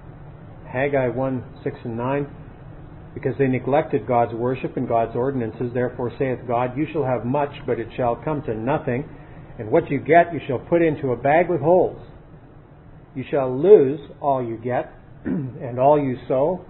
Haggai 0.71 1.09
1 1.09 1.45
6 1.65 1.77
and 1.85 1.97
9. 1.97 2.27
Because 3.15 3.35
they 3.39 3.47
neglected 3.47 4.07
God's 4.07 4.35
worship 4.35 4.77
and 4.77 4.89
God's 4.89 5.17
ordinances, 5.17 5.73
therefore 5.73 6.13
saith 6.19 6.41
God, 6.47 6.77
You 6.77 6.87
shall 6.93 7.05
have 7.05 7.25
much, 7.25 7.53
but 7.67 7.79
it 7.79 7.89
shall 7.97 8.17
come 8.17 8.43
to 8.43 8.55
nothing, 8.55 9.09
and 9.59 9.71
what 9.71 9.89
you 9.91 9.99
get 10.01 10.33
you 10.33 10.41
shall 10.47 10.59
put 10.59 10.83
into 10.83 11.13
a 11.13 11.17
bag 11.17 11.49
with 11.49 11.61
holes. 11.61 12.01
You 13.15 13.25
shall 13.31 13.57
lose 13.57 14.01
all 14.21 14.45
you 14.45 14.57
get, 14.57 14.93
and 15.25 15.79
all 15.79 15.99
you 16.03 16.19
sow, 16.27 16.65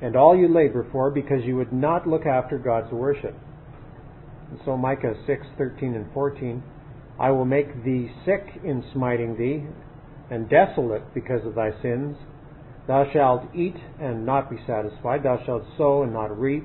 and 0.00 0.14
all 0.14 0.36
you 0.36 0.46
labor 0.52 0.86
for, 0.92 1.10
because 1.10 1.44
you 1.44 1.56
would 1.56 1.72
not 1.72 2.06
look 2.06 2.26
after 2.26 2.58
God's 2.58 2.92
worship. 2.92 3.34
And 4.50 4.60
so 4.64 4.76
Micah 4.76 5.14
6, 5.26 5.46
13 5.58 5.94
and 5.94 6.06
14, 6.14 6.62
I 7.18 7.30
will 7.32 7.44
make 7.44 7.84
thee 7.84 8.10
sick 8.24 8.60
in 8.64 8.84
smiting 8.92 9.36
thee, 9.36 9.66
and 10.30 10.48
desolate 10.48 11.14
because 11.14 11.44
of 11.44 11.54
thy 11.54 11.70
sins. 11.82 12.16
Thou 12.88 13.04
shalt 13.12 13.54
eat 13.54 13.76
and 14.00 14.24
not 14.24 14.50
be 14.50 14.56
satisfied. 14.66 15.22
Thou 15.22 15.38
shalt 15.44 15.62
sow 15.76 16.02
and 16.02 16.12
not 16.12 16.36
reap. 16.36 16.64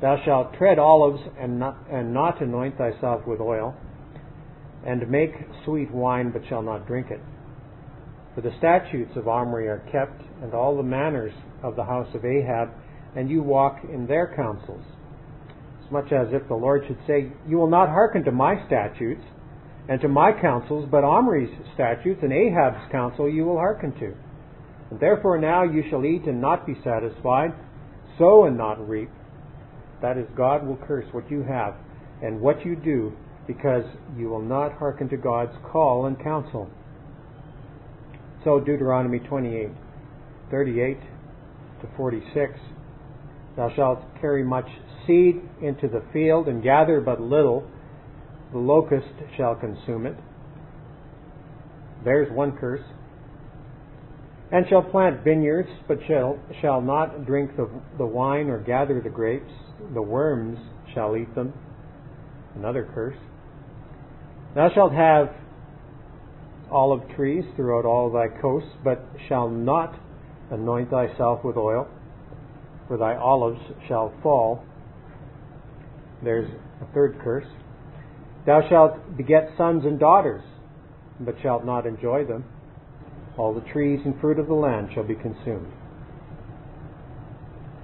Thou 0.00 0.16
shalt 0.24 0.54
tread 0.54 0.78
olives 0.78 1.20
and 1.38 1.58
not, 1.58 1.76
and 1.90 2.14
not 2.14 2.40
anoint 2.40 2.78
thyself 2.78 3.26
with 3.26 3.40
oil, 3.40 3.74
and 4.86 5.10
make 5.10 5.32
sweet 5.64 5.90
wine, 5.90 6.30
but 6.30 6.42
shall 6.48 6.62
not 6.62 6.86
drink 6.86 7.10
it. 7.10 7.20
For 8.36 8.42
the 8.42 8.52
statutes 8.58 9.16
of 9.16 9.26
Omri 9.26 9.66
are 9.66 9.82
kept, 9.90 10.22
and 10.40 10.54
all 10.54 10.76
the 10.76 10.84
manners 10.84 11.32
of 11.64 11.74
the 11.74 11.84
house 11.84 12.14
of 12.14 12.24
Ahab, 12.24 12.68
and 13.16 13.28
you 13.28 13.42
walk 13.42 13.80
in 13.92 14.06
their 14.06 14.32
counsels. 14.36 14.84
As 15.84 15.90
much 15.90 16.12
as 16.12 16.28
if 16.30 16.46
the 16.46 16.54
Lord 16.54 16.84
should 16.86 16.98
say, 17.08 17.32
You 17.48 17.56
will 17.56 17.70
not 17.70 17.88
hearken 17.88 18.22
to 18.24 18.30
my 18.30 18.54
statutes 18.66 19.24
and 19.88 20.00
to 20.00 20.08
my 20.08 20.30
counsels, 20.40 20.86
but 20.90 21.02
Omri's 21.02 21.50
statutes 21.74 22.20
and 22.22 22.32
Ahab's 22.32 22.92
counsel 22.92 23.28
you 23.28 23.44
will 23.44 23.56
hearken 23.56 23.92
to. 23.98 24.14
And 24.90 25.00
therefore 25.00 25.38
now 25.38 25.64
you 25.64 25.82
shall 25.90 26.04
eat 26.04 26.24
and 26.26 26.40
not 26.40 26.66
be 26.66 26.74
satisfied, 26.84 27.52
sow 28.18 28.44
and 28.44 28.56
not 28.56 28.88
reap. 28.88 29.10
That 30.02 30.16
is, 30.18 30.26
God 30.36 30.66
will 30.66 30.76
curse 30.76 31.06
what 31.12 31.30
you 31.30 31.42
have 31.42 31.74
and 32.22 32.40
what 32.40 32.64
you 32.64 32.76
do 32.76 33.12
because 33.46 33.84
you 34.16 34.28
will 34.28 34.42
not 34.42 34.72
hearken 34.74 35.08
to 35.08 35.16
God's 35.16 35.56
call 35.70 36.06
and 36.06 36.22
counsel. 36.22 36.70
So 38.44 38.60
Deuteronomy 38.60 39.18
28, 39.20 39.70
38 40.50 41.00
to 41.80 41.88
46. 41.96 42.52
Thou 43.56 43.72
shalt 43.74 44.02
carry 44.20 44.44
much 44.44 44.68
seed 45.06 45.40
into 45.62 45.88
the 45.88 46.02
field 46.12 46.46
and 46.48 46.62
gather 46.62 47.00
but 47.00 47.20
little. 47.20 47.68
The 48.52 48.58
locust 48.58 49.08
shall 49.36 49.54
consume 49.54 50.06
it. 50.06 50.16
There's 52.04 52.30
one 52.30 52.56
curse 52.56 52.84
and 54.52 54.64
shall 54.68 54.82
plant 54.82 55.24
vineyards, 55.24 55.68
but 55.88 55.98
shall, 56.06 56.38
shall 56.60 56.80
not 56.80 57.26
drink 57.26 57.56
the, 57.56 57.68
the 57.98 58.06
wine 58.06 58.48
or 58.48 58.60
gather 58.60 59.00
the 59.00 59.10
grapes. 59.10 59.50
The 59.92 60.02
worms 60.02 60.58
shall 60.94 61.16
eat 61.16 61.34
them. 61.34 61.52
Another 62.54 62.88
curse. 62.94 63.16
Thou 64.54 64.70
shalt 64.72 64.92
have 64.92 65.30
olive 66.70 67.02
trees 67.16 67.44
throughout 67.56 67.84
all 67.84 68.10
thy 68.10 68.28
coasts, 68.40 68.70
but 68.84 69.04
shall 69.28 69.50
not 69.50 69.98
anoint 70.50 70.90
thyself 70.90 71.44
with 71.44 71.56
oil, 71.56 71.88
for 72.86 72.96
thy 72.96 73.16
olives 73.16 73.60
shall 73.88 74.14
fall. 74.22 74.64
There's 76.22 76.48
a 76.80 76.94
third 76.94 77.18
curse. 77.22 77.46
Thou 78.46 78.62
shalt 78.68 79.16
beget 79.16 79.50
sons 79.58 79.84
and 79.84 79.98
daughters, 79.98 80.42
but 81.20 81.34
shalt 81.42 81.64
not 81.64 81.84
enjoy 81.84 82.24
them 82.24 82.44
all 83.38 83.54
the 83.54 83.72
trees 83.72 84.00
and 84.04 84.18
fruit 84.20 84.38
of 84.38 84.46
the 84.46 84.54
land 84.54 84.88
shall 84.94 85.04
be 85.04 85.14
consumed. 85.14 85.72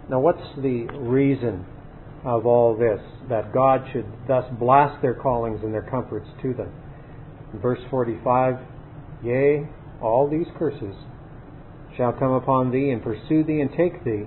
Now, 0.08 0.20
what's 0.20 0.42
the 0.56 0.86
reason 0.98 1.64
of 2.24 2.46
all 2.46 2.76
this 2.76 3.00
that 3.28 3.52
God 3.52 3.84
should 3.92 4.06
thus 4.26 4.44
blast 4.58 5.00
their 5.02 5.14
callings 5.14 5.60
and 5.62 5.72
their 5.72 5.88
comforts 5.88 6.28
to 6.42 6.54
them? 6.54 6.72
In 7.52 7.60
verse 7.60 7.80
45 7.90 8.54
Yea, 9.22 9.68
all 10.00 10.28
these 10.28 10.46
curses 10.58 10.96
shall 11.96 12.12
come 12.12 12.32
upon 12.32 12.72
thee 12.72 12.90
and 12.90 13.02
pursue 13.02 13.44
thee 13.44 13.60
and 13.60 13.70
take 13.76 14.04
thee, 14.04 14.24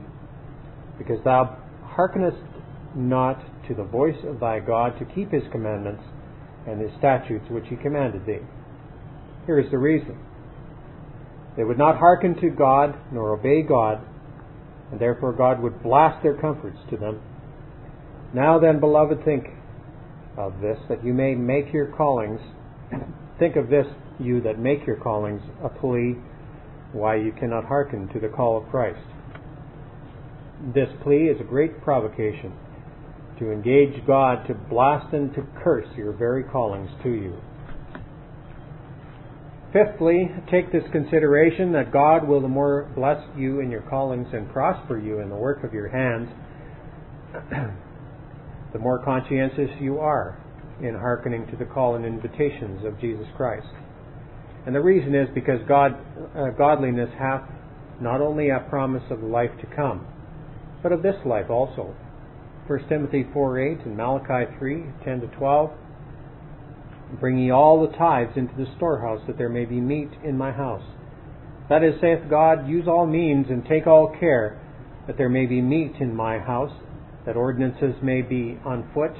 because 0.97 1.21
thou 1.23 1.57
hearkenest 1.83 2.37
not 2.95 3.41
to 3.67 3.73
the 3.73 3.83
voice 3.83 4.17
of 4.25 4.39
thy 4.39 4.59
God 4.59 4.97
to 4.99 5.05
keep 5.05 5.31
his 5.31 5.43
commandments 5.51 6.03
and 6.67 6.79
his 6.79 6.91
statutes 6.97 7.45
which 7.49 7.65
he 7.69 7.75
commanded 7.75 8.25
thee. 8.25 8.39
Here 9.45 9.59
is 9.59 9.69
the 9.69 9.77
reason. 9.77 10.17
They 11.57 11.63
would 11.63 11.77
not 11.77 11.97
hearken 11.97 12.35
to 12.41 12.49
God 12.49 12.95
nor 13.11 13.33
obey 13.33 13.61
God, 13.61 14.01
and 14.91 14.99
therefore 14.99 15.33
God 15.33 15.61
would 15.61 15.81
blast 15.81 16.21
their 16.21 16.35
comforts 16.35 16.79
to 16.89 16.97
them. 16.97 17.21
Now 18.33 18.59
then, 18.59 18.79
beloved, 18.79 19.23
think 19.23 19.45
of 20.37 20.59
this, 20.61 20.77
that 20.89 21.03
you 21.03 21.13
may 21.13 21.35
make 21.35 21.73
your 21.73 21.87
callings, 21.87 22.41
think 23.39 23.55
of 23.55 23.69
this, 23.69 23.85
you 24.19 24.41
that 24.41 24.59
make 24.59 24.85
your 24.85 24.97
callings, 24.97 25.41
a 25.63 25.69
plea 25.69 26.15
why 26.91 27.15
you 27.15 27.31
cannot 27.31 27.65
hearken 27.65 28.07
to 28.09 28.19
the 28.19 28.27
call 28.27 28.57
of 28.61 28.69
Christ. 28.69 28.99
This 30.73 30.89
plea 31.03 31.27
is 31.27 31.39
a 31.41 31.43
great 31.43 31.81
provocation 31.81 32.53
to 33.39 33.51
engage 33.51 34.05
God 34.07 34.47
to 34.47 34.53
blast 34.53 35.13
and 35.13 35.33
to 35.33 35.45
curse 35.61 35.87
your 35.97 36.13
very 36.13 36.43
callings 36.43 36.89
to 37.03 37.09
you. 37.09 37.35
Fifthly, 39.75 40.31
take 40.49 40.71
this 40.71 40.83
consideration 40.93 41.73
that 41.73 41.91
God 41.91 42.25
will 42.25 42.39
the 42.39 42.47
more 42.47 42.89
bless 42.95 43.21
you 43.37 43.59
in 43.59 43.69
your 43.69 43.81
callings 43.81 44.25
and 44.31 44.49
prosper 44.53 44.97
you 44.97 45.19
in 45.19 45.27
the 45.27 45.35
work 45.35 45.65
of 45.65 45.73
your 45.73 45.89
hands, 45.89 46.29
the 48.71 48.79
more 48.79 49.03
conscientious 49.03 49.69
you 49.81 49.99
are 49.99 50.41
in 50.81 50.95
hearkening 50.95 51.45
to 51.47 51.57
the 51.57 51.65
call 51.65 51.95
and 51.95 52.05
invitations 52.05 52.85
of 52.85 52.97
Jesus 53.01 53.25
Christ. 53.35 53.67
And 54.65 54.73
the 54.73 54.79
reason 54.79 55.13
is 55.13 55.27
because 55.35 55.59
God, 55.67 55.91
uh, 56.37 56.51
godliness 56.57 57.09
hath 57.19 57.43
not 57.99 58.21
only 58.21 58.51
a 58.51 58.65
promise 58.69 59.03
of 59.11 59.23
life 59.23 59.51
to 59.59 59.75
come, 59.75 60.07
but 60.83 60.93
of 60.93 61.03
this 61.03 61.17
life 61.25 61.49
also. 61.49 61.93
1 62.67 62.87
Timothy 62.87 63.25
4 63.33 63.59
8 63.59 63.79
and 63.87 63.97
Malachi 63.97 64.55
3 64.57 64.85
10 65.03 65.19
to 65.19 65.27
12 65.35 65.71
Bring 67.19 67.37
ye 67.37 67.51
all 67.51 67.81
the 67.81 67.95
tithes 67.95 68.35
into 68.35 68.55
the 68.55 68.65
storehouse, 68.75 69.21
that 69.27 69.37
there 69.37 69.49
may 69.49 69.65
be 69.65 69.79
meat 69.79 70.09
in 70.23 70.37
my 70.37 70.51
house. 70.51 70.83
That 71.69 71.83
is, 71.83 71.99
saith 72.01 72.29
God, 72.29 72.67
use 72.67 72.87
all 72.87 73.05
means 73.05 73.47
and 73.49 73.65
take 73.65 73.87
all 73.87 74.15
care, 74.19 74.59
that 75.07 75.17
there 75.17 75.29
may 75.29 75.45
be 75.45 75.61
meat 75.61 75.93
in 75.99 76.15
my 76.15 76.39
house, 76.39 76.73
that 77.25 77.35
ordinances 77.35 77.95
may 78.03 78.21
be 78.21 78.59
on 78.65 78.89
foot, 78.93 79.13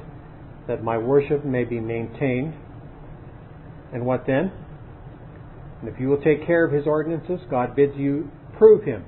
that 0.67 0.84
my 0.84 0.98
worship 0.98 1.45
may 1.45 1.63
be 1.63 1.80
maintained. 1.80 2.54
And 3.93 4.06
what 4.06 4.26
then? 4.28 4.52
And 5.82 5.89
if 5.89 6.00
you 6.00 6.08
will 6.08 6.21
take 6.21 6.45
care 6.45 6.65
of 6.65 6.74
his 6.74 6.88
ordinances, 6.88 7.39
God 7.50 7.76
bids 7.76 7.93
you 7.95 8.30
prove 8.58 8.84
him. 8.84 9.06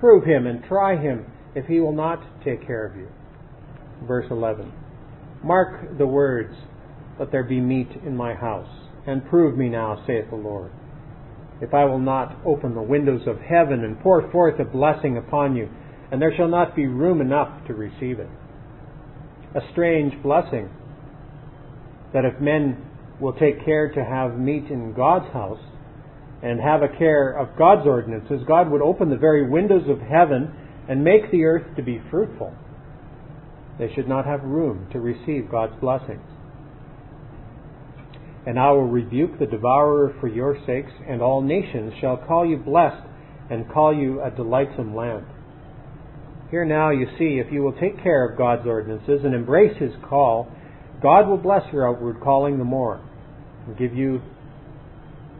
Prove 0.00 0.24
him 0.24 0.46
and 0.46 0.62
try 0.64 0.96
him 0.96 1.26
if 1.54 1.66
he 1.66 1.80
will 1.80 1.94
not 1.94 2.22
take 2.44 2.66
care 2.66 2.84
of 2.86 2.96
you. 2.96 3.08
Verse 4.06 4.26
11. 4.30 4.72
Mark 5.42 5.98
the 5.98 6.06
words 6.06 6.54
let 7.18 7.32
there 7.32 7.44
be 7.44 7.60
meat 7.60 7.88
in 8.04 8.16
my 8.16 8.34
house. 8.34 8.68
And 9.06 9.26
prove 9.28 9.56
me 9.56 9.68
now, 9.68 10.02
saith 10.06 10.28
the 10.30 10.36
Lord, 10.36 10.70
if 11.60 11.72
I 11.72 11.84
will 11.84 11.98
not 11.98 12.36
open 12.44 12.74
the 12.74 12.82
windows 12.82 13.22
of 13.26 13.40
heaven 13.40 13.82
and 13.84 14.00
pour 14.00 14.30
forth 14.30 14.60
a 14.60 14.64
blessing 14.64 15.16
upon 15.16 15.56
you, 15.56 15.68
and 16.12 16.20
there 16.20 16.34
shall 16.36 16.48
not 16.48 16.76
be 16.76 16.86
room 16.86 17.20
enough 17.20 17.66
to 17.66 17.74
receive 17.74 18.18
it. 18.18 18.28
A 19.54 19.60
strange 19.72 20.22
blessing 20.22 20.68
that 22.12 22.24
if 22.24 22.40
men 22.40 22.84
will 23.20 23.32
take 23.32 23.64
care 23.64 23.90
to 23.92 24.04
have 24.04 24.38
meat 24.38 24.70
in 24.70 24.94
God's 24.94 25.30
house 25.32 25.60
and 26.42 26.60
have 26.60 26.82
a 26.82 26.98
care 26.98 27.32
of 27.32 27.58
God's 27.58 27.86
ordinances, 27.86 28.42
God 28.46 28.70
would 28.70 28.82
open 28.82 29.10
the 29.10 29.16
very 29.16 29.48
windows 29.48 29.88
of 29.88 30.00
heaven 30.00 30.54
and 30.88 31.02
make 31.02 31.30
the 31.30 31.44
earth 31.44 31.76
to 31.76 31.82
be 31.82 32.00
fruitful. 32.10 32.54
They 33.78 33.92
should 33.94 34.08
not 34.08 34.26
have 34.26 34.42
room 34.42 34.86
to 34.92 35.00
receive 35.00 35.50
God's 35.50 35.78
blessings. 35.80 36.24
And 38.46 38.58
I 38.58 38.70
will 38.70 38.88
rebuke 38.88 39.38
the 39.38 39.46
devourer 39.46 40.14
for 40.20 40.28
your 40.28 40.56
sakes, 40.66 40.92
and 41.06 41.20
all 41.20 41.42
nations 41.42 41.92
shall 42.00 42.16
call 42.16 42.46
you 42.46 42.56
blessed, 42.56 43.06
and 43.50 43.70
call 43.70 43.94
you 43.94 44.22
a 44.22 44.30
delightsome 44.30 44.94
land. 44.94 45.26
Here 46.50 46.64
now 46.64 46.90
you 46.90 47.06
see, 47.18 47.40
if 47.44 47.52
you 47.52 47.62
will 47.62 47.74
take 47.74 48.02
care 48.02 48.26
of 48.26 48.38
God's 48.38 48.66
ordinances 48.66 49.20
and 49.24 49.34
embrace 49.34 49.76
His 49.78 49.92
call, 50.08 50.50
God 51.02 51.28
will 51.28 51.36
bless 51.36 51.62
your 51.72 51.88
outward 51.88 52.20
calling 52.20 52.58
the 52.58 52.64
more, 52.64 53.00
and 53.66 53.76
give 53.76 53.94
you 53.94 54.22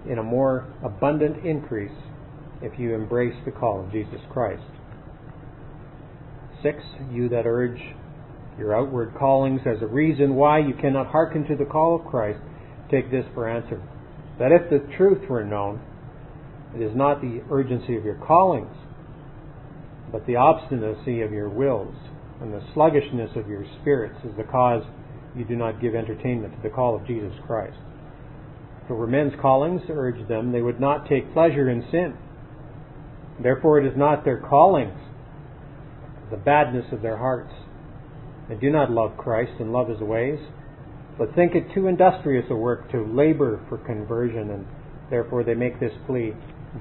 in 0.08 0.18
a 0.18 0.22
more 0.22 0.66
abundant 0.84 1.44
increase 1.44 1.96
if 2.62 2.78
you 2.78 2.94
embrace 2.94 3.34
the 3.44 3.50
call 3.50 3.84
of 3.84 3.92
Jesus 3.92 4.20
Christ. 4.30 4.62
Six, 6.62 6.78
you 7.11 7.28
that 7.28 7.46
urge 7.46 7.80
your 8.58 8.76
outward 8.76 9.14
callings 9.18 9.61
as 9.64 9.80
a 9.80 9.87
reason 9.87 10.34
why 10.34 10.58
you 10.58 10.74
cannot 10.74 11.06
hearken 11.06 11.44
to 11.46 11.56
the 11.56 11.64
call 11.64 12.00
of 12.00 12.06
Christ, 12.06 12.40
take 12.90 13.11
this 13.11 13.24
for 13.35 13.48
answer. 13.48 13.81
that 14.38 14.53
if 14.53 14.70
the 14.70 14.79
truth 14.96 15.29
were 15.29 15.44
known, 15.44 15.81
it 16.74 16.83
is 16.83 16.94
not 16.94 17.20
the 17.20 17.42
urgency 17.51 17.96
of 17.96 18.05
your 18.05 18.14
callings, 18.14 18.74
but 20.12 20.24
the 20.27 20.37
obstinacy 20.37 21.22
of 21.22 21.33
your 21.33 21.48
wills 21.48 21.94
and 22.40 22.53
the 22.53 22.62
sluggishness 22.72 23.31
of 23.35 23.48
your 23.48 23.64
spirits 23.81 24.18
is 24.24 24.37
the 24.37 24.44
cause 24.44 24.85
you 25.37 25.44
do 25.44 25.57
not 25.57 25.81
give 25.81 25.94
entertainment 25.94 26.55
to 26.55 26.62
the 26.62 26.74
call 26.74 26.94
of 26.94 27.07
Jesus 27.07 27.33
Christ. 27.46 27.79
For 28.87 28.94
were 28.94 29.07
men's 29.07 29.35
callings 29.40 29.83
urged 29.90 30.29
them, 30.29 30.53
they 30.53 30.62
would 30.62 30.81
not 30.81 31.09
take 31.09 31.33
pleasure 31.33 31.68
in 31.68 31.85
sin. 31.90 32.16
Therefore, 33.42 33.81
it 33.81 33.87
is 33.87 33.96
not 33.96 34.24
their 34.24 34.40
callings, 34.40 34.98
the 36.31 36.37
badness 36.37 36.87
of 36.92 37.03
their 37.03 37.18
hearts. 37.18 37.53
They 38.48 38.57
do 38.57 38.70
not 38.70 38.90
love 38.90 39.16
Christ 39.16 39.53
and 39.61 39.72
love 39.72 39.88
his 39.88 40.01
ways, 40.01 40.38
but 41.18 41.35
think 41.35 41.54
it 41.54 41.64
too 41.74 41.88
industrious 41.88 42.46
a 42.50 42.54
work 42.54 42.90
to 42.92 43.04
labor 43.04 43.61
for 43.68 43.78
conversion, 43.78 44.50
and 44.50 44.66
therefore 45.11 45.42
they 45.42 45.54
make 45.54 45.78
this 45.81 45.92
plea. 46.07 46.33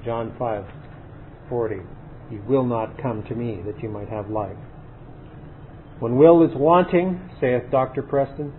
John 0.04 0.32
5:40. 0.38 1.82
You 2.30 2.42
will 2.46 2.64
not 2.64 2.98
come 2.98 3.22
to 3.24 3.34
me 3.34 3.62
that 3.66 3.82
you 3.82 3.88
might 3.88 4.08
have 4.08 4.30
life. 4.30 4.56
When 5.98 6.16
will 6.16 6.42
is 6.44 6.54
wanting, 6.54 7.20
saith 7.40 7.70
Dr. 7.70 8.02
Preston, 8.02 8.52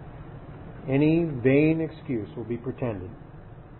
any 0.89 1.23
vain 1.23 1.79
excuse 1.79 2.27
will 2.35 2.43
be 2.43 2.57
pretended. 2.57 3.09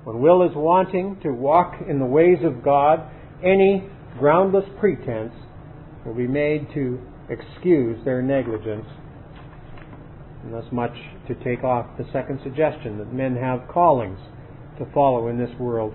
When 0.06 0.22
will 0.22 0.44
is 0.44 0.56
wanting 0.56 1.18
to 1.24 1.32
walk 1.32 1.82
in 1.88 2.00
the 2.00 2.06
ways 2.06 2.38
of 2.44 2.64
God, 2.64 3.02
any 3.44 3.84
groundless 4.18 4.66
pretense 4.80 5.34
will 6.06 6.14
be 6.14 6.28
made 6.28 6.68
to 6.74 7.00
excuse 7.30 8.04
their 8.06 8.22
negligence. 8.22 8.86
And 10.44 10.54
thus 10.54 10.66
much 10.72 10.96
to 11.28 11.36
take 11.44 11.64
off 11.64 11.98
the 11.98 12.06
second 12.14 12.40
suggestion 12.44 12.98
that 12.98 13.14
men 13.14 13.36
have 13.36 13.68
callings 13.68 14.20
to 14.78 14.86
follow 14.94 15.28
in 15.28 15.38
this 15.38 15.50
world, 15.60 15.94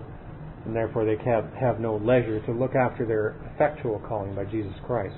and 0.67 0.77
therefore 0.77 1.05
they 1.05 1.17
have, 1.25 1.53
have 1.55 1.81
no 1.81 1.97
leisure 1.97 2.45
to 2.47 2.53
look 2.53 2.75
after 2.75 3.07
their 3.07 3.37
effectual 3.53 3.99
calling 4.07 4.35
by 4.35 4.45
Jesus 4.45 4.75
Christ. 4.87 5.17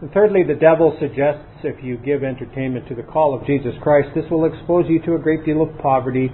And 0.00 0.12
thirdly, 0.12 0.42
the 0.46 0.54
devil 0.54 0.96
suggests 1.00 1.42
if 1.64 1.82
you 1.82 1.96
give 1.96 2.22
entertainment 2.22 2.86
to 2.88 2.94
the 2.94 3.02
call 3.02 3.34
of 3.34 3.46
Jesus 3.46 3.72
Christ, 3.82 4.08
this 4.14 4.30
will 4.30 4.44
expose 4.44 4.84
you 4.88 5.00
to 5.06 5.14
a 5.14 5.18
great 5.18 5.44
deal 5.44 5.62
of 5.62 5.76
poverty 5.78 6.30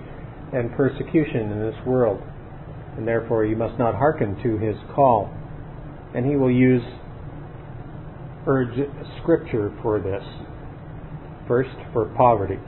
and 0.53 0.75
persecution 0.75 1.53
in 1.53 1.61
this 1.61 1.87
world. 1.87 2.21
And 2.97 3.07
therefore, 3.07 3.45
you 3.45 3.57
must 3.57 3.79
not 3.79 3.95
hearken 3.95 4.37
to 4.43 4.59
his 4.59 4.77
call. 4.95 5.31
And 6.15 6.27
he 6.27 6.37
will 6.37 6.51
use 6.51 6.83
urge 8.47 8.75
scripture 9.21 9.73
for 9.83 10.01
this. 10.01 10.23
First, 11.47 11.77
for 11.93 12.07
poverty. 12.17 12.59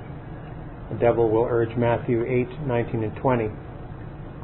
The 0.91 0.99
devil 0.99 1.31
will 1.31 1.47
urge 1.49 1.77
Matthew 1.77 2.25
8, 2.25 2.67
19, 2.67 3.03
and 3.05 3.17
20. 3.17 3.49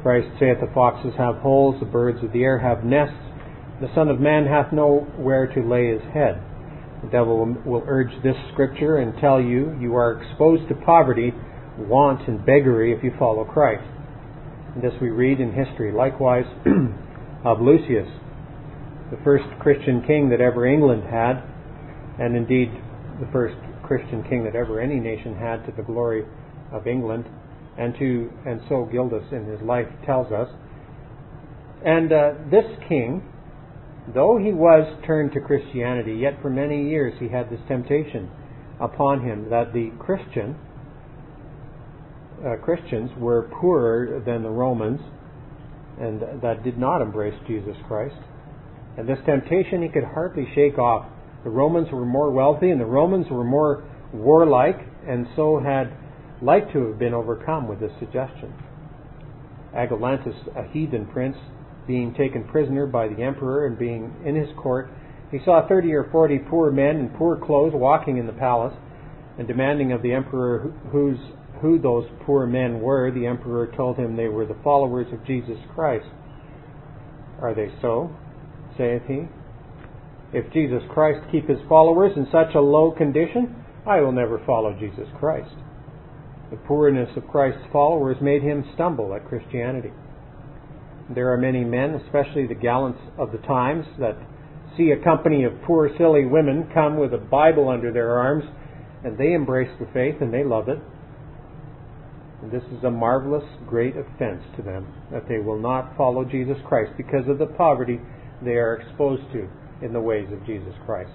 Christ 0.01 0.27
saith, 0.39 0.57
The 0.59 0.71
foxes 0.73 1.13
have 1.17 1.35
holes, 1.37 1.79
the 1.79 1.85
birds 1.85 2.23
of 2.23 2.33
the 2.33 2.43
air 2.43 2.59
have 2.59 2.83
nests, 2.83 3.15
the 3.79 3.93
Son 3.93 4.09
of 4.09 4.19
Man 4.19 4.45
hath 4.45 4.73
nowhere 4.73 5.47
to 5.47 5.61
lay 5.61 5.91
his 5.91 6.01
head. 6.13 6.41
The 7.03 7.09
devil 7.09 7.57
will 7.65 7.83
urge 7.87 8.11
this 8.23 8.35
scripture 8.53 8.97
and 8.97 9.19
tell 9.19 9.41
you 9.41 9.75
you 9.79 9.95
are 9.95 10.21
exposed 10.21 10.67
to 10.69 10.75
poverty, 10.75 11.33
want, 11.77 12.27
and 12.27 12.45
beggary 12.45 12.93
if 12.93 13.03
you 13.03 13.11
follow 13.17 13.43
Christ. 13.43 13.87
And 14.75 14.83
this 14.83 14.93
we 15.01 15.09
read 15.09 15.39
in 15.39 15.51
history. 15.51 15.91
Likewise, 15.91 16.45
of 17.43 17.59
Lucius, 17.59 18.07
the 19.11 19.17
first 19.23 19.45
Christian 19.59 20.01
king 20.07 20.29
that 20.29 20.41
ever 20.41 20.65
England 20.65 21.03
had, 21.03 21.43
and 22.19 22.35
indeed 22.35 22.71
the 23.19 23.27
first 23.31 23.55
Christian 23.83 24.23
king 24.23 24.43
that 24.45 24.55
ever 24.55 24.79
any 24.79 24.99
nation 24.99 25.35
had 25.35 25.65
to 25.65 25.73
the 25.75 25.83
glory 25.83 26.23
of 26.71 26.87
England, 26.87 27.25
and 27.77 27.93
to 27.99 28.31
and 28.45 28.61
so 28.67 28.87
Gildas 28.91 29.31
in 29.31 29.45
his 29.45 29.61
life 29.61 29.87
tells 30.05 30.31
us. 30.31 30.47
And 31.83 32.11
uh, 32.11 32.33
this 32.49 32.65
king 32.87 33.21
Though 34.13 34.37
he 34.37 34.51
was 34.51 34.99
turned 35.05 35.31
to 35.33 35.39
Christianity, 35.39 36.13
yet 36.13 36.41
for 36.41 36.49
many 36.49 36.89
years 36.89 37.13
he 37.19 37.29
had 37.29 37.49
this 37.49 37.59
temptation 37.67 38.29
upon 38.79 39.21
him 39.21 39.49
that 39.49 39.73
the 39.73 39.91
Christian 39.99 40.55
uh, 42.43 42.55
Christians 42.57 43.11
were 43.19 43.47
poorer 43.61 44.21
than 44.25 44.41
the 44.41 44.49
Romans 44.49 44.99
and 45.99 46.41
that 46.41 46.63
did 46.63 46.79
not 46.79 47.01
embrace 47.03 47.35
Jesus 47.47 47.75
Christ. 47.87 48.15
And 48.97 49.07
this 49.07 49.19
temptation 49.25 49.81
he 49.81 49.89
could 49.89 50.03
hardly 50.03 50.47
shake 50.53 50.77
off. 50.77 51.07
The 51.43 51.49
Romans 51.49 51.87
were 51.91 52.05
more 52.05 52.31
wealthy 52.31 52.69
and 52.69 52.79
the 52.79 52.85
Romans 52.85 53.27
were 53.31 53.43
more 53.43 53.83
warlike 54.13 54.79
and 55.07 55.27
so 55.35 55.59
had 55.59 55.91
like 56.41 56.71
to 56.73 56.87
have 56.87 56.99
been 56.99 57.13
overcome 57.13 57.67
with 57.67 57.79
this 57.79 57.91
suggestion. 57.99 58.53
Agalantus, 59.75 60.35
a 60.55 60.71
heathen 60.71 61.05
prince, 61.07 61.37
being 61.87 62.13
taken 62.13 62.43
prisoner 62.43 62.85
by 62.85 63.07
the 63.07 63.21
emperor 63.23 63.65
and 63.65 63.77
being 63.77 64.13
in 64.25 64.35
his 64.35 64.49
court, 64.57 64.89
he 65.31 65.39
saw 65.45 65.65
thirty 65.67 65.93
or 65.93 66.09
forty 66.11 66.37
poor 66.37 66.71
men 66.71 66.97
in 66.97 67.09
poor 67.09 67.37
clothes 67.37 67.73
walking 67.73 68.17
in 68.17 68.27
the 68.27 68.33
palace, 68.33 68.73
and 69.39 69.47
demanding 69.47 69.91
of 69.93 70.01
the 70.01 70.11
emperor 70.11 70.73
who 70.91 71.79
those 71.79 72.05
poor 72.25 72.45
men 72.45 72.81
were, 72.81 73.11
the 73.11 73.25
emperor 73.25 73.71
told 73.77 73.97
him 73.97 74.15
they 74.15 74.27
were 74.27 74.45
the 74.45 74.57
followers 74.63 75.07
of 75.13 75.25
Jesus 75.25 75.57
Christ. 75.73 76.07
Are 77.39 77.55
they 77.55 77.71
so? 77.81 78.15
Saith 78.77 79.03
he. 79.07 79.27
If 80.33 80.51
Jesus 80.53 80.81
Christ 80.89 81.19
keep 81.31 81.49
his 81.49 81.59
followers 81.67 82.13
in 82.15 82.25
such 82.31 82.55
a 82.55 82.61
low 82.61 82.91
condition, 82.91 83.55
I 83.85 83.99
will 83.99 84.11
never 84.11 84.41
follow 84.45 84.77
Jesus 84.79 85.07
Christ. 85.19 85.55
The 86.51 86.57
poorness 86.57 87.09
of 87.15 87.27
Christ's 87.27 87.65
followers 87.71 88.17
made 88.21 88.41
him 88.43 88.65
stumble 88.73 89.13
at 89.13 89.27
Christianity. 89.27 89.91
There 91.13 91.31
are 91.33 91.37
many 91.37 91.63
men, 91.63 91.95
especially 91.95 92.47
the 92.47 92.55
gallants 92.55 92.99
of 93.17 93.31
the 93.31 93.39
times, 93.39 93.85
that 93.99 94.17
see 94.77 94.91
a 94.91 95.03
company 95.03 95.43
of 95.43 95.61
poor, 95.63 95.89
silly 95.97 96.25
women 96.25 96.69
come 96.73 96.97
with 96.97 97.13
a 97.13 97.17
Bible 97.17 97.69
under 97.69 97.91
their 97.91 98.17
arms, 98.17 98.45
and 99.03 99.17
they 99.17 99.33
embrace 99.33 99.71
the 99.79 99.87
faith 99.93 100.21
and 100.21 100.33
they 100.33 100.43
love 100.43 100.69
it. 100.69 100.79
And 102.41 102.51
this 102.51 102.63
is 102.71 102.83
a 102.83 102.91
marvelous, 102.91 103.43
great 103.67 103.95
offense 103.95 104.43
to 104.55 104.61
them 104.61 104.87
that 105.11 105.27
they 105.27 105.39
will 105.39 105.59
not 105.59 105.95
follow 105.97 106.23
Jesus 106.23 106.57
Christ 106.67 106.91
because 106.97 107.27
of 107.27 107.37
the 107.37 107.45
poverty 107.45 107.99
they 108.43 108.51
are 108.51 108.75
exposed 108.75 109.23
to 109.33 109.47
in 109.83 109.93
the 109.93 109.99
ways 109.99 110.27
of 110.31 110.45
Jesus 110.45 110.73
Christ. 110.85 111.11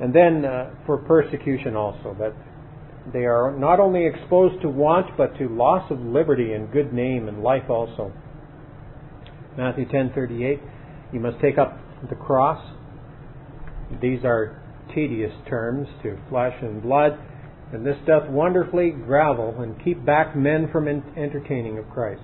And 0.00 0.14
then 0.14 0.44
uh, 0.44 0.70
for 0.86 0.98
persecution 0.98 1.76
also, 1.76 2.16
that 2.18 2.34
they 3.12 3.24
are 3.24 3.56
not 3.56 3.80
only 3.80 4.06
exposed 4.06 4.62
to 4.62 4.68
want, 4.68 5.16
but 5.16 5.36
to 5.38 5.48
loss 5.48 5.90
of 5.90 6.00
liberty 6.00 6.52
and 6.52 6.72
good 6.72 6.92
name 6.92 7.28
and 7.28 7.42
life 7.42 7.68
also. 7.68 8.12
Matthew 9.56 9.86
10:38, 9.86 10.60
you 11.12 11.20
must 11.20 11.40
take 11.40 11.58
up 11.58 11.78
the 12.08 12.14
cross. 12.14 12.64
These 14.00 14.24
are 14.24 14.62
tedious 14.94 15.32
terms 15.48 15.88
to 16.02 16.18
flesh 16.30 16.54
and 16.62 16.82
blood, 16.82 17.18
and 17.72 17.84
this 17.84 17.96
doth 18.06 18.28
wonderfully 18.28 18.90
gravel 18.90 19.60
and 19.60 19.82
keep 19.84 20.04
back 20.04 20.36
men 20.36 20.68
from 20.72 20.88
entertaining 20.88 21.78
of 21.78 21.88
Christ. 21.90 22.22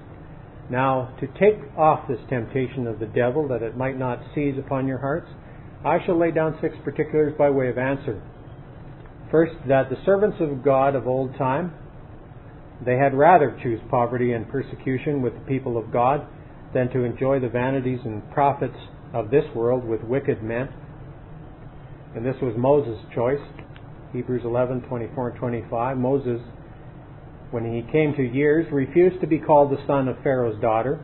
Now, 0.70 1.14
to 1.20 1.26
take 1.26 1.60
off 1.76 2.06
this 2.08 2.20
temptation 2.28 2.86
of 2.86 2.98
the 2.98 3.06
devil 3.06 3.48
that 3.48 3.62
it 3.62 3.76
might 3.76 3.98
not 3.98 4.20
seize 4.34 4.58
upon 4.58 4.86
your 4.86 4.98
hearts, 4.98 5.28
I 5.84 5.98
shall 6.04 6.18
lay 6.18 6.30
down 6.30 6.58
six 6.60 6.74
particulars 6.84 7.34
by 7.38 7.48
way 7.50 7.68
of 7.68 7.78
answer. 7.78 8.20
First, 9.30 9.54
that 9.68 9.88
the 9.88 9.96
servants 10.04 10.38
of 10.40 10.62
God 10.62 10.94
of 10.94 11.06
old 11.06 11.36
time, 11.36 11.72
they 12.84 12.96
had 12.96 13.14
rather 13.14 13.58
choose 13.62 13.80
poverty 13.90 14.32
and 14.32 14.48
persecution 14.48 15.22
with 15.22 15.34
the 15.34 15.40
people 15.40 15.78
of 15.78 15.92
God 15.92 16.26
than 16.74 16.90
to 16.90 17.04
enjoy 17.04 17.40
the 17.40 17.48
vanities 17.48 18.00
and 18.04 18.28
profits 18.32 18.76
of 19.14 19.30
this 19.30 19.44
world 19.54 19.84
with 19.84 20.02
wicked 20.02 20.42
men. 20.42 20.68
And 22.14 22.24
this 22.24 22.36
was 22.42 22.54
Moses' 22.56 22.98
choice. 23.14 23.40
Hebrews 24.12 24.42
11, 24.44 24.82
24 24.82 25.30
and 25.30 25.38
25. 25.38 25.96
Moses, 25.96 26.40
when 27.50 27.64
he 27.64 27.90
came 27.92 28.14
to 28.14 28.22
years, 28.22 28.66
refused 28.72 29.20
to 29.20 29.26
be 29.26 29.38
called 29.38 29.70
the 29.70 29.86
son 29.86 30.08
of 30.08 30.22
Pharaoh's 30.22 30.60
daughter, 30.60 31.00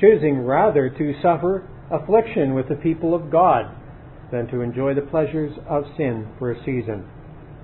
choosing 0.00 0.44
rather 0.44 0.88
to 0.90 1.14
suffer 1.22 1.68
affliction 1.90 2.54
with 2.54 2.68
the 2.68 2.76
people 2.76 3.14
of 3.14 3.30
God 3.30 3.66
than 4.30 4.46
to 4.48 4.60
enjoy 4.60 4.94
the 4.94 5.02
pleasures 5.02 5.52
of 5.68 5.84
sin 5.96 6.28
for 6.38 6.52
a 6.52 6.64
season 6.64 7.04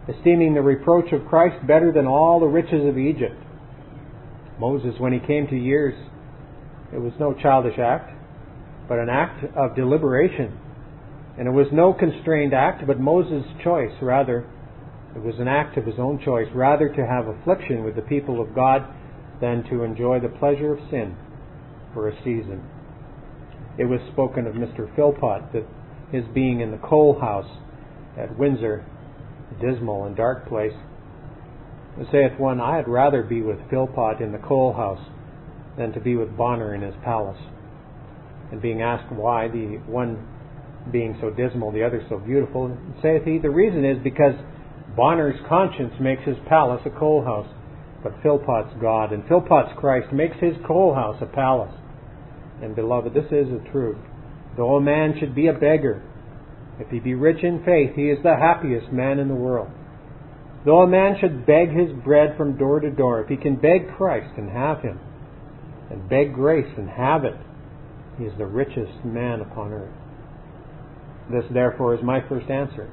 esteeming 0.08 0.54
the 0.54 0.62
reproach 0.62 1.12
of 1.12 1.26
Christ 1.26 1.66
better 1.66 1.92
than 1.92 2.06
all 2.06 2.40
the 2.40 2.46
riches 2.46 2.86
of 2.86 2.98
Egypt. 2.98 3.36
Moses, 4.58 4.94
when 4.98 5.12
he 5.12 5.20
came 5.20 5.46
to 5.48 5.56
years, 5.56 5.94
it 6.92 6.98
was 6.98 7.12
no 7.20 7.34
childish 7.34 7.78
act, 7.78 8.10
but 8.88 8.98
an 8.98 9.10
act 9.10 9.44
of 9.54 9.76
deliberation. 9.76 10.58
And 11.38 11.46
it 11.46 11.52
was 11.52 11.66
no 11.72 11.92
constrained 11.92 12.54
act, 12.54 12.86
but 12.86 12.98
Moses' 12.98 13.44
choice, 13.62 13.92
rather. 14.00 14.48
It 15.16 15.22
was 15.22 15.38
an 15.38 15.48
act 15.48 15.76
of 15.76 15.86
his 15.86 15.98
own 15.98 16.20
choice, 16.24 16.48
rather 16.54 16.88
to 16.88 17.06
have 17.06 17.26
affliction 17.26 17.84
with 17.84 17.96
the 17.96 18.02
people 18.02 18.40
of 18.40 18.54
God 18.54 18.86
than 19.40 19.64
to 19.70 19.82
enjoy 19.82 20.20
the 20.20 20.28
pleasure 20.28 20.72
of 20.72 20.80
sin 20.90 21.16
for 21.94 22.08
a 22.08 22.16
season. 22.18 22.62
It 23.78 23.84
was 23.84 24.00
spoken 24.12 24.46
of 24.46 24.54
Mr. 24.54 24.94
Philpot 24.94 25.52
that 25.52 25.64
his 26.12 26.24
being 26.34 26.60
in 26.60 26.70
the 26.70 26.78
coal 26.78 27.18
house 27.20 27.48
at 28.16 28.36
Windsor 28.38 28.84
a 29.50 29.60
dismal 29.60 30.04
and 30.04 30.16
dark 30.16 30.48
place, 30.48 30.74
Saith 32.12 32.38
one, 32.38 32.60
I 32.60 32.76
had 32.76 32.86
rather 32.86 33.22
be 33.22 33.42
with 33.42 33.58
Philpot 33.70 34.20
in 34.20 34.30
the 34.30 34.38
coal 34.38 34.72
house 34.72 35.04
than 35.76 35.92
to 35.92 36.00
be 36.00 36.14
with 36.14 36.36
Bonner 36.36 36.74
in 36.74 36.82
his 36.82 36.94
palace. 37.02 37.40
And 38.52 38.62
being 38.62 38.82
asked 38.82 39.12
why, 39.12 39.48
the 39.48 39.80
one 39.86 40.26
being 40.92 41.18
so 41.20 41.30
dismal, 41.30 41.72
the 41.72 41.82
other 41.82 42.04
so 42.08 42.18
beautiful, 42.18 42.76
saith 43.02 43.24
he, 43.24 43.38
The 43.38 43.50
reason 43.50 43.84
is 43.84 43.98
because 44.02 44.34
Bonner's 44.98 45.38
conscience 45.48 45.94
makes 46.00 46.24
his 46.24 46.36
palace 46.48 46.82
a 46.84 46.90
coal 46.90 47.22
house, 47.22 47.46
but 48.02 48.20
Philpot's 48.20 48.74
God 48.80 49.12
and 49.12 49.22
Philpot's 49.28 49.70
Christ 49.78 50.12
makes 50.12 50.36
his 50.40 50.56
coal 50.66 50.92
house 50.92 51.22
a 51.22 51.26
palace. 51.26 51.72
And 52.60 52.74
beloved, 52.74 53.14
this 53.14 53.30
is 53.30 53.46
the 53.46 53.64
truth. 53.70 53.98
Though 54.56 54.74
a 54.74 54.80
man 54.80 55.14
should 55.20 55.36
be 55.36 55.46
a 55.46 55.52
beggar, 55.52 56.02
if 56.80 56.90
he 56.90 56.98
be 56.98 57.14
rich 57.14 57.44
in 57.44 57.62
faith, 57.64 57.94
he 57.94 58.10
is 58.10 58.18
the 58.24 58.34
happiest 58.34 58.90
man 58.90 59.20
in 59.20 59.28
the 59.28 59.36
world. 59.36 59.70
Though 60.66 60.82
a 60.82 60.88
man 60.88 61.14
should 61.20 61.46
beg 61.46 61.68
his 61.70 61.92
bread 62.04 62.36
from 62.36 62.58
door 62.58 62.80
to 62.80 62.90
door, 62.90 63.22
if 63.22 63.28
he 63.28 63.36
can 63.36 63.54
beg 63.54 63.94
Christ 63.96 64.34
and 64.36 64.50
have 64.50 64.82
him, 64.82 64.98
and 65.90 66.08
beg 66.08 66.34
grace 66.34 66.74
and 66.76 66.90
have 66.90 67.24
it, 67.24 67.36
he 68.18 68.24
is 68.24 68.36
the 68.36 68.46
richest 68.46 69.04
man 69.04 69.42
upon 69.42 69.72
earth. 69.72 69.94
This, 71.30 71.44
therefore, 71.52 71.94
is 71.94 72.02
my 72.02 72.18
first 72.28 72.50
answer 72.50 72.90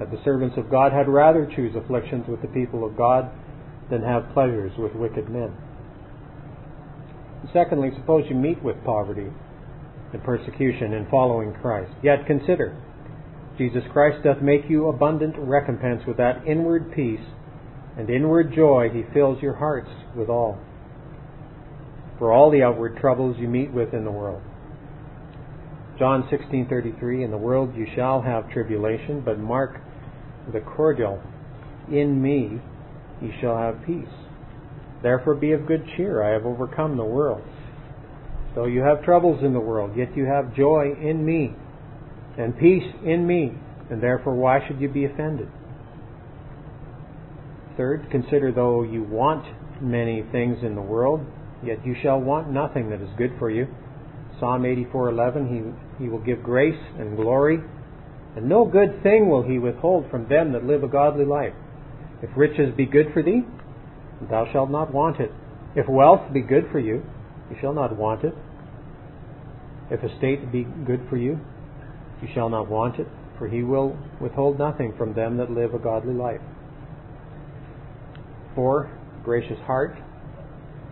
that 0.00 0.10
the 0.10 0.18
servants 0.24 0.56
of 0.56 0.70
God 0.70 0.92
had 0.92 1.08
rather 1.08 1.46
choose 1.54 1.76
afflictions 1.76 2.24
with 2.26 2.40
the 2.40 2.48
people 2.48 2.84
of 2.84 2.96
God 2.96 3.30
than 3.90 4.02
have 4.02 4.32
pleasures 4.32 4.72
with 4.78 4.94
wicked 4.94 5.28
men. 5.28 5.52
secondly, 7.52 7.90
suppose 7.94 8.24
you 8.28 8.34
meet 8.34 8.62
with 8.62 8.82
poverty 8.82 9.28
and 10.12 10.24
persecution 10.24 10.94
in 10.94 11.06
following 11.10 11.52
Christ. 11.52 11.92
Yet 12.02 12.26
consider, 12.26 12.76
Jesus 13.58 13.82
Christ 13.92 14.24
doth 14.24 14.40
make 14.40 14.70
you 14.70 14.88
abundant 14.88 15.36
recompense 15.36 16.02
with 16.06 16.16
that 16.16 16.46
inward 16.46 16.92
peace 16.94 17.20
and 17.98 18.08
inward 18.08 18.54
joy 18.54 18.88
he 18.90 19.02
fills 19.12 19.42
your 19.42 19.56
hearts 19.56 19.90
withal. 20.16 20.58
For 22.18 22.32
all 22.32 22.50
the 22.50 22.62
outward 22.62 22.96
troubles 22.98 23.36
you 23.38 23.48
meet 23.48 23.70
with 23.72 23.92
in 23.92 24.04
the 24.04 24.10
world. 24.10 24.42
John 25.98 26.26
16:33 26.30 27.22
In 27.22 27.30
the 27.30 27.36
world 27.36 27.74
you 27.76 27.86
shall 27.94 28.22
have 28.22 28.50
tribulation, 28.50 29.20
but 29.20 29.38
mark 29.38 29.80
the 30.52 30.60
cordial 30.60 31.20
in 31.88 32.20
me 32.20 32.60
ye 33.20 33.32
shall 33.40 33.56
have 33.56 33.84
peace. 33.84 34.08
Therefore 35.02 35.34
be 35.34 35.52
of 35.52 35.66
good 35.66 35.84
cheer, 35.96 36.22
I 36.22 36.32
have 36.32 36.44
overcome 36.44 36.96
the 36.96 37.04
world. 37.04 37.42
Though 38.54 38.66
you 38.66 38.80
have 38.80 39.04
troubles 39.04 39.42
in 39.44 39.52
the 39.52 39.60
world, 39.60 39.96
yet 39.96 40.16
you 40.16 40.26
have 40.26 40.54
joy 40.54 40.94
in 41.00 41.24
me 41.24 41.54
and 42.36 42.56
peace 42.58 42.94
in 43.04 43.26
me, 43.26 43.52
and 43.90 44.02
therefore 44.02 44.34
why 44.34 44.66
should 44.66 44.80
you 44.80 44.88
be 44.88 45.04
offended? 45.04 45.48
Third, 47.76 48.08
consider 48.10 48.52
though 48.52 48.82
you 48.82 49.02
want 49.02 49.44
many 49.80 50.22
things 50.32 50.58
in 50.62 50.74
the 50.74 50.82
world, 50.82 51.24
yet 51.64 51.84
you 51.84 51.94
shall 52.02 52.20
want 52.20 52.50
nothing 52.50 52.90
that 52.90 53.00
is 53.00 53.08
good 53.16 53.32
for 53.38 53.50
you. 53.50 53.66
Psalm 54.38 54.62
84:11 54.62 55.48
he 55.48 56.04
he 56.04 56.08
will 56.08 56.18
give 56.18 56.42
grace 56.42 56.80
and 56.98 57.16
glory, 57.16 57.60
and 58.36 58.48
no 58.48 58.64
good 58.64 59.02
thing 59.02 59.28
will 59.28 59.42
he 59.42 59.58
withhold 59.58 60.10
from 60.10 60.28
them 60.28 60.52
that 60.52 60.64
live 60.64 60.82
a 60.82 60.88
godly 60.88 61.24
life. 61.24 61.54
If 62.22 62.30
riches 62.36 62.74
be 62.76 62.86
good 62.86 63.12
for 63.12 63.22
thee, 63.22 63.42
thou 64.30 64.46
shalt 64.52 64.70
not 64.70 64.92
want 64.92 65.20
it. 65.20 65.32
If 65.74 65.88
wealth 65.88 66.32
be 66.32 66.40
good 66.40 66.66
for 66.70 66.78
you, 66.78 67.02
you 67.50 67.56
shall 67.60 67.72
not 67.72 67.96
want 67.96 68.24
it. 68.24 68.34
If 69.90 70.04
estate 70.04 70.52
be 70.52 70.64
good 70.86 71.06
for 71.08 71.16
you, 71.16 71.40
you 72.22 72.28
shall 72.34 72.48
not 72.48 72.68
want 72.68 73.00
it, 73.00 73.08
for 73.38 73.48
he 73.48 73.62
will 73.62 73.96
withhold 74.20 74.58
nothing 74.58 74.94
from 74.96 75.14
them 75.14 75.36
that 75.38 75.50
live 75.50 75.74
a 75.74 75.78
godly 75.78 76.14
life. 76.14 76.40
Four, 78.54 78.90
gracious 79.24 79.58
heart. 79.64 79.96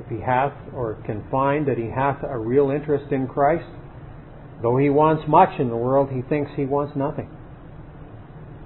If 0.01 0.09
he 0.09 0.20
hath 0.20 0.55
or 0.74 0.95
can 1.05 1.24
find 1.30 1.66
that 1.68 1.76
he 1.76 1.91
hath 1.91 2.22
a 2.22 2.39
real 2.39 2.70
interest 2.70 3.12
in 3.12 3.26
Christ, 3.26 3.68
though 4.62 4.76
he 4.76 4.90
wants 4.90 5.24
much 5.28 5.59
in 5.59 5.68
the 5.68 5.76
world, 5.76 6.11
he 6.11 6.22
thinks 6.22 6.50
he 6.56 6.64
wants 6.64 6.96
nothing. 6.96 7.28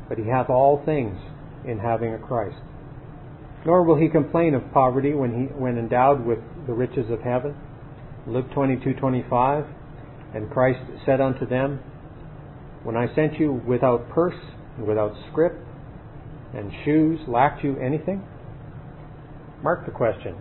But 0.08 0.18
he 0.18 0.24
hath 0.24 0.50
all 0.50 0.82
things 0.84 1.18
in 1.66 1.78
having 1.78 2.12
a 2.14 2.18
Christ. 2.18 2.56
Nor 3.64 3.84
will 3.84 3.96
he 3.96 4.08
complain 4.08 4.54
of 4.54 4.72
poverty 4.72 5.14
when 5.14 5.32
he 5.32 5.44
when 5.54 5.78
endowed 5.78 6.26
with 6.26 6.38
the 6.66 6.72
riches 6.72 7.10
of 7.10 7.20
heaven. 7.20 7.54
Luke 8.26 8.50
22:25 8.50 9.66
And 10.34 10.50
Christ 10.50 10.80
said 11.06 11.20
unto 11.20 11.46
them, 11.46 11.80
When 12.82 12.96
I 12.96 13.12
sent 13.14 13.38
you 13.38 13.52
without 13.52 14.08
purse 14.10 14.40
and 14.76 14.86
without 14.86 15.14
scrip 15.30 15.54
and 16.54 16.72
shoes, 16.84 17.20
lacked 17.28 17.62
you 17.62 17.78
anything? 17.78 18.22
Mark 19.62 19.86
the 19.86 19.92
question. 19.92 20.36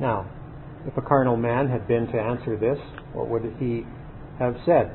Now, 0.00 0.26
if 0.86 0.96
a 0.96 1.02
carnal 1.02 1.36
man 1.36 1.68
had 1.68 1.86
been 1.86 2.06
to 2.08 2.18
answer 2.18 2.56
this, 2.56 2.78
what 3.12 3.28
would 3.28 3.42
he 3.58 3.84
have 4.38 4.56
said? 4.66 4.90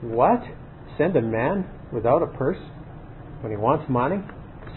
What? 0.00 0.42
Send 0.96 1.16
a 1.16 1.22
man 1.22 1.66
without 1.92 2.22
a 2.22 2.26
purse 2.26 2.58
when 3.40 3.50
he 3.50 3.56
wants 3.56 3.84
money? 3.88 4.16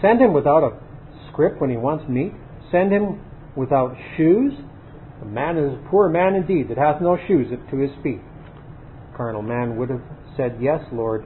Send 0.00 0.20
him 0.20 0.32
without 0.32 0.62
a 0.62 0.78
scrip 1.30 1.60
when 1.60 1.70
he 1.70 1.76
wants 1.76 2.08
meat? 2.08 2.32
Send 2.70 2.92
him 2.92 3.20
without 3.56 3.96
shoes? 4.16 4.52
A 5.22 5.24
man 5.24 5.56
is 5.56 5.72
a 5.72 5.90
poor 5.90 6.08
man 6.08 6.34
indeed 6.34 6.68
that 6.68 6.78
hath 6.78 7.00
no 7.00 7.16
shoes 7.26 7.46
to 7.70 7.76
his 7.76 7.90
feet. 8.02 8.20
Carnal 9.16 9.42
man 9.42 9.76
would 9.76 9.90
have 9.90 10.02
said, 10.36 10.58
Yes, 10.60 10.80
Lord. 10.92 11.24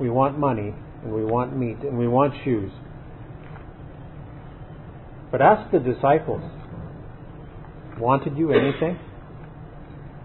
We 0.00 0.08
want 0.08 0.38
money, 0.38 0.74
and 1.02 1.12
we 1.12 1.24
want 1.24 1.56
meat, 1.56 1.78
and 1.82 1.98
we 1.98 2.08
want 2.08 2.32
shoes. 2.44 2.72
But 5.32 5.40
ask 5.40 5.72
the 5.72 5.78
disciples, 5.78 6.42
wanted 7.98 8.36
you 8.36 8.52
anything? 8.52 8.98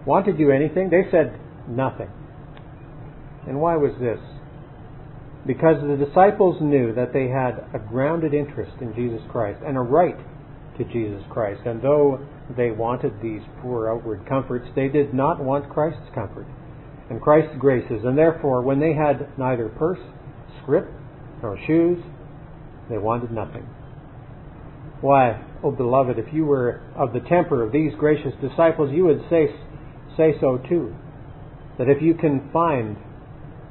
Wanted 0.06 0.38
you 0.38 0.52
anything? 0.52 0.90
They 0.90 1.10
said 1.10 1.40
nothing. 1.66 2.10
And 3.46 3.58
why 3.58 3.76
was 3.76 3.92
this? 3.98 4.20
Because 5.46 5.76
the 5.80 5.96
disciples 5.96 6.58
knew 6.60 6.94
that 6.94 7.14
they 7.14 7.28
had 7.28 7.64
a 7.72 7.78
grounded 7.78 8.34
interest 8.34 8.72
in 8.82 8.94
Jesus 8.94 9.22
Christ 9.32 9.60
and 9.66 9.78
a 9.78 9.80
right 9.80 10.18
to 10.76 10.84
Jesus 10.84 11.22
Christ. 11.30 11.62
And 11.64 11.80
though 11.80 12.20
they 12.54 12.70
wanted 12.70 13.14
these 13.22 13.40
poor 13.62 13.90
outward 13.90 14.28
comforts, 14.28 14.68
they 14.76 14.88
did 14.88 15.14
not 15.14 15.42
want 15.42 15.70
Christ's 15.70 16.14
comfort 16.14 16.46
and 17.08 17.20
Christ's 17.22 17.56
graces. 17.58 18.04
And 18.04 18.18
therefore, 18.18 18.60
when 18.60 18.78
they 18.78 18.92
had 18.92 19.38
neither 19.38 19.70
purse, 19.70 20.00
scrip, 20.62 20.90
nor 21.42 21.58
shoes, 21.66 21.98
they 22.90 22.98
wanted 22.98 23.30
nothing. 23.30 23.66
Why, 25.00 25.44
oh 25.62 25.70
beloved, 25.70 26.18
if 26.18 26.32
you 26.32 26.44
were 26.44 26.80
of 26.96 27.12
the 27.12 27.20
temper 27.20 27.62
of 27.62 27.72
these 27.72 27.92
gracious 27.98 28.32
disciples, 28.40 28.90
you 28.92 29.04
would 29.04 29.22
say, 29.30 29.46
say 30.16 30.34
so 30.40 30.58
too. 30.68 30.94
That 31.78 31.88
if 31.88 32.02
you 32.02 32.14
can 32.14 32.50
find 32.52 32.96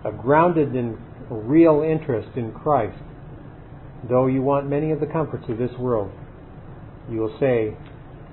a 0.06 0.12
grounded 0.12 0.74
and 0.74 0.98
real 1.30 1.82
interest 1.82 2.30
in 2.38 2.54
Christ, 2.54 2.98
though 4.10 4.28
you 4.28 4.42
want 4.42 4.70
many 4.70 4.92
of 4.92 5.02
the 5.02 5.06
comforts 5.06 5.44
of 5.50 5.58
this 5.58 5.72
world, 5.78 6.12
you 7.10 7.20
will 7.20 7.38
say 7.40 7.76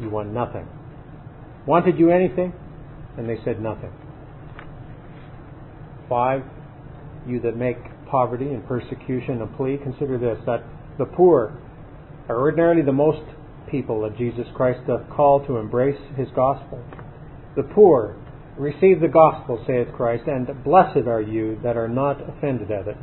you 0.00 0.10
want 0.10 0.32
nothing. 0.32 0.68
Wanted 1.66 1.98
you 1.98 2.10
anything? 2.10 2.52
And 3.16 3.28
they 3.28 3.38
said 3.44 3.60
nothing. 3.60 3.92
Five, 6.08 6.42
you 7.26 7.40
that 7.40 7.56
make 7.56 7.78
poverty 8.08 8.46
and 8.46 8.66
persecution 8.66 9.42
a 9.42 9.46
plea, 9.56 9.78
consider 9.82 10.18
this 10.18 10.38
that 10.46 10.62
the 10.98 11.06
poor 11.06 11.58
are 12.28 12.40
ordinarily 12.40 12.82
the 12.82 12.92
most 12.92 13.22
people 13.70 14.02
that 14.02 14.16
Jesus 14.16 14.46
Christ 14.54 14.86
doth 14.86 15.08
call 15.10 15.44
to 15.46 15.56
embrace 15.56 16.00
his 16.16 16.28
gospel. 16.34 16.82
The 17.56 17.62
poor 17.62 18.16
receive 18.58 19.00
the 19.00 19.08
gospel, 19.08 19.62
saith 19.66 19.88
Christ, 19.94 20.24
and 20.26 20.46
blessed 20.64 21.06
are 21.06 21.20
you 21.20 21.58
that 21.62 21.76
are 21.76 21.88
not 21.88 22.20
offended 22.28 22.70
at 22.70 22.88
it. 22.88 22.96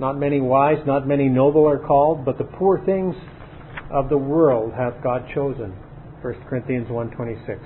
Not 0.00 0.18
many 0.18 0.40
wise, 0.40 0.78
not 0.86 1.06
many 1.06 1.28
noble 1.28 1.68
are 1.68 1.78
called, 1.78 2.24
but 2.24 2.38
the 2.38 2.44
poor 2.44 2.84
things 2.84 3.14
of 3.90 4.08
the 4.08 4.16
world 4.16 4.72
hath 4.72 5.02
God 5.02 5.26
chosen. 5.34 5.72
1 6.22 6.34
Corinthians 6.48 6.88
1.26 6.88 7.58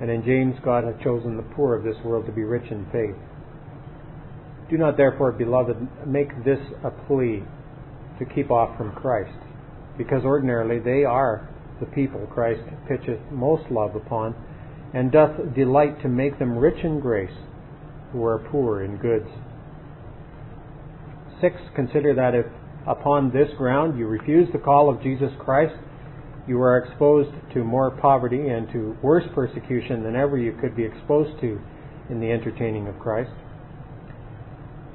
And 0.00 0.10
in 0.10 0.24
James 0.24 0.56
God 0.64 0.84
hath 0.84 1.00
chosen 1.02 1.36
the 1.36 1.54
poor 1.54 1.76
of 1.76 1.84
this 1.84 1.96
world 2.04 2.26
to 2.26 2.32
be 2.32 2.42
rich 2.42 2.70
in 2.70 2.86
faith. 2.86 3.14
Do 4.68 4.76
not 4.76 4.96
therefore, 4.96 5.32
beloved, 5.32 5.76
make 6.06 6.44
this 6.44 6.58
a 6.82 6.90
plea 6.90 7.44
to 8.18 8.24
keep 8.24 8.50
off 8.50 8.76
from 8.76 8.92
Christ, 8.92 9.38
because 9.98 10.24
ordinarily 10.24 10.78
they 10.78 11.04
are 11.04 11.48
the 11.80 11.86
people 11.86 12.26
Christ 12.32 12.62
pitcheth 12.88 13.20
most 13.30 13.70
love 13.70 13.94
upon, 13.94 14.34
and 14.94 15.12
doth 15.12 15.54
delight 15.54 16.00
to 16.02 16.08
make 16.08 16.38
them 16.38 16.56
rich 16.56 16.82
in 16.84 17.00
grace, 17.00 17.36
who 18.12 18.24
are 18.24 18.38
poor 18.38 18.82
in 18.82 18.96
goods. 18.96 19.28
6. 21.40 21.54
Consider 21.74 22.14
that 22.14 22.34
if 22.34 22.46
upon 22.86 23.30
this 23.32 23.48
ground 23.58 23.98
you 23.98 24.06
refuse 24.06 24.48
the 24.52 24.58
call 24.58 24.88
of 24.88 25.02
Jesus 25.02 25.30
Christ, 25.38 25.74
you 26.46 26.60
are 26.62 26.78
exposed 26.78 27.32
to 27.52 27.64
more 27.64 27.90
poverty 27.90 28.48
and 28.48 28.70
to 28.70 28.96
worse 29.02 29.24
persecution 29.34 30.02
than 30.02 30.16
ever 30.16 30.38
you 30.38 30.56
could 30.60 30.76
be 30.76 30.84
exposed 30.84 31.38
to 31.40 31.60
in 32.08 32.20
the 32.20 32.30
entertaining 32.30 32.86
of 32.86 32.98
Christ. 32.98 33.32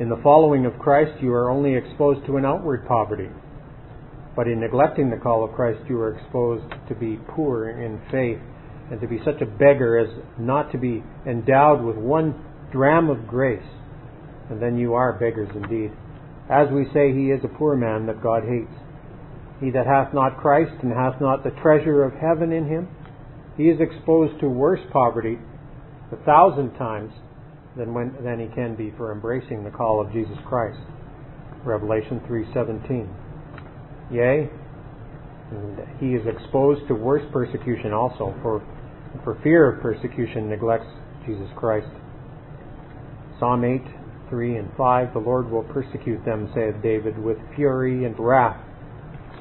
In 0.02 0.10
the 0.10 0.20
following 0.24 0.66
of 0.66 0.80
Christ, 0.80 1.22
you 1.22 1.32
are 1.32 1.52
only 1.52 1.76
exposed 1.76 2.26
to 2.26 2.38
an 2.38 2.44
outward 2.44 2.88
poverty. 2.88 3.30
But 4.36 4.48
in 4.48 4.60
neglecting 4.60 5.12
the 5.12 5.22
call 5.22 5.44
of 5.44 5.54
Christ, 5.54 5.82
you 5.88 6.00
are 6.00 6.18
exposed 6.18 6.74
to 6.90 6.96
be 6.96 7.20
poor 7.36 7.70
in 7.70 8.02
faith 8.10 8.40
and 8.90 9.00
to 9.00 9.08
be 9.08 9.20
such 9.24 9.40
a 9.42 9.46
beggar 9.46 10.00
as 10.00 10.10
not 10.40 10.72
to 10.72 10.80
be 10.80 11.04
endowed 11.28 11.86
with 11.86 11.98
one 11.98 12.34
dram 12.72 13.12
of 13.12 13.28
grace. 13.28 13.62
And 14.50 14.60
then 14.60 14.76
you 14.76 14.96
are 14.96 15.20
beggars 15.20 15.52
indeed. 15.54 15.92
As 16.50 16.68
we 16.74 16.86
say, 16.96 17.14
he 17.14 17.30
is 17.30 17.42
a 17.44 17.58
poor 17.60 17.76
man 17.76 18.08
that 18.08 18.24
God 18.24 18.42
hates. 18.42 18.74
He 19.60 19.70
that 19.70 19.86
hath 19.86 20.16
not 20.16 20.42
Christ 20.42 20.82
and 20.82 20.92
hath 20.92 21.22
not 21.22 21.44
the 21.44 21.54
treasure 21.62 22.04
of 22.04 22.14
heaven 22.14 22.52
in 22.52 22.66
him, 22.66 22.90
he 23.56 23.66
is 23.66 23.80
exposed 23.80 24.40
to 24.40 24.50
worse 24.50 24.82
poverty 24.92 25.38
a 26.12 26.16
thousand 26.26 26.74
times 26.74 27.14
than, 27.78 27.94
when, 27.94 28.16
than 28.24 28.40
he 28.40 28.48
can 28.54 28.76
be 28.76 28.94
for 28.98 29.12
embracing 29.12 29.64
the 29.64 29.72
call 29.72 30.02
of 30.02 30.12
Jesus 30.12 30.38
Christ. 30.46 30.80
Revelation 31.64 32.20
3:17. 32.28 33.08
Yea, 34.12 34.50
he 36.00 36.16
is 36.16 36.26
exposed 36.28 36.88
to 36.88 36.96
worse 36.96 37.24
persecution 37.32 37.94
also, 37.94 38.34
for 38.42 38.62
for 39.24 39.38
fear 39.44 39.70
of 39.70 39.82
persecution 39.82 40.50
neglects 40.50 40.88
Jesus 41.26 41.50
Christ. 41.56 41.90
Psalm 43.40 43.64
8, 43.64 43.82
3 44.30 44.58
and 44.58 44.70
5, 44.78 45.14
the 45.14 45.20
Lord 45.20 45.52
will 45.52 45.64
persecute 45.64 46.24
them, 46.26 46.50
saith 46.56 46.82
David, 46.82 47.18
with 47.18 47.38
fury 47.56 48.06
and 48.06 48.18
wrath. 48.18 48.58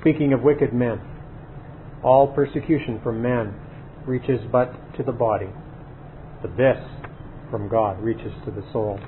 Speaking 0.00 0.32
of 0.32 0.42
wicked 0.42 0.72
men, 0.72 1.00
all 2.02 2.26
persecution 2.26 3.00
from 3.02 3.22
men 3.22 3.54
reaches 4.06 4.40
but 4.50 4.72
to 4.96 5.02
the 5.02 5.12
body, 5.12 5.48
but 6.42 6.56
this 6.56 6.78
from 7.50 7.68
God 7.68 8.00
reaches 8.00 8.32
to 8.44 8.50
the 8.50 8.62
soul. 8.72 8.98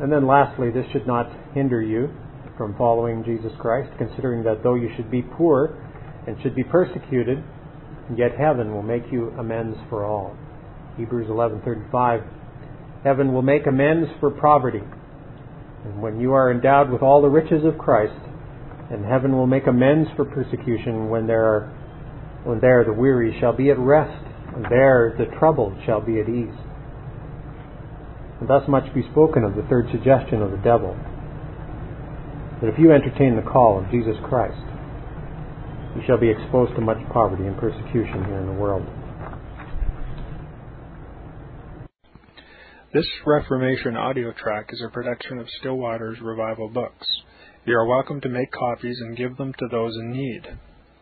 And 0.00 0.10
then 0.10 0.26
lastly, 0.26 0.70
this 0.70 0.86
should 0.92 1.06
not 1.06 1.30
hinder 1.54 1.82
you 1.82 2.10
from 2.56 2.74
following 2.76 3.24
Jesus 3.24 3.52
Christ, 3.58 3.90
considering 3.98 4.42
that 4.44 4.62
though 4.62 4.74
you 4.74 4.88
should 4.96 5.10
be 5.10 5.22
poor 5.22 5.76
and 6.26 6.36
should 6.42 6.54
be 6.54 6.64
persecuted, 6.64 7.42
yet 8.16 8.32
heaven 8.38 8.72
will 8.72 8.82
make 8.82 9.04
you 9.12 9.30
amends 9.38 9.76
for 9.88 10.04
all. 10.04 10.36
Hebrews 10.96 11.28
11:35 11.28 12.24
Heaven 13.04 13.32
will 13.32 13.42
make 13.42 13.66
amends 13.66 14.10
for 14.20 14.30
poverty. 14.30 14.82
And 15.84 16.02
when 16.02 16.20
you 16.20 16.34
are 16.34 16.50
endowed 16.50 16.90
with 16.90 17.02
all 17.02 17.22
the 17.22 17.30
riches 17.30 17.64
of 17.64 17.78
Christ, 17.78 18.20
and 18.90 19.04
heaven 19.04 19.32
will 19.32 19.46
make 19.46 19.66
amends 19.66 20.10
for 20.16 20.24
persecution 20.24 21.08
when 21.08 21.26
there 21.26 21.44
are 21.44 21.72
when 22.44 22.60
there 22.60 22.84
the 22.84 22.92
weary 22.92 23.38
shall 23.38 23.52
be 23.52 23.70
at 23.70 23.78
rest, 23.78 24.24
there 24.68 25.14
the 25.18 25.26
troubled 25.38 25.76
shall 25.86 26.00
be 26.00 26.20
at 26.20 26.28
ease. 26.28 26.58
And 28.40 28.48
thus 28.48 28.66
much 28.68 28.92
be 28.94 29.02
spoken 29.10 29.44
of 29.44 29.54
the 29.54 29.62
third 29.68 29.86
suggestion 29.92 30.42
of 30.42 30.50
the 30.50 30.56
devil, 30.58 30.96
that 32.60 32.68
if 32.68 32.78
you 32.78 32.92
entertain 32.92 33.36
the 33.36 33.50
call 33.50 33.78
of 33.78 33.90
Jesus 33.90 34.16
Christ, 34.28 34.60
you 35.96 36.02
shall 36.06 36.18
be 36.18 36.30
exposed 36.30 36.74
to 36.74 36.80
much 36.80 36.98
poverty 37.12 37.44
and 37.44 37.58
persecution 37.58 38.24
here 38.24 38.38
in 38.38 38.46
the 38.46 38.52
world. 38.52 38.86
This 42.92 43.06
Reformation 43.24 43.96
audio 43.96 44.32
track 44.32 44.70
is 44.70 44.82
a 44.82 44.90
production 44.92 45.38
of 45.38 45.48
Still 45.60 45.76
Waters 45.76 46.18
Revival 46.20 46.68
Books. 46.68 47.06
You 47.64 47.76
are 47.76 47.86
welcome 47.86 48.20
to 48.22 48.28
make 48.28 48.50
copies 48.50 48.98
and 49.00 49.16
give 49.16 49.36
them 49.36 49.52
to 49.58 49.68
those 49.70 49.96
in 49.96 50.10
need. 50.10 50.42